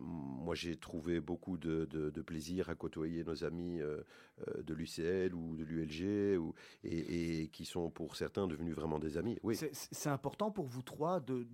moi, 0.00 0.54
j'ai 0.54 0.76
trouvé 0.76 1.20
beaucoup 1.20 1.58
de, 1.58 2.22
plaisir 2.22 2.70
à 2.70 2.74
côtoyer 2.74 3.24
nos 3.24 3.44
amis 3.44 3.80
euh, 3.80 4.00
euh, 4.48 4.62
de 4.62 4.74
l'UCL 4.74 5.34
ou 5.34 5.56
de 5.56 5.64
l'ULG, 5.64 6.40
et, 6.84 7.48
qui 7.52 7.64
sont 7.64 7.90
pour 7.90 8.16
certains 8.16 8.46
devenus 8.46 8.74
vraiment 8.74 8.98
des 8.98 9.16
amis. 9.16 9.38
Oui. 9.42 9.56
C'est 9.56 10.08
important 10.08 10.50
pour 10.50 10.66
vous 10.66 10.82
trois 10.82 11.20
de 11.20 11.46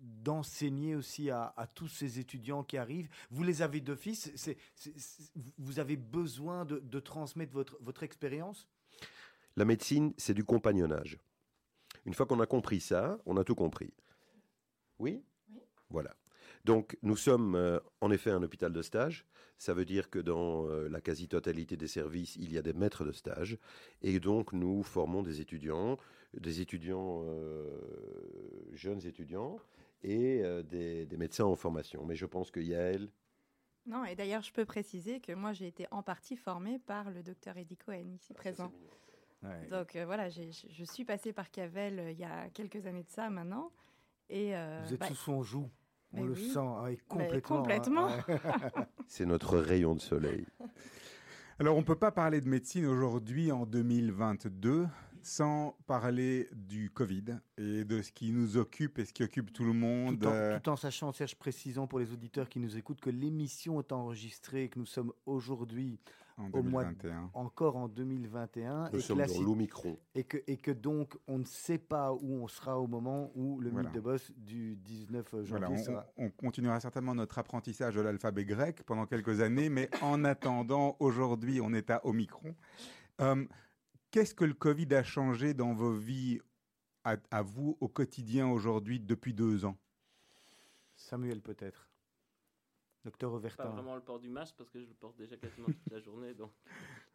d'enseigner 0.00 0.94
aussi 0.94 1.30
à, 1.30 1.54
tous 1.74 1.88
ces 1.88 2.18
étudiants 2.18 2.64
qui 2.64 2.76
arrivent. 2.76 3.08
Vous 3.30 3.42
les 3.42 3.62
avez 3.62 3.80
d'office. 3.80 4.32
Vous 5.58 5.78
avez 5.78 5.96
besoin 5.96 6.64
de, 6.64 7.00
transmettre 7.00 7.52
votre, 7.52 7.76
votre 7.80 8.02
expérience? 8.02 8.68
La 9.56 9.64
médecine, 9.64 10.12
c'est 10.16 10.34
du 10.34 10.44
compagnonnage. 10.44 11.18
Une 12.06 12.14
fois 12.14 12.26
qu'on 12.26 12.40
a 12.40 12.46
compris 12.46 12.80
ça, 12.80 13.18
on 13.26 13.36
a 13.36 13.44
tout 13.44 13.54
compris. 13.54 13.92
Oui, 14.98 15.22
oui. 15.50 15.60
Voilà. 15.90 16.16
Donc 16.64 16.96
nous 17.02 17.16
sommes 17.16 17.54
euh, 17.54 17.78
en 18.00 18.10
effet 18.10 18.30
un 18.30 18.42
hôpital 18.42 18.72
de 18.72 18.82
stage. 18.82 19.26
Ça 19.58 19.74
veut 19.74 19.84
dire 19.84 20.10
que 20.10 20.18
dans 20.18 20.66
euh, 20.66 20.88
la 20.88 21.00
quasi-totalité 21.00 21.76
des 21.76 21.86
services, 21.86 22.36
il 22.36 22.52
y 22.52 22.58
a 22.58 22.62
des 22.62 22.72
maîtres 22.72 23.04
de 23.04 23.12
stage. 23.12 23.58
Et 24.02 24.18
donc 24.18 24.52
nous 24.52 24.82
formons 24.82 25.22
des 25.22 25.40
étudiants, 25.40 25.98
des 26.32 26.60
étudiants, 26.60 27.22
euh, 27.26 27.78
jeunes 28.72 29.06
étudiants, 29.06 29.58
et 30.02 30.42
des, 30.64 31.08
médecins 31.16 31.46
en 31.46 31.56
formation. 31.56 32.04
Mais 32.04 32.14
je 32.14 32.26
pense 32.26 32.50
que 32.50 32.60
Yael... 32.60 33.08
Non, 33.86 34.04
et 34.04 34.14
d'ailleurs, 34.14 34.42
je 34.42 34.52
peux 34.52 34.66
préciser 34.66 35.18
que 35.18 35.32
moi, 35.32 35.54
j'ai 35.54 35.66
été 35.66 35.86
en 35.90 36.02
partie 36.02 36.36
formée 36.36 36.78
par 36.78 37.10
le 37.10 37.22
docteur 37.22 37.56
Eddie 37.56 37.78
Cohen, 37.78 38.12
ici 38.14 38.34
ah, 38.34 38.38
présent. 38.38 38.72
Donc 39.70 39.96
voilà, 39.96 40.28
je 40.28 40.84
suis 40.84 41.06
passée 41.06 41.32
par 41.32 41.50
Cavel 41.50 42.08
il 42.10 42.18
y 42.18 42.24
a 42.24 42.50
quelques 42.50 42.84
années 42.84 43.02
de 43.02 43.08
ça 43.08 43.30
maintenant. 43.30 43.72
Et, 44.28 44.52
Vous 44.84 44.92
êtes 44.92 45.00
bah, 45.00 45.08
sous 45.08 45.14
son 45.14 45.42
joug 45.42 45.70
on 46.16 46.24
le 46.24 46.34
sent 46.34 46.58
hein, 46.58 46.94
complètement. 47.08 47.56
complètement. 47.58 48.08
Hein, 48.08 48.86
C'est 49.08 49.26
notre 49.26 49.58
rayon 49.58 49.94
de 49.94 50.00
soleil. 50.00 50.46
Alors, 51.58 51.76
on 51.76 51.80
ne 51.80 51.84
peut 51.84 51.94
pas 51.94 52.10
parler 52.10 52.40
de 52.40 52.48
médecine 52.48 52.84
aujourd'hui 52.84 53.52
en 53.52 53.64
2022 53.64 54.86
sans 55.22 55.76
parler 55.86 56.48
du 56.52 56.90
Covid 56.90 57.38
et 57.56 57.84
de 57.84 58.02
ce 58.02 58.12
qui 58.12 58.30
nous 58.30 58.56
occupe 58.56 58.98
et 58.98 59.04
ce 59.04 59.12
qui 59.12 59.22
occupe 59.22 59.52
tout 59.52 59.64
le 59.64 59.72
monde. 59.72 60.20
Tout 60.20 60.26
en, 60.26 60.32
euh, 60.32 60.58
tout 60.58 60.70
en 60.70 60.76
sachant, 60.76 61.12
Serge, 61.12 61.36
précisant 61.36 61.86
pour 61.86 61.98
les 61.98 62.12
auditeurs 62.12 62.48
qui 62.48 62.58
nous 62.58 62.76
écoutent 62.76 63.00
que 63.00 63.10
l'émission 63.10 63.80
est 63.80 63.92
enregistrée 63.92 64.64
et 64.64 64.68
que 64.68 64.78
nous 64.78 64.86
sommes 64.86 65.12
aujourd'hui 65.26 65.98
en 66.36 66.48
2021. 66.48 67.30
encore 67.34 67.76
en 67.76 67.88
2021. 67.88 68.90
Nous 68.92 68.98
et 68.98 69.02
sommes 69.02 69.24
dans 69.24 69.42
l'Omicron. 69.42 69.98
Et 70.14 70.24
que, 70.24 70.38
et 70.46 70.56
que 70.56 70.70
donc, 70.70 71.16
on 71.26 71.38
ne 71.38 71.44
sait 71.44 71.78
pas 71.78 72.12
où 72.12 72.42
on 72.42 72.48
sera 72.48 72.78
au 72.80 72.86
moment 72.86 73.30
où 73.34 73.60
le 73.60 73.70
mythe 73.70 73.92
de 73.92 74.00
boss 74.00 74.32
du 74.36 74.76
19 74.76 75.44
janvier 75.44 75.78
sera. 75.78 76.06
On, 76.16 76.30
continuera 76.30 76.80
certainement 76.80 77.14
notre 77.14 77.38
apprentissage 77.38 77.94
de 77.94 78.00
l'alphabet 78.00 78.44
grec 78.44 78.82
pendant 78.84 79.06
quelques 79.06 79.40
années, 79.40 79.68
mais 79.68 79.88
en 80.02 80.24
attendant, 80.24 80.96
aujourd'hui, 81.00 81.60
on 81.60 81.72
est 81.72 81.90
à 81.90 82.04
Omicron. 82.06 82.54
Euh, 83.20 83.44
qu'est-ce 84.10 84.34
que 84.34 84.44
le 84.44 84.54
Covid 84.54 84.92
a 84.94 85.02
changé 85.02 85.54
dans 85.54 85.72
vos 85.72 85.92
vies, 85.92 86.40
à, 87.04 87.16
à 87.30 87.42
vous, 87.42 87.76
au 87.80 87.88
quotidien 87.88 88.48
aujourd'hui, 88.48 88.98
depuis 88.98 89.34
deux 89.34 89.64
ans? 89.64 89.76
Samuel, 90.96 91.40
peut-être 91.40 91.88
Docteur 93.04 93.32
Overton. 93.32 93.62
Pas 93.64 93.68
vraiment 93.68 93.94
le 93.94 94.00
port 94.00 94.18
du 94.18 94.30
masque 94.30 94.54
parce 94.56 94.70
que 94.70 94.80
je 94.80 94.88
le 94.88 94.94
porte 94.94 95.16
déjà 95.16 95.36
quasiment 95.36 95.66
toute 95.66 95.90
la 95.90 96.00
journée. 96.00 96.32
Donc, 96.34 96.52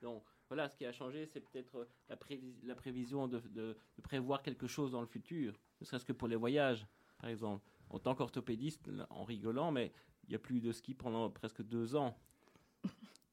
donc, 0.02 0.24
voilà, 0.48 0.70
ce 0.70 0.76
qui 0.76 0.86
a 0.86 0.92
changé, 0.92 1.26
c'est 1.26 1.40
peut-être 1.40 1.88
la, 2.08 2.18
la, 2.64 2.76
prévision 2.76 3.28
de, 3.28 3.40
de, 3.40 3.76
prévoir 4.04 4.44
quelque 4.44 4.68
chose 4.68 4.92
dans 4.92 5.02
le 5.02 5.08
futur, 5.08 5.60
ne 5.82 5.86
serait-ce 5.86 6.06
que 6.06 6.14
pour 6.14 6.28
les 6.28 6.36
voyages, 6.36 6.86
par 7.18 7.30
exemple. 7.30 7.66
En 7.90 7.98
tant 7.98 8.14
qu'orthopédiste, 8.14 8.90
en 9.10 9.24
rigolant, 9.24 9.72
mais 9.72 9.92
il 10.26 10.30
n'y 10.30 10.36
a 10.36 10.40
plus 10.40 10.62
de 10.62 10.72
ski 10.72 10.94
pendant 10.94 11.30
presque 11.32 11.64
deux 11.64 11.96
ans. 11.96 12.16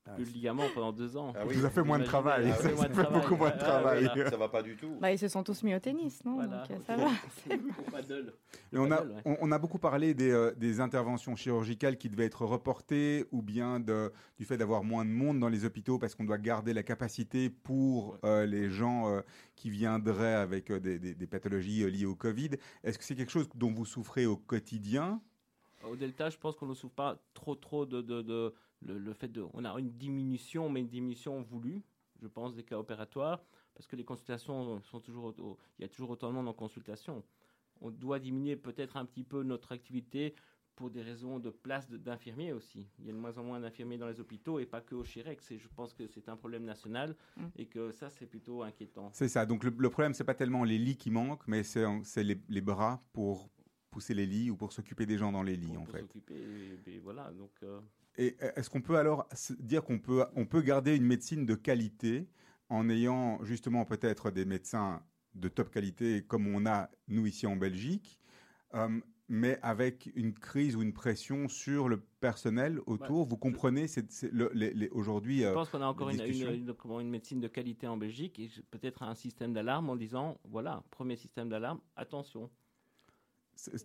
Ah, 0.08 0.12
Plus 0.14 0.24
de 0.26 0.30
ligaments 0.34 0.62
pendant 0.74 0.92
deux 0.92 1.16
ans. 1.16 1.32
Ah 1.36 1.40
oui. 1.46 1.54
Ça 1.54 1.60
vous 1.60 1.66
a 1.66 1.70
fait 1.70 1.82
moins 1.82 1.98
de 1.98 2.04
travail. 2.04 2.48
ça 2.50 2.56
Ça 2.56 2.68
fait 2.68 2.74
moins 2.74 2.84
de 2.88 2.94
fait 2.94 3.02
travail. 3.02 3.20
beaucoup 3.20 3.36
moins 3.36 3.48
de 3.50 3.54
Ouais, 3.54 3.58
travail. 3.58 4.04
voilà. 4.14 4.30
Ça 4.30 4.36
va 4.36 4.48
pas 4.48 4.62
du 4.62 4.76
tout. 4.76 4.96
Bah, 5.00 5.10
ils 5.12 5.18
se 5.18 5.26
sont 5.28 5.42
tous 5.42 5.62
mis 5.64 5.74
au 5.74 5.78
tennis, 5.80 6.24
non 6.24 6.34
Voilà. 6.36 6.58
Donc, 6.62 6.70
euh, 6.70 6.74
ça 6.86 6.96
va. 6.96 7.08
Et 8.72 8.78
on, 8.78 8.90
a, 8.90 8.96
paddle, 8.96 9.10
ouais. 9.12 9.22
on, 9.24 9.36
on 9.40 9.52
a 9.52 9.58
beaucoup 9.58 9.78
parlé 9.78 10.14
des, 10.14 10.30
euh, 10.30 10.52
des 10.56 10.80
interventions 10.80 11.34
chirurgicales 11.36 11.96
qui 11.98 12.08
devaient 12.08 12.24
être 12.26 12.44
reportées 12.44 13.24
ou 13.32 13.42
bien 13.42 13.80
de, 13.80 14.12
du 14.38 14.44
fait 14.44 14.56
d'avoir 14.56 14.84
moins 14.84 15.04
de 15.04 15.10
monde 15.10 15.38
dans 15.40 15.48
les 15.48 15.64
hôpitaux 15.64 15.98
parce 15.98 16.14
qu'on 16.14 16.24
doit 16.24 16.38
garder 16.38 16.72
la 16.72 16.82
capacité 16.82 17.50
pour 17.50 18.18
euh, 18.24 18.46
les 18.46 18.70
gens 18.70 19.08
euh, 19.10 19.20
qui 19.56 19.70
viendraient 19.70 20.34
avec 20.34 20.70
euh, 20.70 20.78
des, 20.80 20.98
des- 20.98 21.14
des 21.14 21.26
pathologies 21.26 21.82
euh, 21.82 21.88
liées 21.88 22.06
au 22.06 22.14
Covid. 22.14 22.50
Est-ce 22.84 22.98
que 22.98 23.04
c'est 23.04 23.14
quelque 23.16 23.32
chose 23.32 23.48
dont 23.54 23.72
vous 23.72 23.84
souffrez 23.86 24.26
au 24.26 24.36
quotidien 24.36 25.20
Au 25.90 25.96
Delta, 25.96 26.30
je 26.30 26.36
pense 26.38 26.56
qu'on 26.56 26.66
ne 26.66 26.74
souffre 26.74 26.94
pas 26.94 27.18
trop, 27.34 27.54
trop 27.54 27.86
de, 27.86 28.00
de, 28.02 28.22
de- 28.22 28.54
le, 28.82 28.98
le 28.98 29.12
fait 29.14 29.28
de. 29.28 29.44
On 29.54 29.64
a 29.64 29.78
une 29.78 29.90
diminution, 29.90 30.68
mais 30.68 30.80
une 30.80 30.88
diminution 30.88 31.40
voulue, 31.42 31.82
je 32.20 32.26
pense, 32.28 32.54
des 32.54 32.62
cas 32.62 32.78
opératoires, 32.78 33.42
parce 33.74 33.86
que 33.86 33.96
les 33.96 34.04
consultations 34.04 34.80
sont 34.82 35.00
toujours. 35.00 35.34
au- 35.38 35.56
il 35.78 35.82
y 35.82 35.84
a 35.84 35.88
toujours 35.88 36.10
autant 36.10 36.28
de 36.28 36.34
monde 36.34 36.48
en 36.48 36.52
consultation. 36.52 37.22
On 37.80 37.90
doit 37.90 38.18
diminuer 38.18 38.56
peut-être 38.56 38.96
un 38.96 39.04
petit 39.04 39.24
peu 39.24 39.42
notre 39.42 39.72
activité 39.72 40.34
pour 40.76 40.90
des 40.90 41.00
raisons 41.02 41.38
de 41.38 41.48
place 41.48 41.88
d'infirmiers 41.90 42.52
aussi. 42.52 42.86
Il 42.98 43.06
y 43.06 43.08
a 43.10 43.12
de 43.12 43.18
moins 43.18 43.36
en 43.38 43.42
moins 43.44 43.60
d'infirmiers 43.60 43.96
dans 43.96 44.08
les 44.08 44.20
hôpitaux 44.20 44.58
et 44.58 44.66
pas 44.66 44.82
que 44.82 44.94
au 44.94 45.04
Chirex. 45.04 45.50
Et 45.50 45.58
je 45.58 45.68
pense 45.68 45.94
que 45.94 46.06
c'est 46.06 46.28
un 46.28 46.36
problème 46.36 46.64
national 46.64 47.16
Mm. 47.38 47.44
et 47.56 47.66
que 47.66 47.92
ça, 47.92 48.10
c'est 48.10 48.26
plutôt 48.26 48.62
inquiétant. 48.62 49.08
C'est 49.14 49.28
ça. 49.28 49.46
Donc 49.46 49.64
le, 49.64 49.70
le 49.76 49.88
problème, 49.90 50.12
c'est 50.12 50.24
pas 50.24 50.34
tellement 50.34 50.64
les 50.64 50.76
lits 50.78 50.98
qui 50.98 51.10
manquent, 51.10 51.46
mais 51.48 51.62
c'est 51.62 51.84
c'est 52.04 52.24
les, 52.24 52.38
les 52.50 52.60
bras 52.60 53.02
pour 53.14 53.48
pousser 53.96 54.12
les 54.12 54.26
lits 54.26 54.50
ou 54.50 54.56
pour 54.56 54.74
s'occuper 54.74 55.06
des 55.06 55.16
gens 55.16 55.32
dans 55.32 55.42
les 55.42 55.56
lits, 55.56 55.68
Pour- 55.68 55.80
en 55.80 55.84
pour 55.86 55.94
fait. 55.94 56.06
et- 56.34 56.78
et 56.96 56.98
voilà. 56.98 57.32
Donc, 57.32 57.52
euh, 57.62 57.80
Et 58.18 58.36
est-ce 58.56 58.68
qu'on 58.68 58.82
peut 58.82 58.98
alors 58.98 59.26
dire 59.58 59.82
qu'on 59.82 59.98
peut, 59.98 60.22
on 60.34 60.44
peut 60.44 60.60
garder 60.60 60.94
une 60.94 61.06
médecine 61.06 61.46
de 61.46 61.54
qualité 61.54 62.28
en 62.68 62.90
ayant 62.90 63.42
justement 63.42 63.86
peut-être 63.86 64.30
des 64.30 64.44
médecins 64.44 65.02
de 65.34 65.48
top 65.48 65.70
qualité 65.70 66.22
comme 66.26 66.46
on 66.46 66.66
a 66.66 66.90
nous 67.08 67.26
ici 67.26 67.46
en 67.46 67.56
Belgique, 67.56 68.18
euh, 68.74 69.00
mais 69.28 69.58
avec 69.62 70.10
une 70.14 70.34
crise 70.34 70.76
ou 70.76 70.82
une 70.82 70.92
pression 70.92 71.48
sur 71.48 71.88
le 71.88 71.98
personnel 72.20 72.80
autour? 72.86 73.24
Vous 73.24 73.36
comprenez 73.38 73.86
le- 74.30 74.88
aujourd'hui 74.92 75.40
Je 75.40 75.46
euh, 75.46 75.54
pense 75.54 75.70
qu'on 75.70 75.80
a 75.80 75.86
encore 75.86 76.10
une, 76.10 76.16
une, 76.20 76.24
discussions? 76.26 76.52
une- 76.52 76.74
comment, 76.74 77.00
une 77.00 77.08
médecine 77.10 77.40
de 77.40 77.48
qualité 77.48 77.86
en 77.86 77.96
Belgique 77.96 78.38
et 78.38 78.50
peut-être 78.70 79.02
un 79.04 79.14
système 79.14 79.54
d'alarme 79.54 79.88
en 79.88 79.96
disant 79.96 80.38
voilà, 80.44 80.82
premier 80.90 81.16
système 81.16 81.48
d'alarme, 81.48 81.80
attention. 81.96 82.50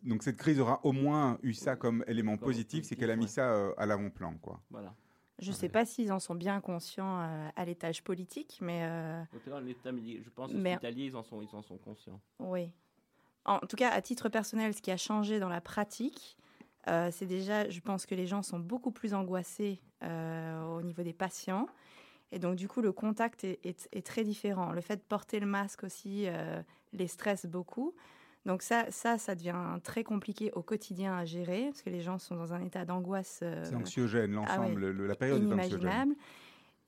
Donc 0.03 0.23
cette 0.23 0.37
crise 0.37 0.59
aura 0.59 0.79
au 0.85 0.91
moins 0.91 1.37
eu 1.43 1.53
ça 1.53 1.75
comme 1.75 2.03
élément 2.07 2.37
Comme 2.37 2.45
positif, 2.47 2.85
c'est 2.85 2.95
qu'elle 2.95 3.11
a 3.11 3.15
mis 3.15 3.23
ouais. 3.23 3.29
ça 3.29 3.51
euh, 3.53 3.73
à 3.77 3.85
l'avant-plan, 3.85 4.35
quoi. 4.41 4.59
Voilà. 4.69 4.93
Je 5.39 5.49
ne 5.49 5.55
sais 5.55 5.69
pas 5.69 5.85
s'ils 5.85 6.11
en 6.11 6.19
sont 6.19 6.35
bien 6.35 6.61
conscients 6.61 7.19
euh, 7.21 7.49
à 7.55 7.65
l'étage 7.65 8.03
politique, 8.03 8.59
mais 8.61 8.83
euh, 8.83 9.23
je 9.33 10.29
pense 10.29 10.51
Mais- 10.53 10.73
hospitalier, 10.73 11.05
ils 11.05 11.15
en 11.15 11.23
sont, 11.23 11.41
ils 11.41 11.55
en 11.55 11.61
sont 11.63 11.77
conscients. 11.77 12.19
oui. 12.39 12.71
En 13.43 13.57
tout 13.57 13.75
cas, 13.75 13.89
à 13.89 14.03
titre 14.03 14.29
personnel, 14.29 14.71
ce 14.75 14.83
qui 14.83 14.91
a 14.91 14.97
changé 14.97 15.39
dans 15.39 15.49
la 15.49 15.61
pratique, 15.61 16.37
euh, 16.87 17.09
c'est 17.11 17.25
déjà, 17.25 17.67
je 17.71 17.79
pense 17.79 18.05
que 18.05 18.13
les 18.13 18.27
gens 18.27 18.43
sont 18.43 18.59
beaucoup 18.59 18.91
plus 18.91 19.15
angoissés 19.15 19.81
euh, 20.03 20.61
au 20.77 20.83
niveau 20.83 21.01
des 21.01 21.11
patients. 21.13 21.65
Et 22.31 22.37
donc, 22.37 22.55
du 22.55 22.67
coup, 22.67 22.81
le 22.81 22.91
contact 22.91 23.43
est, 23.43 23.59
est- 23.65 23.89
est 23.93 24.05
très 24.05 24.23
différent. 24.23 24.71
Le 24.73 24.81
fait 24.81 24.97
de 24.97 25.01
porter 25.01 25.39
le 25.39 25.47
masque 25.47 25.83
aussi 25.83 26.25
euh, 26.27 26.61
les 26.93 27.07
stresse 27.07 27.47
beaucoup. 27.47 27.95
Donc 28.45 28.63
ça, 28.63 28.85
ça, 28.89 29.17
ça 29.17 29.35
devient 29.35 29.55
très 29.83 30.03
compliqué 30.03 30.51
au 30.53 30.63
quotidien 30.63 31.15
à 31.15 31.25
gérer, 31.25 31.65
parce 31.65 31.81
que 31.83 31.89
les 31.91 32.01
gens 32.01 32.17
sont 32.17 32.35
dans 32.35 32.53
un 32.53 32.61
état 32.65 32.85
d'angoisse 32.85 33.41
euh, 33.43 33.63
C'est 33.65 33.75
anxiogène, 33.75 34.31
ah 34.47 34.57
l'ensemble, 34.57 34.83
ouais, 34.83 35.07
la 35.07 35.15
période 35.15 35.41
est 35.43 35.53
anxiogène. 35.65 36.15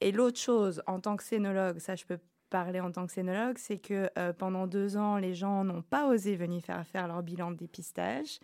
Et 0.02 0.12
l'autre 0.12 0.40
chose, 0.40 0.82
en 0.88 1.00
tant 1.00 1.16
que 1.16 1.24
scénologue, 1.24 1.78
ça 1.80 1.96
je 1.96 2.06
peux 2.06 2.18
parler 2.50 2.80
en 2.80 2.92
tant 2.92 3.06
que 3.06 3.12
scénologue, 3.12 3.58
c'est 3.58 3.78
que 3.78 4.10
euh, 4.18 4.34
pendant 4.34 4.68
deux 4.68 4.98
ans, 4.98 5.18
les 5.18 5.34
gens 5.34 5.64
n'ont 5.64 5.82
pas 5.82 6.08
osé 6.08 6.36
venir 6.36 6.62
faire, 6.62 6.86
faire 6.88 7.08
leur 7.08 7.22
bilan 7.24 7.52
de 7.52 7.56
dépistage. 7.58 8.40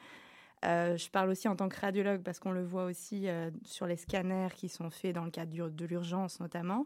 Euh, 0.65 0.97
je 0.97 1.09
parle 1.09 1.29
aussi 1.29 1.47
en 1.47 1.55
tant 1.55 1.69
que 1.69 1.79
radiologue 1.79 2.21
parce 2.21 2.39
qu'on 2.39 2.51
le 2.51 2.63
voit 2.63 2.85
aussi 2.85 3.27
euh, 3.29 3.49
sur 3.65 3.87
les 3.87 3.95
scanners 3.97 4.49
qui 4.55 4.67
sont 4.69 4.89
faits 4.89 5.15
dans 5.15 5.23
le 5.25 5.31
cadre 5.31 5.69
de 5.69 5.85
l'urgence 5.85 6.39
notamment. 6.39 6.85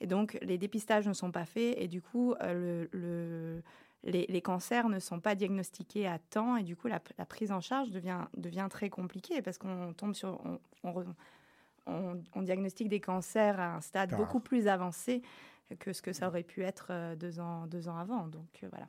Et 0.00 0.06
donc, 0.06 0.36
les 0.42 0.58
dépistages 0.58 1.06
ne 1.06 1.12
sont 1.12 1.30
pas 1.30 1.44
faits 1.44 1.76
et 1.78 1.86
du 1.88 2.02
coup, 2.02 2.34
euh, 2.42 2.88
le, 2.92 2.98
le- 2.98 3.62
les, 4.04 4.26
les 4.28 4.42
cancers 4.42 4.88
ne 4.88 4.98
sont 4.98 5.20
pas 5.20 5.34
diagnostiqués 5.34 6.06
à 6.06 6.18
temps 6.18 6.56
et 6.56 6.62
du 6.62 6.76
coup, 6.76 6.88
la, 6.88 7.00
la 7.18 7.26
prise 7.26 7.52
en 7.52 7.60
charge 7.60 7.90
devient, 7.90 8.20
devient 8.36 8.68
très 8.70 8.90
compliquée 8.90 9.42
parce 9.42 9.58
qu'on 9.58 9.92
tombe 9.94 10.14
sur... 10.14 10.40
on- 10.44 10.60
on 10.84 11.04
on, 11.86 12.22
on 12.36 12.42
diagnostique 12.42 12.88
des 12.88 13.00
cancers 13.00 13.58
à 13.58 13.74
un 13.74 13.80
stade 13.80 14.10
Tard. 14.10 14.18
beaucoup 14.20 14.38
plus 14.38 14.68
avancé 14.68 15.20
que 15.80 15.92
ce 15.92 16.00
que 16.00 16.12
ça 16.12 16.28
aurait 16.28 16.44
pu 16.44 16.62
être 16.62 16.86
euh, 16.90 17.16
deux 17.16 17.40
ans, 17.40 17.66
deux 17.66 17.88
ans 17.88 17.96
avant. 17.96 18.28
Donc 18.28 18.60
euh, 18.62 18.68
voilà. 18.70 18.86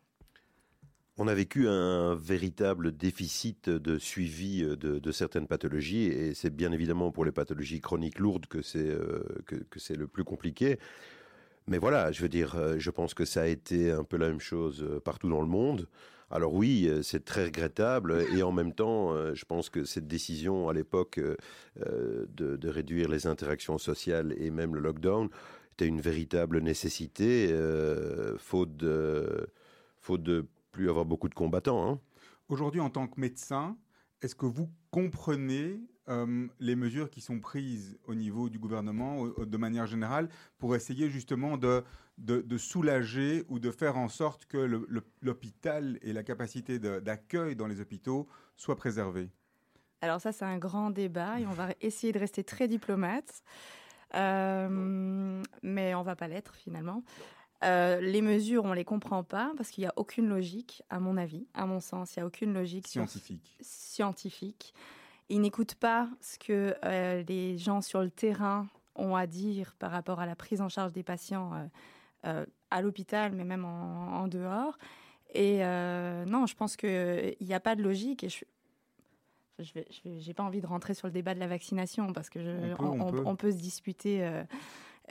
On 1.18 1.28
a 1.28 1.34
vécu 1.34 1.68
un 1.68 2.14
véritable 2.14 2.96
déficit 2.96 3.68
de 3.68 3.98
suivi 3.98 4.64
euh, 4.64 4.76
de, 4.76 5.00
de 5.00 5.12
certaines 5.12 5.48
pathologies 5.48 6.04
et 6.06 6.36
c'est 6.36 6.52
bien 6.52 6.72
évidemment 6.72 7.12
pour 7.12 7.26
les 7.26 7.32
pathologies 7.32 7.82
chroniques 7.82 8.20
lourdes 8.20 8.46
que 8.46 8.62
c'est 8.62 8.90
euh, 8.90 9.24
que, 9.48 9.56
que 9.56 9.80
c'est 9.80 9.96
le 9.96 10.06
plus 10.06 10.24
compliqué. 10.24 10.78
Mais 11.68 11.78
voilà, 11.78 12.12
je 12.12 12.22
veux 12.22 12.30
dire, 12.30 12.56
euh, 12.56 12.76
je 12.78 12.90
pense 12.90 13.14
que 13.14 13.26
ça 13.26 13.44
a 13.44 13.46
été 13.48 13.92
un 13.92 14.04
peu 14.04 14.18
la 14.18 14.28
même 14.28 14.42
chose 14.42 14.84
euh, 14.84 15.00
partout 15.00 15.30
dans 15.30 15.42
le 15.42 15.48
monde. 15.48 15.88
Alors 16.30 16.54
oui, 16.54 16.88
euh, 16.88 17.02
c'est 17.02 17.24
très 17.24 17.46
regrettable 17.46 18.26
et 18.36 18.44
en 18.44 18.52
même 18.52 18.74
temps, 18.74 19.14
je 19.34 19.46
pense 19.46 19.70
que 19.70 19.86
cette 19.86 20.08
décision 20.08 20.68
à 20.68 20.74
l'époque 20.74 21.20
de, 21.78 22.68
réduire 22.68 23.08
les 23.08 23.28
interactions 23.28 23.78
sociales 23.78 24.34
et 24.38 24.50
même 24.50 24.74
le 24.76 24.82
lockdown 24.82 25.30
était 25.74 25.86
une 25.88 26.02
véritable 26.02 26.60
nécessité, 26.60 27.56
faute 28.38 28.76
de 28.78 29.48
faute 30.00 30.24
de 30.24 30.46
plus 30.72 30.90
avoir 30.90 31.06
beaucoup 31.06 31.30
de 31.30 31.36
combattants. 31.36 31.88
hein. 31.88 32.00
Aujourd'hui, 32.50 32.82
en 32.82 32.90
tant 32.90 33.08
que 33.08 33.20
médecin, 33.20 33.78
est-ce 34.22 34.36
que 34.36 34.46
vous 34.46 34.70
comprenez 34.92 35.80
euh, 36.10 36.48
les 36.60 36.76
mesures 36.76 37.10
qui 37.10 37.22
sont 37.22 37.40
prises 37.40 37.98
au 38.06 38.16
niveau 38.16 38.50
du 38.50 38.60
gouvernement, 38.60 39.28
de 39.28 39.58
manière 39.58 39.88
générale, 39.88 40.30
pour 40.58 40.76
essayer 40.76 41.10
justement 41.10 41.58
de, 41.58 41.84
de, 42.18 42.42
de 42.42 42.58
soulager 42.58 43.44
ou 43.50 43.60
de 43.60 43.72
faire 43.72 43.98
en 43.98 44.10
sorte 44.10 44.46
que 44.46 44.86
l'hôpital 45.22 45.98
et 46.02 46.14
la 46.14 46.24
capacité 46.24 46.80
d'accueil 46.80 47.56
dans 47.56 47.68
les 47.68 47.80
hôpitaux 47.80 48.28
soient 48.58 48.76
préservés 48.76 49.30
Alors 50.02 50.20
ça, 50.20 50.32
c'est 50.32 50.46
un 50.46 50.58
grand 50.58 50.90
débat 50.90 51.40
et 51.40 51.46
on 51.48 51.52
va 51.54 51.70
essayer 51.82 52.12
de 52.14 52.20
rester 52.20 52.44
très 52.44 52.68
diplomate. 52.68 53.44
Euh, 54.16 55.42
mais 55.64 55.96
on 55.96 56.04
va 56.04 56.16
pas 56.16 56.28
l'être 56.28 56.56
finalement. 56.56 57.04
Euh, 57.64 58.02
les 58.02 58.22
mesures, 58.22 58.66
on 58.66 58.74
les 58.74 58.84
comprend 58.84 59.24
pas 59.24 59.54
parce 59.56 59.70
qu'il 59.70 59.84
n'y 59.84 59.88
a 59.88 59.94
aucune 59.96 60.28
logique, 60.28 60.84
à 60.90 61.00
mon 61.00 61.18
avis, 61.18 61.48
à 61.54 61.66
mon 61.66 61.80
sens, 61.80 62.16
il 62.16 62.20
n'y 62.20 62.24
a 62.24 62.28
aucune 62.28 62.54
logique 62.54 62.88
sur- 62.88 63.02
scientifiques 63.10 63.58
scientifique. 63.62 64.74
Ils 65.34 65.42
n'écoutent 65.42 65.76
pas 65.76 66.08
ce 66.22 66.38
que 66.38 66.76
euh, 66.86 67.24
les 67.28 67.58
gens 67.58 67.82
sur 67.82 68.02
le 68.02 68.10
terrain 68.12 68.68
ont 68.96 69.16
à 69.16 69.26
dire 69.26 69.76
par 69.80 69.90
rapport 69.92 70.20
à 70.20 70.26
la 70.28 70.36
prise 70.36 70.62
en 70.62 70.70
charge 70.70 70.92
des 70.94 71.02
patients 71.04 71.52
euh, 71.54 71.66
euh, 72.28 72.46
à 72.70 72.82
l'hôpital, 72.82 73.32
mais 73.34 73.44
même 73.44 73.66
en, 73.66 74.22
en 74.22 74.28
dehors. 74.28 74.78
Et 75.34 75.58
non, 76.28 76.46
je 76.46 76.54
pense 76.56 76.78
qu'il 76.78 77.36
n'y 77.42 77.54
a 77.56 77.60
pas 77.60 77.76
de 77.76 77.82
logique. 77.82 78.24
Et 78.24 78.30
je 78.30 78.46
je 79.60 79.80
j'ai 80.20 80.34
pas 80.34 80.44
envie 80.44 80.62
de 80.62 80.68
rentrer 80.68 80.94
sur 80.94 81.08
le 81.08 81.14
débat 81.14 81.34
de 81.36 81.40
la 81.40 81.48
vaccination 81.48 82.12
parce 82.14 82.30
que 82.30 82.40
je- 82.44 82.50
On 82.50 82.76
peut, 82.76 82.84
on 83.02 83.12
peut. 83.12 83.24
on 83.26 83.36
peut 83.36 83.52
se 83.52 83.58
disputer. 83.58 84.24
euh, 84.26 84.44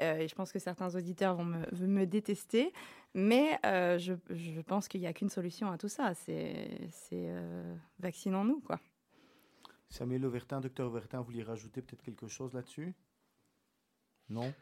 euh, 0.00 0.18
et 0.18 0.28
je 0.28 0.34
pense 0.34 0.52
que 0.52 0.58
certains 0.60 0.94
auditeurs 0.94 1.34
vont 1.34 1.44
me, 1.44 1.64
vont 1.72 1.86
me 1.88 2.04
détester. 2.06 2.72
Mais 3.14 3.58
euh, 3.66 3.98
je, 3.98 4.14
je 4.30 4.60
pense 4.60 4.86
qu'il 4.88 5.00
n'y 5.00 5.06
a 5.06 5.12
qu'une 5.12 5.28
solution 5.30 5.70
à 5.70 5.76
tout 5.78 5.88
ça. 5.88 6.14
C'est 6.14 6.78
vaccinons-nous, 7.98 8.60
quoi. 8.60 8.78
Samuel 9.92 10.24
Auvertin, 10.24 10.60
docteur 10.62 10.86
Auvertin, 10.88 11.18
vous 11.18 11.24
vouliez 11.26 11.42
rajouter 11.42 11.82
peut-être 11.82 12.02
quelque 12.02 12.26
chose 12.26 12.54
là-dessus? 12.54 12.94
Non? 14.30 14.54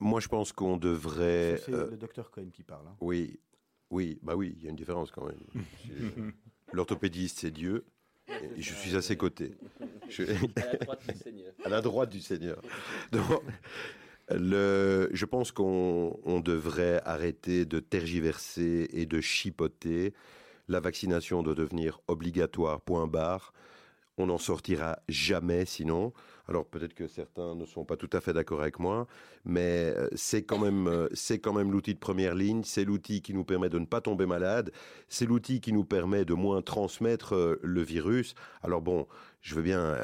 Moi, 0.00 0.20
je 0.20 0.28
pense 0.28 0.52
qu'on 0.52 0.78
devrait. 0.78 1.60
C'est 1.64 1.74
euh, 1.74 1.90
le 1.90 1.96
docteur 1.98 2.30
Cohen 2.30 2.48
qui 2.50 2.62
parle. 2.62 2.86
hein. 2.88 2.96
oui, 3.02 3.38
oui, 3.90 4.18
bah 4.22 4.36
oui, 4.36 4.54
il 4.56 4.62
y 4.64 4.66
a 4.68 4.70
une 4.70 4.76
différence 4.76 5.10
quand 5.10 5.26
même. 5.26 6.32
L'orthopédiste, 6.72 7.40
c'est 7.40 7.50
Dieu. 7.50 7.84
Et 8.56 8.62
je 8.62 8.72
suis 8.74 8.96
à 8.96 9.02
ses 9.02 9.16
côtés. 9.16 9.54
Je- 10.08 10.22
À 10.24 10.64
la 10.72 10.76
droite 10.78 11.06
du 11.06 11.14
Seigneur. 11.18 11.52
à 11.64 11.68
la 11.68 11.80
droite 11.82 12.10
du 12.10 12.20
Seigneur. 12.20 12.62
Donc, 13.12 13.42
le, 14.30 15.08
je 15.12 15.24
pense 15.26 15.52
qu'on 15.52 16.18
on 16.24 16.40
devrait 16.40 17.02
arrêter 17.04 17.66
de 17.66 17.80
tergiverser 17.80 18.88
et 18.92 19.04
de 19.04 19.20
chipoter. 19.20 20.14
La 20.68 20.80
vaccination 20.80 21.42
doit 21.42 21.54
devenir 21.54 22.00
obligatoire, 22.08 22.80
point 22.80 23.06
barre. 23.06 23.52
on 24.18 24.26
n'en 24.26 24.38
sortira 24.38 24.98
jamais 25.08 25.64
sinon. 25.64 26.12
Alors 26.48 26.66
peut-être 26.66 26.94
que 26.94 27.06
certains 27.06 27.54
ne 27.54 27.66
sont 27.66 27.84
pas 27.84 27.96
tout 27.96 28.08
à 28.12 28.20
fait 28.20 28.32
d'accord 28.32 28.60
avec 28.60 28.78
moi, 28.78 29.06
mais 29.44 29.92
euh, 29.96 30.08
c'est 30.14 30.42
quand 30.42 30.58
même 30.58 30.88
euh, 30.88 31.08
c'est 31.12 31.38
quand 31.38 31.52
même 31.52 31.70
l'outil 31.70 31.92
de 31.94 31.98
première 31.98 32.34
ligne, 32.34 32.64
c'est 32.64 32.84
l'outil 32.84 33.20
qui 33.20 33.34
nous 33.34 33.44
permet 33.44 33.68
de 33.68 33.78
ne 33.78 33.84
pas 33.84 34.00
tomber 34.00 34.24
malade, 34.24 34.72
c'est 35.08 35.26
l'outil 35.26 35.60
qui 35.60 35.72
nous 35.74 35.84
permet 35.84 36.24
de 36.24 36.32
moins 36.32 36.62
transmettre 36.62 37.34
euh, 37.34 37.60
le 37.62 37.82
virus. 37.82 38.34
Alors 38.62 38.80
bon, 38.80 39.06
je 39.42 39.54
veux 39.54 39.62
bien 39.62 39.96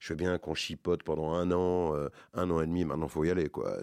je 0.00 0.12
veux 0.12 0.16
bien 0.16 0.36
qu'on 0.38 0.54
chipote 0.54 1.04
pendant 1.04 1.32
un 1.32 1.50
an, 1.52 1.94
un 2.34 2.50
an 2.50 2.60
et 2.60 2.66
demi, 2.66 2.84
maintenant 2.84 3.08
faut 3.08 3.24
y 3.24 3.30
aller 3.30 3.48
quoi. 3.48 3.78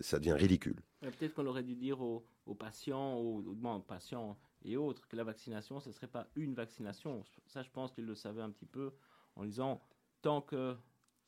ça 0.00 0.18
devient 0.18 0.32
ridicule. 0.34 0.76
Peut-être 1.00 1.34
qu'on 1.34 1.46
aurait 1.46 1.62
dû 1.62 1.74
dire 1.74 2.00
aux, 2.00 2.24
patients, 2.58 3.14
aux, 3.14 3.42
aux 3.48 3.80
patients 3.80 4.36
et 4.62 4.76
autres, 4.76 5.06
que 5.08 5.16
la 5.16 5.24
vaccination, 5.24 5.80
ce 5.80 5.88
ne 5.88 5.94
serait 5.94 6.06
pas 6.08 6.28
une 6.34 6.54
vaccination. 6.54 7.24
Ça, 7.46 7.62
je 7.62 7.70
pense 7.70 7.92
qu'ils 7.92 8.06
le 8.06 8.14
savaient 8.14 8.42
un 8.42 8.50
petit 8.50 8.66
peu 8.66 8.92
en 9.36 9.44
disant, 9.44 9.80
tant 10.22 10.40
que 10.40 10.76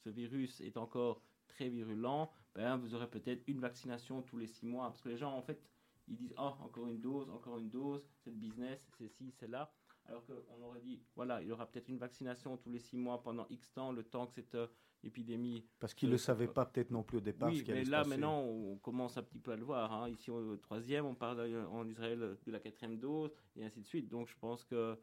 ce 0.05 0.11
virus 0.11 0.61
est 0.61 0.76
encore 0.76 1.22
très 1.47 1.68
virulent, 1.68 2.31
ben, 2.55 2.76
vous 2.76 2.95
aurez 2.95 3.09
peut-être 3.09 3.43
une 3.47 3.61
vaccination 3.61 4.22
tous 4.22 4.39
les 4.39 4.47
six 4.47 4.66
mois. 4.66 4.89
Parce 4.89 5.03
que 5.03 5.09
les 5.09 5.16
gens, 5.16 5.37
en 5.37 5.43
fait, 5.43 5.62
ils 6.09 6.16
disent, 6.16 6.35
oh, 6.39 6.55
encore 6.61 6.89
une 6.89 7.01
dose, 7.01 7.29
encore 7.31 7.59
une 7.59 7.70
dose, 7.70 8.03
c'est 8.24 8.31
business, 8.31 8.81
c'est 8.97 9.09
ci, 9.09 9.31
c'est 9.39 9.49
là. 9.49 9.72
Alors 10.07 10.24
qu'on 10.24 10.62
aurait 10.62 10.81
dit, 10.81 11.03
voilà, 11.14 11.43
il 11.43 11.49
y 11.49 11.53
aura 11.53 11.66
peut-être 11.66 11.89
une 11.89 11.99
vaccination 11.99 12.57
tous 12.57 12.70
les 12.70 12.79
six 12.79 12.97
mois 12.97 13.22
pendant 13.22 13.47
X 13.51 13.70
temps, 13.72 13.93
le 13.93 14.03
temps 14.03 14.26
que 14.26 14.33
cette 14.33 14.55
euh, 14.55 14.66
épidémie. 15.05 15.64
Parce 15.80 15.94
qu'ils 15.94 16.09
ne 16.09 16.14
le 16.14 16.18
savaient 16.18 16.49
pas 16.49 16.66
peut-être 16.66 16.90
non 16.90 17.03
plus 17.03 17.18
au 17.18 17.20
départ. 17.20 17.51
Oui, 17.51 17.64
mais 17.68 17.84
là 17.84 18.05
maintenant, 18.05 18.40
on 18.40 18.76
commence 18.76 19.16
un 19.16 19.22
petit 19.22 19.38
peu 19.38 19.53
à 19.53 19.57
le 19.57 19.64
voir. 19.64 19.92
Hein. 19.92 20.09
Ici, 20.09 20.30
au 20.30 20.57
troisième, 20.57 21.07
on 21.07 21.14
parle 21.14 21.66
en 21.70 21.88
Israël 21.88 22.36
de 22.44 22.53
la 22.53 22.61
quatrième 22.61 22.99
dose, 22.99 23.30
et 23.57 23.64
ainsi 23.64 23.80
de 23.80 23.86
suite. 23.86 24.09
Donc 24.09 24.28
je 24.28 24.34
pense 24.40 24.64
que. 24.64 24.99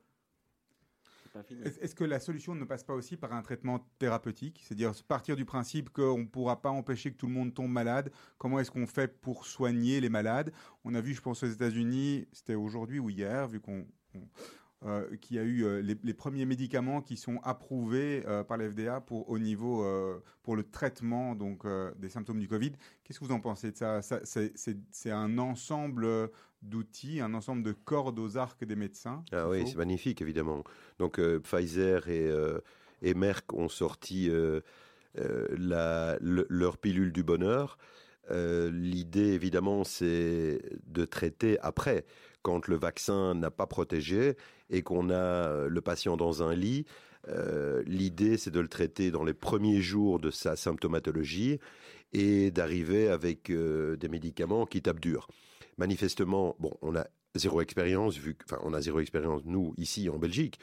Est-ce 1.82 1.94
que 1.96 2.06
la 2.06 2.22
solution 2.22 2.56
ne 2.56 2.64
passe 2.64 2.86
pas 2.86 2.94
aussi 2.94 3.18
par 3.18 3.34
un 3.34 3.42
traitement 3.42 3.86
thérapeutique? 4.00 4.62
C'est-à-dire 4.64 4.94
partir 5.06 5.36
du 5.36 5.44
principe 5.44 5.90
qu'on 5.90 6.20
ne 6.20 6.26
pourra 6.26 6.62
pas 6.62 6.70
empêcher 6.70 7.12
que 7.12 7.18
tout 7.18 7.28
le 7.28 7.34
monde 7.34 7.54
tombe 7.54 7.72
malade. 7.72 8.10
Comment 8.38 8.58
est-ce 8.60 8.72
qu'on 8.72 8.88
fait 8.88 9.20
pour 9.20 9.46
soigner 9.46 10.00
les 10.00 10.08
malades? 10.08 10.54
On 10.86 10.94
a 10.94 11.02
vu, 11.02 11.14
je 11.14 11.22
pense, 11.22 11.44
aux 11.44 11.48
États-Unis, 11.48 12.26
c'était 12.32 12.56
aujourd'hui 12.56 13.00
ou 13.00 13.10
hier, 13.10 13.50
vu 13.50 13.60
qu'on 13.60 13.86
euh, 14.84 15.16
qui 15.20 15.40
a 15.40 15.42
eu 15.42 15.64
euh, 15.64 15.82
les, 15.82 16.14
premiers 16.14 16.46
médicaments 16.46 17.02
qui 17.02 17.16
sont 17.16 17.40
approuvés 17.44 18.24
euh, 18.28 18.44
par 18.44 18.58
la 18.58 18.70
FDA 18.70 19.00
pour 19.02 19.30
au 19.30 19.40
niveau 19.40 19.86
pour 20.44 20.56
le 20.56 20.64
traitement 20.64 21.34
donc 21.34 21.66
des 21.98 22.10
symptômes 22.10 22.40
du 22.40 22.48
Covid. 22.48 22.74
Qu'est-ce 23.04 23.20
que 23.20 23.26
vous 23.26 23.32
en 23.32 23.40
pensez 23.40 23.72
de 23.72 23.78
ça, 23.78 24.02
C'est 24.02 25.12
un 25.12 25.38
ensemble 25.40 26.30
d'outils, 26.62 27.22
un 27.22 27.34
ensemble 27.34 27.64
de 27.64 27.72
cordes 27.72 28.20
aux 28.20 28.38
arcs 28.38 28.64
des 28.64 28.76
médecins. 28.76 29.24
Ah 29.32 29.50
oui, 29.50 29.66
c'est 29.66 29.78
magnifique 29.78 30.22
évidemment. 30.22 30.64
Donc 31.00 31.20
Pfizer 31.40 32.08
et, 32.10 32.30
et 33.02 33.14
Merck 33.16 33.54
ont 33.54 33.70
sorti 33.70 34.30
la, 35.16 36.18
leur 36.22 36.78
pilule 36.78 37.12
du 37.12 37.24
bonheur. 37.24 37.78
L'idée, 38.30 39.34
évidemment, 39.34 39.84
c'est 39.84 40.62
de 40.86 41.06
traiter 41.06 41.58
après 41.62 42.06
quand 42.46 42.68
le 42.68 42.76
vaccin 42.76 43.34
n'a 43.34 43.50
pas 43.50 43.66
protégé 43.66 44.38
et 44.70 44.84
qu'on 44.84 45.10
a 45.10 45.14
euh, 45.16 45.68
le 45.68 45.82
patient 45.82 46.16
dans 46.16 46.44
un 46.44 46.54
lit, 46.54 46.86
euh, 47.28 47.82
l'idée 47.88 48.38
c'est 48.38 48.52
de 48.52 48.60
le 48.60 48.68
traiter 48.68 49.10
dans 49.10 49.24
les 49.24 49.34
premiers 49.34 49.82
jours 49.82 50.20
de 50.20 50.30
sa 50.30 50.56
symptomatologie 50.56 51.60
et 52.14 52.52
d'arriver 52.52 53.08
avec 53.08 53.50
euh, 53.50 53.98
des 53.98 54.10
médicaments 54.10 54.68
qui 54.68 54.84
tapent 54.84 55.00
dur. 55.00 55.28
Manifestement, 55.80 56.56
bon, 56.60 56.78
on 56.84 56.96
a 56.96 57.08
zéro 57.34 57.62
expérience, 57.62 58.16
vu, 58.16 58.38
enfin, 58.44 58.60
on 58.64 58.76
a 58.76 58.82
zéro 58.82 59.00
expérience 59.00 59.42
nous 59.46 59.74
ici 59.78 60.08
en 60.08 60.20
Belgique, 60.20 60.60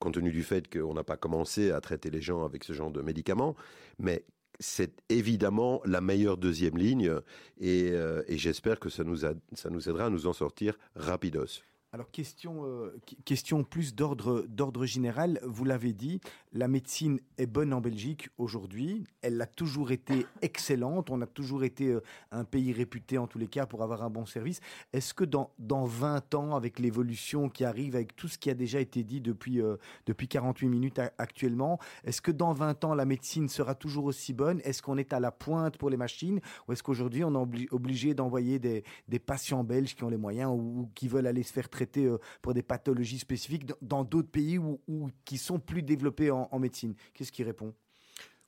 compte 0.00 0.12
tenu 0.12 0.32
du 0.32 0.42
fait 0.42 0.70
qu'on 0.70 0.92
n'a 0.92 1.02
pas 1.02 1.16
commencé 1.16 1.70
à 1.70 1.80
traiter 1.80 2.10
les 2.10 2.20
gens 2.20 2.44
avec 2.44 2.62
ce 2.62 2.74
genre 2.74 2.90
de 2.90 3.00
médicaments, 3.00 3.56
mais 3.98 4.26
c'est 4.62 5.02
évidemment 5.08 5.82
la 5.84 6.00
meilleure 6.00 6.38
deuxième 6.38 6.78
ligne 6.78 7.12
et, 7.60 7.90
euh, 7.92 8.22
j'espère 8.28 8.80
que 8.80 8.88
ça 8.88 9.04
nous, 9.04 9.16
ça 9.16 9.70
nous 9.70 9.88
aidera 9.88 10.06
à 10.06 10.10
nous 10.10 10.26
en 10.26 10.32
sortir 10.32 10.78
rapidos. 10.94 11.62
Alors 11.94 12.10
question, 12.10 12.64
euh, 12.64 12.98
question 13.26 13.64
plus 13.64 13.94
d'ordre 13.94 14.46
d'ordre 14.48 14.86
général. 14.86 15.38
Vous 15.44 15.66
l'avez 15.66 15.92
dit, 15.92 16.22
la 16.54 16.66
médecine 16.66 17.20
est 17.36 17.44
bonne 17.44 17.74
en 17.74 17.82
Belgique 17.82 18.30
aujourd'hui. 18.38 19.04
Elle 19.20 19.38
a 19.42 19.46
toujours 19.46 19.92
été 19.92 20.24
excellente. 20.40 21.10
On 21.10 21.20
a 21.20 21.26
toujours 21.26 21.64
été 21.64 21.88
euh, 21.88 22.00
un 22.30 22.44
pays 22.44 22.72
réputé 22.72 23.18
en 23.18 23.26
tous 23.26 23.36
les 23.36 23.46
cas 23.46 23.66
pour 23.66 23.82
avoir 23.82 24.02
un 24.02 24.08
bon 24.08 24.24
service. 24.24 24.60
Est-ce 24.94 25.12
que 25.12 25.24
dans 25.24 25.50
dans 25.58 25.84
20 25.84 26.34
ans, 26.34 26.56
avec 26.56 26.78
l'évolution 26.78 27.50
qui 27.50 27.62
arrive, 27.62 27.94
avec 27.94 28.16
tout 28.16 28.26
ce 28.26 28.38
qui 28.38 28.48
a 28.48 28.54
déjà 28.54 28.80
été 28.80 29.04
dit 29.04 29.20
depuis 29.20 29.60
euh, 29.60 29.76
depuis 30.06 30.28
48 30.28 30.68
minutes 30.70 30.98
actuellement, 31.18 31.78
est-ce 32.04 32.22
que 32.22 32.30
dans 32.30 32.54
20 32.54 32.84
ans 32.84 32.94
la 32.94 33.04
médecine 33.04 33.50
sera 33.50 33.74
toujours 33.74 34.06
aussi 34.06 34.32
bonne? 34.32 34.62
Est-ce 34.64 34.80
qu'on 34.80 34.96
est 34.96 35.12
à 35.12 35.20
la 35.20 35.30
pointe 35.30 35.76
pour 35.76 35.90
les 35.90 35.98
machines? 35.98 36.40
Ou 36.66 36.72
est-ce 36.72 36.82
qu'aujourd'hui 36.82 37.22
on 37.22 37.34
est 37.34 37.70
obligé 37.70 38.14
d'envoyer 38.14 38.58
des, 38.58 38.82
des 39.08 39.18
patients 39.18 39.62
belges 39.62 39.94
qui 39.94 40.04
ont 40.04 40.08
les 40.08 40.16
moyens 40.16 40.50
ou, 40.54 40.88
qui 40.94 41.06
veulent 41.06 41.26
aller 41.26 41.42
se 41.42 41.52
faire 41.52 41.68
traiter 41.68 41.81
euh, 41.96 42.18
pour 42.40 42.54
des 42.54 42.62
pathologies 42.62 43.18
spécifiques 43.18 43.70
dans 43.80 44.04
d'autres 44.04 44.30
pays 44.30 44.58
où, 44.58 44.78
qui 45.24 45.38
sont 45.38 45.58
plus 45.58 45.82
développés 45.82 46.30
en, 46.30 46.58
médecine 46.58 46.94
Qu'est-ce 47.14 47.32
qui 47.32 47.42
répond? 47.42 47.74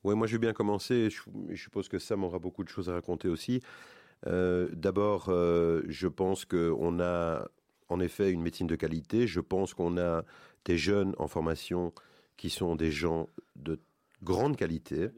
Oui, 0.03 0.15
moi 0.15 0.27
je 0.27 0.33
vais 0.33 0.41
bien 0.41 0.53
commencer. 0.53 1.09
Je, 1.11 1.21
je, 1.51 1.63
suppose 1.63 1.89
que 1.89 1.99
Sam 1.99 2.25
aura 2.25 2.39
beaucoup 2.39 2.65
de 2.65 2.69
choses 2.69 2.91
à 2.91 2.93
raconter 2.95 3.29
aussi. 3.29 3.63
Euh, 4.27 4.69
d'abord, 4.73 5.27
euh, 5.29 5.83
je 5.89 6.09
pense 6.09 6.45
qu'on 6.45 7.01
a 7.01 7.49
en 7.89 8.01
effet 8.01 8.31
une 8.31 8.43
médecine 8.43 8.67
de 8.67 8.77
qualité. 8.77 9.27
Je 9.27 9.41
pense 9.41 9.75
qu'on 9.75 9.99
a 9.99 10.25
des 10.65 10.79
jeunes 10.79 11.15
en 11.19 11.29
formation 11.29 11.93
qui 12.37 12.51
sont 12.51 12.77
des 12.77 12.91
gens 12.91 13.29
de 13.57 13.79
grande 14.23 14.57
qualité 14.57 15.11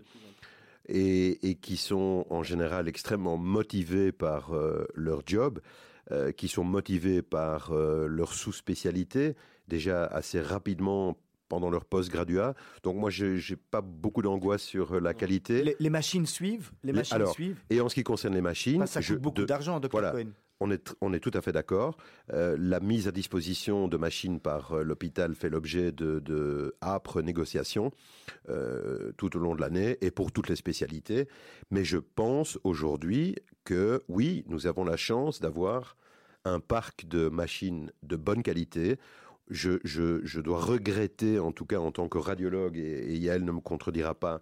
et, 0.88 1.58
qui 1.60 1.76
sont 1.76 2.26
en 2.30 2.42
général 2.42 2.88
extrêmement 2.88 3.36
motivés 3.36 4.12
par 4.12 4.52
leur 4.94 5.22
job. 5.24 5.60
Euh, 6.12 6.30
qui 6.30 6.46
sont 6.46 6.62
motivés 6.62 7.20
par 7.20 7.72
euh, 7.72 8.06
leur 8.06 8.32
sous-spécialité, 8.32 9.34
déjà 9.66 10.04
assez 10.04 10.40
rapidement 10.40 11.18
pendant 11.48 11.68
leur 11.68 11.84
post-graduat. 11.84 12.54
Donc 12.84 12.94
moi, 12.94 13.10
je 13.10 13.24
n'ai 13.24 13.56
pas 13.56 13.80
beaucoup 13.80 14.22
d'angoisse 14.22 14.62
sur 14.62 14.94
euh, 14.94 15.00
la 15.00 15.14
qualité. 15.14 15.74
Les, 15.80 15.90
machines 15.90 16.24
suivent? 16.24 16.70
Les 16.84 16.92
machines 16.92 17.26
suivent? 17.26 17.58
Et 17.70 17.80
en 17.80 17.88
ce 17.88 17.96
qui 17.96 18.04
concerne 18.04 18.34
les 18.34 18.40
machines... 18.40 18.86
ça 18.86 19.02
coûte 19.02 19.18
beaucoup 19.18 19.44
d'argent, 19.46 19.80
Dr 19.80 19.88
voilà, 19.90 20.12
Cohen. 20.12 20.30
On 20.60 20.70
est, 20.70 21.20
tout 21.20 21.30
à 21.34 21.42
fait 21.42 21.52
d'accord. 21.52 21.98
la 22.28 22.80
mise 22.80 23.08
à 23.08 23.12
disposition 23.12 23.88
de 23.88 23.96
machines 23.96 24.40
par 24.40 24.76
l'hôpital 24.76 25.34
fait 25.34 25.50
l'objet 25.50 25.92
de, 25.92 26.74
âpres 26.82 27.20
négociations 27.20 27.92
tout 29.16 29.36
au 29.36 29.38
long 29.38 29.54
de 29.54 29.60
l'année 29.60 29.98
et 30.00 30.10
pour 30.10 30.32
toutes 30.32 30.48
les 30.48 30.56
spécialités. 30.56 31.28
Mais 31.70 31.84
je 31.84 31.98
pense 31.98 32.58
aujourd'hui 32.64 33.36
que 33.64 34.02
oui, 34.08 34.44
nous 34.48 34.66
avons 34.66 34.84
la 34.84 34.96
chance 34.96 35.40
d'avoir 35.40 35.96
un 36.46 36.60
parc 36.60 37.06
de 37.06 37.28
machines 37.28 37.92
de 38.02 38.16
bonne 38.16 38.42
qualité. 38.42 38.96
Je, 39.50 40.40
dois 40.40 40.60
regretter, 40.60 41.38
en 41.38 41.52
tout 41.52 41.66
cas 41.66 41.78
en 41.78 41.92
tant 41.92 42.08
que 42.08 42.18
radiologue, 42.18 42.78
et, 42.78 43.12
et 43.12 43.16
Yael 43.16 43.44
ne 43.44 43.52
me 43.52 43.60
contredira 43.60 44.14
pas, 44.14 44.40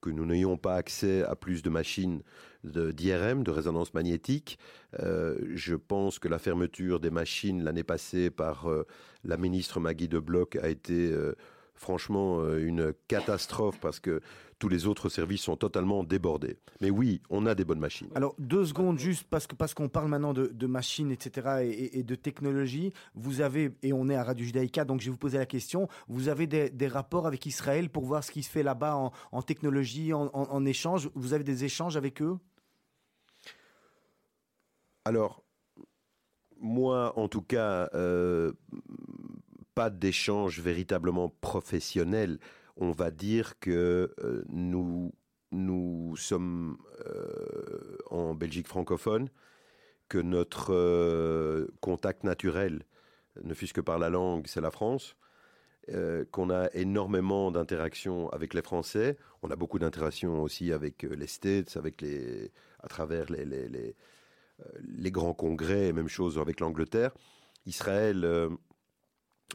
que 0.00 0.10
nous 0.10 0.26
n'ayons 0.26 0.56
pas 0.56 0.74
accès 0.74 1.22
à 1.24 1.36
plus 1.36 1.62
de 1.62 1.70
machines 1.70 2.22
d'IRM, 2.64 3.42
de, 3.42 3.50
résonance 3.50 3.94
magnétique. 3.94 4.58
Euh, 5.00 5.38
je 5.54 5.74
pense 5.74 6.18
que 6.18 6.28
la 6.28 6.38
fermeture 6.38 7.00
des 7.00 7.10
machines 7.10 7.62
l'année 7.62 7.84
passée 7.84 8.30
par 8.30 8.70
euh, 8.70 8.86
la 9.24 9.36
ministre 9.36 9.80
Maggie 9.80 10.08
de 10.08 10.18
Bloch 10.18 10.56
a 10.56 10.68
été 10.68 11.10
euh, 11.10 11.34
franchement 11.80 12.46
une 12.56 12.92
catastrophe 13.08 13.80
parce 13.80 14.00
que 14.00 14.20
tous 14.60 14.68
les 14.68 14.86
autres 14.86 15.08
services 15.08 15.40
sont 15.40 15.56
totalement 15.56 16.04
débordés. 16.04 16.58
Mais 16.80 16.90
oui, 16.90 17.22
on 17.30 17.46
a 17.46 17.54
des 17.54 17.64
bonnes 17.64 17.80
machines. 17.80 18.08
Alors, 18.14 18.34
deux 18.38 18.66
secondes 18.66 18.98
juste, 18.98 19.24
parce 19.28 19.46
que 19.46 19.56
parce 19.56 19.72
qu'on 19.72 19.88
parle 19.88 20.08
maintenant 20.08 20.34
de, 20.34 20.66
machines, 20.66 21.10
etc., 21.10 21.90
et, 21.92 22.02
de 22.02 22.14
technologie. 22.14 22.92
Vous 23.14 23.40
avez, 23.40 23.72
et 23.82 23.92
on 23.94 24.08
est 24.10 24.14
à 24.14 24.22
Radio 24.22 24.44
Judaïka, 24.44 24.84
donc 24.84 25.00
je 25.00 25.06
vais 25.06 25.12
vous 25.12 25.16
poser 25.16 25.38
la 25.38 25.46
question, 25.46 25.88
vous 26.08 26.28
avez 26.28 26.46
des, 26.46 26.86
rapports 26.86 27.26
avec 27.26 27.46
Israël 27.46 27.88
pour 27.88 28.04
voir 28.04 28.22
ce 28.22 28.30
qui 28.30 28.42
se 28.42 28.50
fait 28.50 28.62
là-bas 28.62 29.12
en, 29.32 29.42
technologie, 29.42 30.12
en, 30.12 30.64
échange? 30.66 31.08
Vous 31.14 31.32
avez 31.32 31.44
des 31.44 31.64
échanges 31.64 31.96
avec 31.96 32.20
eux? 32.20 32.36
Alors, 35.06 35.42
moi, 36.60 37.18
en 37.18 37.28
tout 37.28 37.42
cas, 37.42 37.88
euh, 37.94 38.52
pas 39.80 39.88
d'échange 39.88 40.60
véritablement 40.60 41.30
professionnel 41.40 42.38
on 42.76 42.90
va 42.90 43.10
dire 43.10 43.58
que 43.60 44.12
euh, 44.22 44.42
nous, 44.48 45.12
nous 45.52 46.16
sommes 46.16 46.76
euh, 47.06 47.96
en 48.10 48.34
Belgique 48.34 48.68
francophone, 48.68 49.30
que 50.10 50.18
notre 50.18 50.74
euh, 50.74 51.68
contact 51.80 52.24
naturel, 52.24 52.82
ne 53.42 53.54
fût-ce 53.54 53.72
que 53.72 53.80
par 53.80 53.98
la 53.98 54.10
langue, 54.10 54.46
c'est 54.46 54.60
la 54.60 54.70
France, 54.70 55.16
qu'on 56.30 56.50
a 56.50 56.68
énormément 56.74 57.50
d'interactions 57.50 58.28
avec 58.30 58.54
les 58.54 58.62
Français, 58.62 59.16
on 59.42 59.50
a 59.50 59.56
beaucoup 59.56 59.80
d'interactions 59.80 60.40
aussi 60.40 60.72
avec 60.72 61.02
les 61.02 61.26
States, 61.26 61.76
avec 61.76 62.00
les, 62.00 62.52
à 62.80 62.86
travers 62.86 63.28
les, 63.32 63.44
les, 63.44 63.96
les 64.84 65.10
grands 65.10 65.34
congrès, 65.34 65.92
même 65.92 66.06
chose 66.06 66.38
avec 66.38 66.60
l'Angleterre. 66.60 67.12
Israël, 67.66 68.24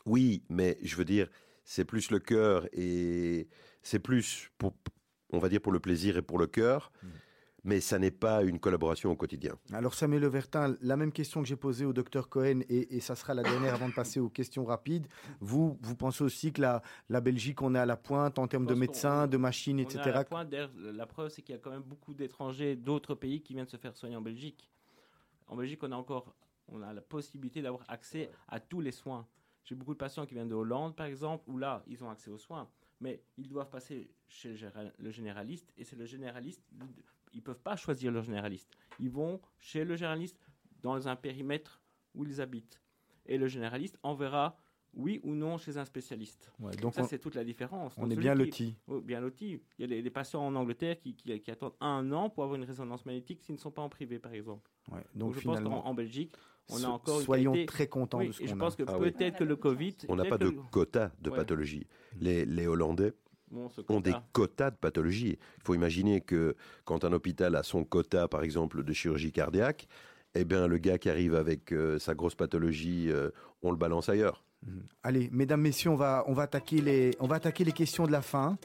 oui, 0.06 0.44
mais 0.50 0.78
je 0.82 0.96
veux 0.96 1.06
dire, 1.06 1.28
c'est 1.64 1.86
plus 1.86 2.12
le 2.12 2.20
cœur 2.20 2.68
et 2.74 3.48
c'est 3.82 4.00
plus 4.00 4.52
pour, 4.58 4.74
on 5.32 5.40
va 5.40 5.50
dire 5.50 5.62
pour 5.62 5.72
le 5.72 5.80
plaisir 5.80 6.18
et 6.18 6.22
pour 6.22 6.38
le 6.38 6.48
cœur. 6.48 6.92
Mm. 7.02 7.08
Mais 7.68 7.82
ça 7.82 7.98
n'est 7.98 8.12
pas 8.12 8.44
une 8.44 8.60
collaboration 8.60 9.10
au 9.10 9.16
quotidien. 9.16 9.56
Alors 9.74 9.96
Samuel 9.96 10.22
Levertin, 10.22 10.76
la 10.82 10.96
même 10.96 11.12
question 11.12 11.42
que 11.42 11.48
j'ai 11.48 11.56
posée 11.56 11.84
au 11.84 11.94
docteur 11.94 12.30
Cohen, 12.30 12.60
et, 12.70 12.96
et, 12.96 13.00
ça 13.00 13.16
sera 13.16 13.34
la 13.34 13.42
dernière 13.42 13.74
avant 13.74 13.90
de 13.90 13.94
passer 13.96 14.20
aux 14.20 14.30
questions 14.30 14.66
rapides. 14.66 15.08
Vous, 15.40 15.80
vous 15.82 15.96
pensez 15.96 16.24
aussi 16.24 16.54
que 16.54 16.62
la, 16.62 16.84
la 17.10 17.22
Belgique, 17.22 17.64
on 17.64 17.74
est 17.74 17.80
à 17.80 17.88
la 17.88 17.98
pointe 17.98 18.38
en 18.38 18.48
termes 18.48 18.68
de 18.68 18.76
médecins, 18.76 19.26
de 19.26 19.38
machines, 19.38 19.80
etc. 19.80 20.00
On 20.00 20.06
est 20.06 20.10
à 20.10 20.14
la, 20.14 20.26
pointe, 20.26 20.54
la 20.76 21.06
preuve, 21.08 21.30
c'est 21.30 21.42
qu'il 21.42 21.56
y 21.56 21.58
a 21.58 21.60
quand 21.60 21.72
même 21.72 21.82
beaucoup 21.82 22.14
d'étrangers 22.14 22.76
d'autres 22.76 23.16
pays 23.16 23.42
qui 23.42 23.56
viennent 23.56 23.66
se 23.66 23.78
faire 23.78 23.98
soigner 23.98 24.16
en 24.16 24.22
Belgique. 24.22 24.70
En 25.48 25.56
Belgique, 25.56 25.82
on 25.82 25.92
a 25.92 25.96
encore 25.96 26.36
on 26.68 26.82
a 26.82 26.94
la 26.94 27.02
possibilité 27.02 27.62
d'avoir 27.62 27.84
accès 27.88 28.30
à 28.48 28.60
tous 28.60 28.82
les 28.82 28.92
soins. 28.92 29.28
J'ai 29.66 29.76
beaucoup 29.76 29.94
de 29.94 30.00
patients 30.00 30.26
qui 30.26 30.36
viennent 30.36 30.48
de 30.48 30.56
Hollande, 30.56 30.96
par 30.96 31.08
exemple, 31.08 31.44
où 31.48 31.58
là, 31.58 31.84
ils 31.88 32.04
ont 32.04 32.10
accès 32.10 32.32
aux 32.32 32.38
soins. 32.38 32.70
Mais 33.02 33.22
ils 33.36 33.50
doivent 33.50 33.70
passer 33.70 34.10
chez 34.28 34.56
le 34.98 35.12
généraliste, 35.12 35.74
et 35.76 35.84
c'est 35.84 35.98
le 35.98 36.06
généraliste 36.06 36.64
ils 37.36 37.40
ne 37.40 37.44
peuvent 37.44 37.60
pas 37.60 37.76
choisir 37.76 38.12
leur 38.12 38.24
généraliste. 38.24 38.72
Ils 38.98 39.12
vont 39.12 39.42
chez 39.58 39.84
le 39.84 39.96
généraliste 39.98 40.40
dans 40.82 41.08
un 41.08 41.16
périmètre 41.18 41.82
où 42.14 42.24
ils 42.24 42.42
habitent. 42.42 42.82
Et 43.26 43.38
le 43.38 43.48
généraliste 43.48 44.00
enverra 44.04 44.58
oui 44.96 45.20
ou 45.24 45.34
non 45.34 45.58
chez 45.58 45.78
un 45.78 45.86
spécialiste. 45.86 46.52
Ouais, 46.60 46.76
donc 46.76 46.94
ça, 46.94 47.04
c'est 47.04 47.20
toute 47.20 47.36
la 47.36 47.44
différence. 47.44 47.94
On 47.98 48.10
est 48.10 48.16
bien 48.16 48.34
loti. 48.34 48.76
Oh, 48.88 49.02
bien 49.02 49.20
loti. 49.20 49.60
Il 49.78 49.90
y 49.90 49.98
a 49.98 50.02
des, 50.02 50.10
patients 50.10 50.46
en 50.46 50.56
Angleterre 50.56 51.00
qui, 51.00 51.16
qui, 51.16 51.40
qui, 51.40 51.52
attendent 51.52 51.76
un 51.82 52.12
an 52.12 52.30
pour 52.30 52.44
avoir 52.44 52.58
une 52.58 52.66
résonance 52.66 53.06
magnétique 53.06 53.42
s'ils 53.42 53.56
ne 53.56 53.60
sont 53.60 53.72
pas 53.72 53.82
en 53.82 53.90
privé, 53.90 54.20
par 54.20 54.34
exemple. 54.34 54.72
Ouais, 54.92 55.00
donc, 55.00 55.30
donc, 55.30 55.34
je 55.36 55.40
finalement, 55.40 55.70
pense 55.72 55.84
qu'en 55.84 55.94
Belgique, 55.94 56.36
on 56.70 56.84
a 56.84 56.88
encore 56.88 57.22
soyons 57.22 57.52
une 57.52 57.56
qualité... 57.58 57.66
très 57.66 57.88
contents 57.88 58.20
oui, 58.20 58.28
de 58.28 58.32
ce 58.32 58.40
qu'on 58.40 58.48
je 58.48 58.56
pense 58.56 58.74
a. 58.74 58.78
que 58.78 58.84
Ah 58.88 58.98
oui. 58.98 59.12
peut-être 59.12 59.38
que 59.40 59.44
le 59.44 59.56
Covid... 59.56 59.96
On 60.08 60.16
n'a 60.16 60.26
pas 60.26 60.38
de 60.38 60.50
quota 60.72 61.12
de 61.20 61.30
Ouais. 61.30 61.36
pathologie. 61.36 61.88
Les, 62.20 62.46
les 62.46 62.68
Hollandais 62.68 63.14
Bon, 63.52 63.70
ont 63.90 64.00
des 64.00 64.12
quota. 64.12 64.28
quotas 64.34 64.72
de 64.72 64.76
pathologie. 64.78 65.38
Il 65.58 65.64
faut 65.64 65.76
imaginer 65.76 66.22
que 66.22 66.56
quand 66.84 67.06
un 67.06 67.14
hôpital 67.14 67.56
a 67.56 67.64
son 67.64 67.84
quota, 67.84 68.28
par 68.28 68.44
exemple, 68.44 68.84
de 68.84 68.94
chirurgie 68.94 69.32
cardiaque, 69.32 69.88
eh 70.34 70.46
bien, 70.46 70.68
le 70.68 70.78
gars 70.78 70.98
qui 70.98 71.10
arrive 71.10 71.36
avec 71.36 71.72
euh, 71.72 72.00
sa 72.00 72.14
grosse 72.16 72.36
pathologie, 72.36 73.10
euh, 73.10 73.30
on 73.62 73.72
le 73.72 73.78
balance 73.78 74.10
ailleurs. 74.10 74.45
Mhm. 74.66 74.84
Allez, 75.04 75.30
mesdames, 75.32 75.62
messieurs, 75.62 75.92
on 75.92 75.96
va, 75.96 76.24
on, 76.28 76.34
va 76.34 76.44
attaquer 76.44 76.82
les, 76.82 77.12
on 77.20 77.28
va 77.28 77.36
attaquer 77.36 77.64
les 77.64 77.72
questions 77.72 78.06
de 78.08 78.12
la 78.12 78.22
fin. 78.22 78.58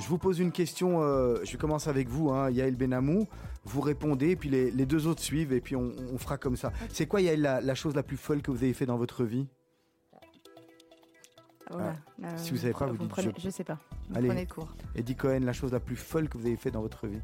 Je 0.00 0.08
vous 0.08 0.18
pose 0.18 0.40
une 0.40 0.50
question, 0.50 1.02
euh, 1.02 1.36
je 1.44 1.56
commence 1.56 1.86
avec 1.86 2.08
vous, 2.08 2.30
hein, 2.30 2.50
Yael 2.50 2.74
Benamou. 2.76 3.28
Vous 3.64 3.80
répondez, 3.80 4.34
puis 4.34 4.48
les, 4.50 4.70
les 4.72 4.86
deux 4.86 5.06
autres 5.06 5.22
suivent, 5.22 5.52
et 5.52 5.60
puis 5.60 5.76
on, 5.76 5.92
on 6.12 6.18
fera 6.18 6.36
comme 6.36 6.56
ça. 6.56 6.72
C'est 6.90 7.06
quoi, 7.06 7.20
Yael, 7.20 7.40
la, 7.40 7.60
la 7.60 7.74
chose 7.76 7.94
la 7.94 8.02
plus 8.02 8.16
folle 8.16 8.42
que 8.42 8.50
vous 8.50 8.64
avez 8.64 8.74
fait 8.74 8.86
dans 8.86 8.96
votre 8.98 9.24
vie? 9.24 9.46
Voilà. 11.70 11.94
Euh, 12.22 12.28
si 12.36 12.50
vous 12.50 12.58
savez 12.58 12.72
pas, 12.74 12.86
vous 12.86 12.98
dites 12.98 13.08
prenez, 13.08 13.32
je- 13.36 13.42
je... 13.44 13.50
sais 13.50 13.64
pas. 13.64 13.78
Vous 14.10 14.18
Allez. 14.18 14.28
prenez 14.28 14.42
le 14.42 14.52
cours. 14.52 14.68
Eddie 14.94 15.16
Cohen, 15.16 15.40
la 15.40 15.52
chose 15.54 15.72
la 15.72 15.80
plus 15.80 15.96
folle 15.96 16.28
que 16.28 16.36
vous 16.36 16.46
avez 16.46 16.56
fait 16.56 16.70
dans 16.70 16.82
votre 16.82 17.06
vie 17.06 17.22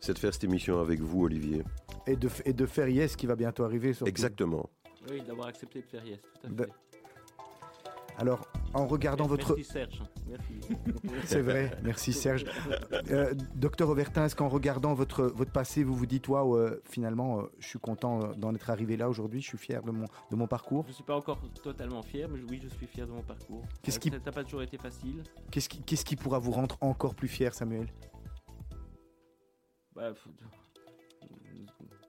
C'est 0.00 0.12
de 0.14 0.18
faire 0.18 0.32
cette 0.34 0.44
émission 0.44 0.80
avec 0.80 1.00
vous, 1.00 1.22
Olivier. 1.24 1.62
et 2.06 2.16
de, 2.16 2.28
et 2.44 2.52
de 2.52 2.66
faire 2.66 2.88
Yes 2.88 3.14
qui 3.14 3.26
va 3.26 3.36
bientôt 3.36 3.62
arriver. 3.64 3.92
surtout. 3.92 4.08
Exactement. 4.08 4.68
Oui, 5.10 5.22
d'avoir 5.22 5.46
accepté 5.48 5.80
de 5.82 5.86
faire 5.86 6.04
yes, 6.04 6.18
tout 6.20 6.46
à 6.46 6.50
De- 6.50 6.64
fait. 6.64 6.70
Alors, 8.18 8.48
en 8.74 8.86
regardant 8.86 9.28
Merci, 9.28 9.46
votre... 9.46 9.56
Merci 9.56 9.70
Serge. 9.72 10.02
C'est 11.24 11.40
vrai, 11.40 11.70
merci 11.84 12.12
Serge. 12.12 12.44
Euh, 13.10 13.32
docteur 13.54 13.88
Auvertin, 13.88 14.24
est-ce 14.26 14.34
qu'en 14.34 14.48
regardant 14.48 14.92
votre, 14.92 15.22
votre 15.24 15.52
passé, 15.52 15.84
vous 15.84 15.94
vous 15.94 16.04
dites, 16.06 16.26
waouh, 16.28 16.56
euh, 16.56 16.82
finalement, 16.84 17.40
euh, 17.40 17.42
je 17.60 17.68
suis 17.68 17.78
content 17.78 18.34
d'en 18.34 18.54
être 18.56 18.70
arrivé 18.70 18.96
là 18.96 19.08
aujourd'hui, 19.08 19.40
je 19.40 19.46
suis 19.46 19.58
fier 19.58 19.82
de 19.84 19.92
mon, 19.92 20.04
de 20.30 20.36
mon 20.36 20.48
parcours? 20.48 20.82
Je 20.84 20.88
ne 20.88 20.94
suis 20.94 21.04
pas 21.04 21.16
encore 21.16 21.38
totalement 21.62 22.02
fier, 22.02 22.28
mais 22.28 22.40
oui, 22.50 22.58
je 22.62 22.68
suis 22.68 22.86
fier 22.88 23.06
de 23.06 23.12
mon 23.12 23.22
parcours. 23.22 23.62
Qu'est-ce 23.82 24.00
qui- 24.00 24.10
Ça 24.10 24.18
n'a 24.18 24.32
pas 24.32 24.42
toujours 24.44 24.62
été 24.62 24.76
facile. 24.78 25.22
Qu'est-ce 25.52 25.68
qui, 25.68 25.80
qu'est-ce 25.82 26.04
qui 26.04 26.16
pourra 26.16 26.38
vous 26.40 26.50
rendre 26.52 26.76
encore 26.80 27.14
plus 27.14 27.28
fier, 27.28 27.54
Samuel? 27.54 27.86
Bah, 29.94 30.12
faut- 30.14 30.30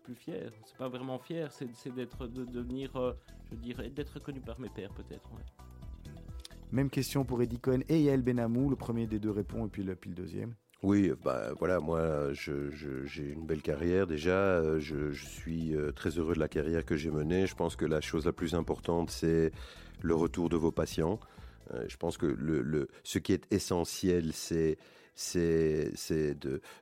plus 0.04 0.16
fier. 0.16 0.52
C'est 0.66 0.78
pas 0.78 0.90
vraiment 0.90 1.20
fier, 1.20 1.52
c'est 1.52 1.70
c'est 1.76 1.94
d'être, 1.94 2.26
de 2.26 2.44
devenir, 2.44 2.92
je 3.52 3.56
dirais, 3.56 3.90
d'être 3.92 4.10
reconnu 4.16 4.42
par 4.42 4.60
mes 4.60 4.70
pairs 4.70 4.92
peut-être. 4.96 5.30
ouais. 5.34 5.44
Même 6.72 6.90
question 6.90 7.26
pour 7.26 7.42
Eddie 7.42 7.60
Cohen 7.60 7.80
et 7.90 8.00
Yael 8.00 8.22
Benamou, 8.22 8.70
le 8.70 8.76
premier 8.76 9.08
des 9.08 9.20
deux 9.20 9.32
répond 9.32 9.66
et 9.66 9.70
puis 9.70 9.84
le, 9.84 9.98
deuxième. 10.08 10.54
Oui, 10.84 11.12
bah 11.24 11.50
voilà, 11.58 11.80
moi 11.80 12.30
j'ai 12.32 13.32
une 13.32 13.46
belle 13.46 13.62
carrière 13.62 14.06
déjà. 14.06 14.32
euh, 14.32 14.80
Je, 14.80 15.12
je 15.12 15.26
suis 15.26 15.76
euh, 15.76 15.92
très 15.92 16.12
heureux 16.12 16.36
de 16.36 16.40
la 16.40 16.48
carrière 16.48 16.86
que 16.86 16.96
j'ai 16.96 17.10
menée. 17.10 17.48
Je 17.48 17.56
pense 17.56 17.76
que 17.76 17.86
la 17.86 18.02
chose 18.02 18.26
la 18.26 18.34
plus 18.34 18.54
importante, 18.54 19.10
c'est 19.10 19.52
le 20.02 20.16
retour 20.16 20.50
de 20.50 20.58
vos 20.58 20.72
patients. 20.72 21.20
Euh, 21.74 21.86
je 21.88 21.98
pense 21.98 22.18
que 22.18 22.26
le, 22.26 22.62
le- 22.62 22.88
ce 23.04 23.20
qui 23.20 23.34
est 23.34 23.46
essentiel, 23.52 24.32
c'est 24.34 24.78
c'est 25.16 25.92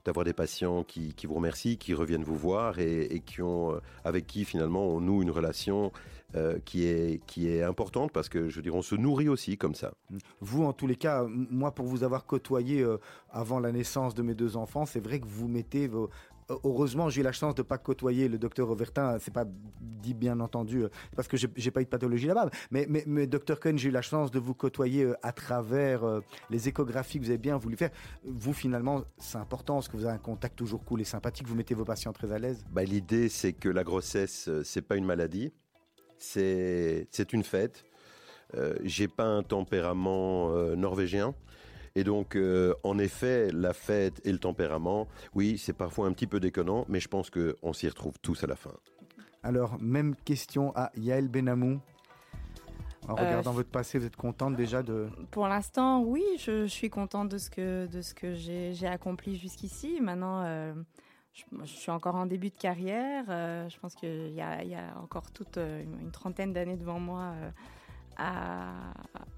d'avoir 0.05 0.23
des 0.23 0.33
patients 0.33 0.83
qui, 0.83 1.15
qui 1.15 1.25
vous 1.25 1.33
remercient, 1.33 1.75
qui 1.77 1.95
reviennent 1.95 2.23
vous 2.23 2.35
voir 2.35 2.77
et, 2.77 3.01
et 3.05 3.19
qui 3.19 3.41
ont 3.41 3.73
euh, 3.73 3.79
avec 4.03 4.27
qui 4.27 4.45
finalement 4.45 4.85
on 4.85 5.01
noue 5.01 5.23
une 5.23 5.31
relation 5.31 5.91
euh, 6.35 6.59
qui 6.63 6.85
est 6.85 7.19
qui 7.25 7.49
est 7.49 7.63
importante 7.63 8.11
parce 8.11 8.29
que 8.29 8.47
je 8.49 8.55
veux 8.57 8.61
dire 8.61 8.75
on 8.75 8.83
se 8.83 8.93
nourrit 8.93 9.27
aussi 9.27 9.57
comme 9.57 9.73
ça. 9.73 9.93
Vous, 10.39 10.63
en 10.63 10.73
tous 10.73 10.85
les 10.85 10.97
cas, 10.97 11.25
moi, 11.27 11.71
pour 11.73 11.87
vous 11.87 12.03
avoir 12.03 12.27
côtoyé 12.27 12.85
avant 13.31 13.59
la 13.59 13.71
naissance 13.71 14.13
de 14.13 14.21
mes 14.21 14.35
deux 14.35 14.55
enfants, 14.55 14.85
c'est 14.85 14.99
vrai 14.99 15.19
que 15.19 15.25
vous 15.27 15.47
mettez 15.47 15.87
vos... 15.87 16.09
Heureusement, 16.49 17.09
j'ai 17.09 17.21
eu 17.21 17.23
la 17.23 17.33
chance 17.33 17.55
de 17.55 17.61
pas 17.61 17.77
côtoyer 17.77 18.29
le 18.29 18.37
docteur 18.37 18.69
Auvertin. 18.69 19.17
C'est 19.19 19.33
pas 19.33 19.45
dit 19.45 20.13
bien 20.13 20.39
entendu 20.39 20.83
euh, 20.83 20.89
parce 21.15 21.27
que 21.27 21.35
j'ai 21.35 21.71
pas 21.71 21.81
eu 21.81 21.83
de 21.83 21.89
pathologie 21.89 22.27
là-bas. 22.27 22.49
Mais, 22.71 23.27
docteur 23.27 23.59
Cohen, 23.59 23.75
j'ai 23.75 23.89
eu 23.89 23.91
la 23.91 24.01
chance 24.01 24.31
de 24.31 24.39
vous 24.39 24.53
côtoyer 24.53 25.03
euh, 25.03 25.13
à 25.23 25.33
travers 25.33 26.05
euh, 26.05 26.21
les 26.49 26.69
échographies 26.69 27.19
que 27.19 27.23
vous 27.25 27.29
avez 27.29 27.37
bien 27.37 27.57
voulu 27.57 27.75
faire. 27.75 27.89
Vous, 28.23 28.53
finalement, 28.53 29.03
c'est 29.17 29.37
important 29.37 29.75
parce 29.75 29.89
que 29.89 29.97
vous 29.97 30.05
avez 30.05 30.15
un 30.15 30.19
contact 30.19 30.55
toujours 30.55 30.85
cool 30.85 31.01
et 31.01 31.05
sympathique. 31.05 31.47
Vous 31.47 31.55
mettez 31.55 31.75
vos 31.75 31.85
patients 31.85 32.13
très 32.13 32.31
à 32.31 32.39
l'aise. 32.39 32.63
Bah, 32.71 32.83
L'idée, 32.83 33.27
c'est 33.27 33.51
que 33.51 33.67
la 33.67 33.83
grossesse, 33.83 34.49
c'est 34.63 34.81
pas 34.81 34.95
une 34.95 35.05
maladie, 35.05 35.51
c'est 36.17 37.07
c'est 37.11 37.33
une 37.33 37.43
fête. 37.43 37.83
Euh, 38.55 38.75
J'ai 38.83 39.09
pas 39.09 39.25
un 39.25 39.43
tempérament 39.43 40.51
norvégien. 40.77 41.35
Et 41.97 42.03
donc, 42.03 42.35
euh, 42.35 42.75
en 42.83 42.99
effet, 42.99 43.49
la 43.51 43.73
fête 43.73 44.21
et 44.23 44.31
le 44.31 44.37
tempérament, 44.37 45.07
oui, 45.33 45.57
c'est 45.57 45.73
parfois 45.73 46.05
un 46.05 46.13
petit 46.13 46.27
peu 46.27 46.39
déconnant, 46.39 46.85
mais 46.89 46.99
je 46.99 47.07
pense 47.07 47.31
qu'on 47.31 47.73
s'y 47.73 47.87
retrouve 47.89 48.19
tous 48.21 48.43
à 48.43 48.47
la 48.47 48.55
fin. 48.55 48.73
Alors, 49.41 49.77
même 49.81 50.15
question 50.23 50.71
à 50.75 50.91
Yael 50.95 51.27
Benamou. 51.27 51.79
En 53.07 53.13
Euh, 53.17 53.25
regardant 53.25 53.51
votre 53.51 53.71
passé, 53.71 53.97
vous 53.97 54.05
êtes 54.05 54.15
contente 54.15 54.55
déjà 54.55 54.83
de... 54.83 55.07
Pour 55.31 55.47
l'instant, 55.47 56.01
oui, 56.03 56.23
je, 56.37 56.63
je 56.67 56.71
suis 56.71 56.91
contente 56.91 57.29
de 57.29 57.39
ce 57.39 57.49
que, 57.49 57.87
de 57.87 58.01
ce 58.03 58.13
que 58.13 58.35
j'ai 58.35 58.73
j'ai 58.75 58.87
accompli 58.87 59.35
jusqu'ici. 59.35 59.99
Maintenant, 59.99 60.43
euh, 60.45 60.73
je, 61.33 61.43
je 61.63 61.65
suis 61.65 61.89
encore 61.89 62.13
en 62.15 62.27
début 62.27 62.49
de 62.49 62.57
carrière. 62.59 63.25
euh, 63.29 63.67
je 63.69 63.79
pense 63.79 63.95
qu'il 63.95 64.33
y 64.33 64.41
a, 64.41 64.61
il 64.63 64.69
y 64.69 64.75
a 64.75 64.93
encore 65.01 65.31
toute 65.31 65.57
une, 65.57 65.99
une 65.99 66.11
trentaine 66.11 66.53
d'années 66.53 66.77
devant 66.77 66.99
moi 66.99 67.21
euh, 67.33 67.49
à, 68.17 68.91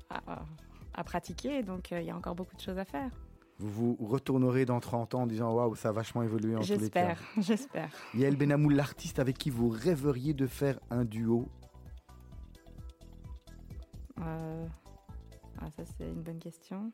à, 0.09 0.41
à 0.99 1.03
pratiquer. 1.03 1.63
Donc, 1.63 1.91
euh, 1.91 2.01
il 2.01 2.07
y 2.07 2.11
a 2.11 2.15
encore 2.15 2.35
beaucoup 2.35 2.55
de 2.55 2.61
choses 2.61 2.77
à 2.77 2.85
faire. 2.85 3.09
Vous 3.57 3.95
vous 3.99 4.05
retournerez 4.05 4.65
dans 4.65 4.79
30 4.79 5.15
ans 5.15 5.21
en 5.23 5.27
disant 5.27 5.53
Waouh, 5.53 5.75
ça 5.75 5.89
a 5.89 5.91
vachement 5.91 6.23
évolué 6.23 6.55
en 6.55 6.59
tous 6.59 6.67
les 6.67 6.89
cas. 6.89 7.15
J'espère, 7.15 7.21
j'espère. 7.37 7.89
Yael 8.13 8.35
Benamou, 8.35 8.69
l'artiste 8.69 9.19
avec 9.19 9.37
qui 9.37 9.49
vous 9.49 9.69
rêveriez 9.69 10.33
de 10.33 10.45
faire 10.45 10.79
un 10.89 11.05
duo? 11.05 11.47
Euh, 14.21 14.67
ah, 15.61 15.69
ça, 15.71 15.83
c'est 15.85 16.07
une 16.07 16.21
bonne 16.21 16.39
question. 16.39 16.91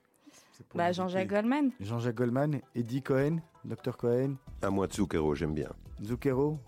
Bah, 0.74 0.91
Jean-Jacques. 0.91 1.28
Goldman. 1.30 1.72
Jean-Jacques 1.80 2.16
Goldman, 2.16 2.62
Eddie 2.76 3.01
Cohen, 3.01 3.38
Dr 3.64 3.97
Cohen, 3.97 4.36
À 4.62 4.70
moi, 4.70 4.88
Zucchero, 4.91 5.36
j'aime 5.36 5.53
bien. 5.53 5.70
Zucchero? 6.03 6.60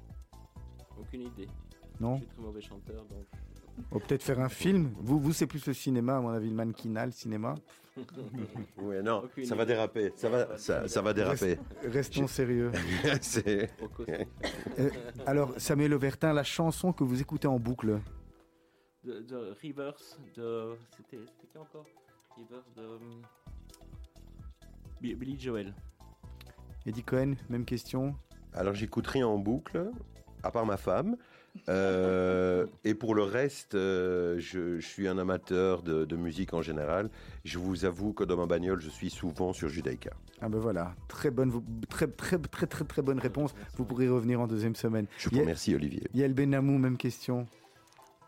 Aucune 1.00 1.22
idée. 1.22 1.48
Non? 2.00 2.16
Je 2.16 2.22
suis 2.22 2.28
très 2.28 2.42
mauvais 2.42 2.62
chanteur, 2.62 3.06
donc. 3.06 3.26
On 3.92 4.00
peut 4.00 4.06
peut-être 4.08 4.24
faire 4.24 4.40
un 4.40 4.50
film. 4.50 4.92
Vous, 5.00 5.20
vous 5.20 5.34
c'est 5.34 5.48
plus 5.48 5.66
le 5.68 5.74
cinéma, 5.74 6.18
à 6.18 6.22
mon 6.22 6.30
avis, 6.30 6.50
le 6.50 6.56
mannequinat, 6.56 7.06
le 7.08 7.12
cinéma. 7.12 7.56
Oui, 8.78 8.96
non, 9.04 9.24
Aucune 9.24 9.46
ça 9.46 9.56
va 9.56 9.66
déraper. 9.66 10.14
Ça 10.16 10.30
va, 10.30 10.56
ça, 10.60 10.88
ça 10.88 11.02
va 11.02 11.14
déraper. 11.14 11.58
Restons 11.84 12.28
sérieux. 12.28 12.72
Euh, 14.80 14.90
alors, 15.26 15.54
Samuel 15.58 15.94
Auvertin, 15.96 16.32
la 16.34 16.44
chanson 16.44 16.94
que 16.94 17.04
vous 17.04 17.20
écoutez 17.22 17.48
en 17.48 17.58
boucle, 17.58 18.00
de, 19.04 19.22
de 19.22 19.56
Rivers, 19.62 19.96
de. 20.36 20.76
C'était 20.96 21.18
c'était 21.26 21.48
qui 21.52 21.58
encore? 21.58 21.86
Rivers 22.36 22.64
de. 22.76 23.00
Bi- 25.02 25.16
Billy 25.16 25.40
Joel. 25.40 25.74
Eddie 26.86 27.04
Cohen, 27.04 27.34
même 27.50 27.66
question. 27.66 28.16
Alors 28.54 28.74
j'écoute 28.76 29.08
rien 29.08 29.28
en 29.28 29.38
boucle, 29.40 29.90
à 30.44 30.52
part 30.52 30.66
ma 30.66 30.78
femme. 30.78 31.18
Euh, 31.70 32.66
et 32.84 32.94
pour 32.94 33.16
le 33.16 33.24
reste, 33.24 33.76
euh, 33.76 34.36
je, 34.40 34.80
je 34.80 34.88
suis 34.88 35.08
un 35.08 35.18
amateur 35.18 35.82
de, 35.84 36.06
de 36.06 36.16
musique 36.16 36.54
en 36.54 36.62
général. 36.62 37.10
Je 37.46 37.58
vous 37.60 37.86
avoue 37.86 38.14
que 38.14 38.24
dans 38.24 38.38
ma 38.38 38.46
bagnole, 38.46 38.82
je 38.82 38.90
suis 38.90 39.10
souvent 39.10 39.54
sur 39.54 39.70
Judaïka. 39.70 40.12
Ah 40.42 40.50
ben 40.50 40.60
voilà, 40.60 40.94
très 41.08 41.32
bonne, 41.32 41.52
très, 41.90 42.08
très, 42.08 42.38
très, 42.38 42.68
très, 42.68 42.86
très 42.86 43.02
bonne 43.02 43.20
réponse. 43.20 43.54
Vous 43.76 43.86
pourrez 43.86 44.08
revenir 44.10 44.40
en 44.42 44.48
deuxième 44.48 44.76
semaine. 44.76 45.08
Je 45.18 45.30
vous 45.30 45.40
remercie, 45.40 45.74
Olivier. 45.76 46.04
Yael 46.14 46.34
Benamou, 46.34 46.78
même 46.78 46.98
question. 46.98 47.46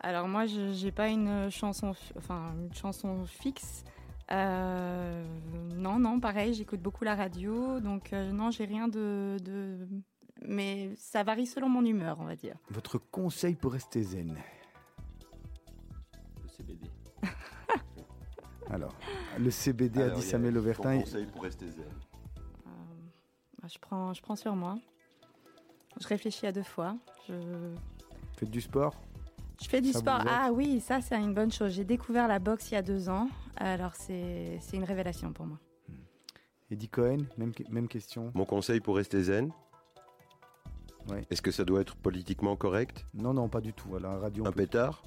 Alors 0.02 0.28
moi, 0.28 0.46
je 0.46 0.84
n'ai 0.86 0.92
pas 0.92 1.10
une 1.10 1.50
chanson, 1.52 1.94
fi- 1.94 2.14
enfin 2.18 2.54
une 2.60 2.74
chanson 2.74 3.26
fixe, 3.26 3.84
Euh, 4.32 5.24
non, 5.76 5.98
non, 5.98 6.20
pareil, 6.20 6.54
j'écoute 6.54 6.82
beaucoup 6.82 7.04
la 7.04 7.16
radio, 7.16 7.80
donc 7.80 8.14
euh, 8.14 8.32
non, 8.32 8.52
j'ai 8.52 8.66
rien 8.66 8.88
de, 8.88 9.38
de- 9.44 9.88
Mais 10.42 10.92
ça 10.96 11.24
varie 11.24 11.46
selon 11.46 11.70
mon 11.70 11.84
humeur, 11.86 12.18
on 12.20 12.26
va 12.26 12.36
dire. 12.36 12.56
Votre 12.70 12.98
conseil 12.98 13.56
pour 13.56 13.74
rester 13.74 14.02
zen 14.04 14.38
Le 16.42 16.48
CBD. 16.50 16.88
Alors, 18.70 18.96
le 19.38 19.52
CBD 19.52 20.02
a 20.02 20.10
dit 20.10 20.22
Samuel 20.22 20.58
Auvertin. 20.58 21.00
conseil 21.00 21.26
pour 21.26 21.44
rester 21.44 21.68
zen. 21.70 21.84
Euh, 22.68 22.70
bah, 23.62 23.68
je, 23.72 23.80
prends, 23.80 24.14
je 24.14 24.22
prends 24.22 24.36
sur 24.36 24.56
moi. 24.56 24.78
Je 26.00 26.08
réfléchis 26.08 26.46
à 26.48 26.52
deux 26.52 26.64
fois. 26.64 26.96
Je, 27.28 27.34
Faites 28.38 28.50
du 28.50 28.62
sport? 28.62 28.96
Je 29.62 29.68
fais 29.68 29.82
du 29.82 29.92
Ça 29.92 30.00
sport. 30.00 30.22
Ah 30.26 30.52
oui, 30.54 30.80
ça 30.80 31.02
c'est 31.02 31.20
une 31.20 31.34
bonne 31.34 31.52
chose. 31.52 31.74
J'ai 31.74 31.84
découvert 31.84 32.30
la 32.30 32.40
boxe 32.40 32.72
il 32.72 32.76
y 32.76 32.78
a 32.78 32.82
deux 32.82 33.10
ans. 33.10 33.28
Alors 33.58 33.94
c'est 33.94 34.58
c'est 34.62 34.78
une 34.78 34.86
révélation 34.86 35.34
pour 35.34 35.46
moi. 35.46 35.60
Eddie 36.72 36.88
Cohen, 36.88 37.26
même, 37.38 37.52
même 37.70 37.88
question. 37.90 38.32
Mon 38.36 38.46
conseil 38.46 38.80
pour 38.80 38.96
rester 38.96 39.22
zen? 39.24 39.52
Ouais. 41.10 41.26
Est-ce 41.30 41.42
que 41.42 41.52
ça 41.52 41.64
doit 41.66 41.82
être 41.82 41.96
politiquement 41.96 42.56
correct? 42.56 43.06
Non, 43.14 43.34
non, 43.34 43.48
pas 43.50 43.62
du 43.62 43.74
tout. 43.74 43.96
À 43.96 44.00
la 44.00 44.18
radio, 44.18 44.44
on 44.44 44.48
Un 44.48 44.52
pétard? 44.52 45.04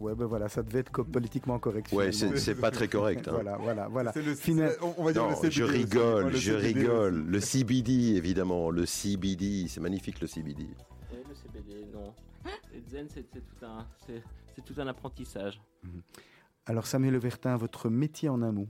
Ouais, 0.00 0.14
ben 0.14 0.26
voilà, 0.26 0.48
ça 0.48 0.62
devait 0.62 0.80
être 0.80 1.02
politiquement 1.04 1.58
correct. 1.60 1.92
Ouais, 1.92 2.10
finalement. 2.10 2.36
c'est 2.36 2.42
c'est 2.54 2.60
pas 2.60 2.70
très 2.72 2.88
correct. 2.88 3.28
hein. 3.28 3.30
Voilà, 3.34 3.56
voilà, 3.58 3.88
voilà. 3.88 4.12
C'est 4.12 4.22
le- 4.22 4.76
on, 4.98 5.04
va 5.04 5.12
dire 5.12 5.22
Non, 5.22 5.30
le 5.30 5.36
CBD 5.36 5.50
je 5.52 5.62
rigole, 5.64 6.24
le 6.24 6.36
je 6.36 6.52
CBD 6.58 6.80
rigole. 6.80 7.14
aussi. 7.20 7.30
Le 7.30 7.40
CBD, 7.80 7.92
évidemment, 8.16 8.70
le 8.70 8.86
CBD, 8.86 9.68
c'est 9.68 9.80
magnifique 9.80 10.20
le 10.20 10.26
CBD. 10.26 10.66
Le 11.28 11.34
CBD, 11.34 11.86
non. 11.92 12.12
Et 12.74 12.82
Zen, 12.90 13.06
c'est 13.08 13.22
tout, 13.30 13.40
un- 13.64 13.86
c'est- 14.06 14.22
tout 14.64 14.74
un 14.80 14.86
apprentissage. 14.88 15.60
Alors, 16.66 16.86
Samuel 16.86 17.14
Auvertin, 17.16 17.56
votre 17.56 17.88
métier 17.88 18.28
en 18.28 18.42
un 18.42 18.50
mot? 18.52 18.68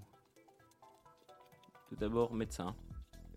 Tout 1.89 1.97
d'abord, 1.97 2.35
médecin. 2.35 2.75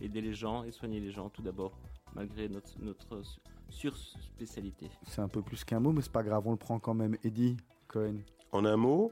Aider 0.01 0.21
les 0.21 0.33
gens 0.33 0.63
et 0.63 0.71
soigner 0.71 0.99
les 0.99 1.11
gens, 1.11 1.29
tout 1.29 1.41
d'abord, 1.41 1.77
malgré 2.15 2.49
notre, 2.49 2.79
notre 2.79 3.21
sur-spécialité. 3.69 4.89
C'est 5.03 5.21
un 5.21 5.27
peu 5.27 5.41
plus 5.41 5.63
qu'un 5.63 5.79
mot, 5.79 5.91
mais 5.91 6.01
c'est 6.01 6.11
pas 6.11 6.23
grave, 6.23 6.43
on 6.45 6.51
le 6.51 6.57
prend 6.57 6.79
quand 6.79 6.93
même. 6.93 7.17
Eddie 7.23 7.57
Cohen. 7.87 8.17
En 8.51 8.65
un 8.65 8.77
mot, 8.77 9.11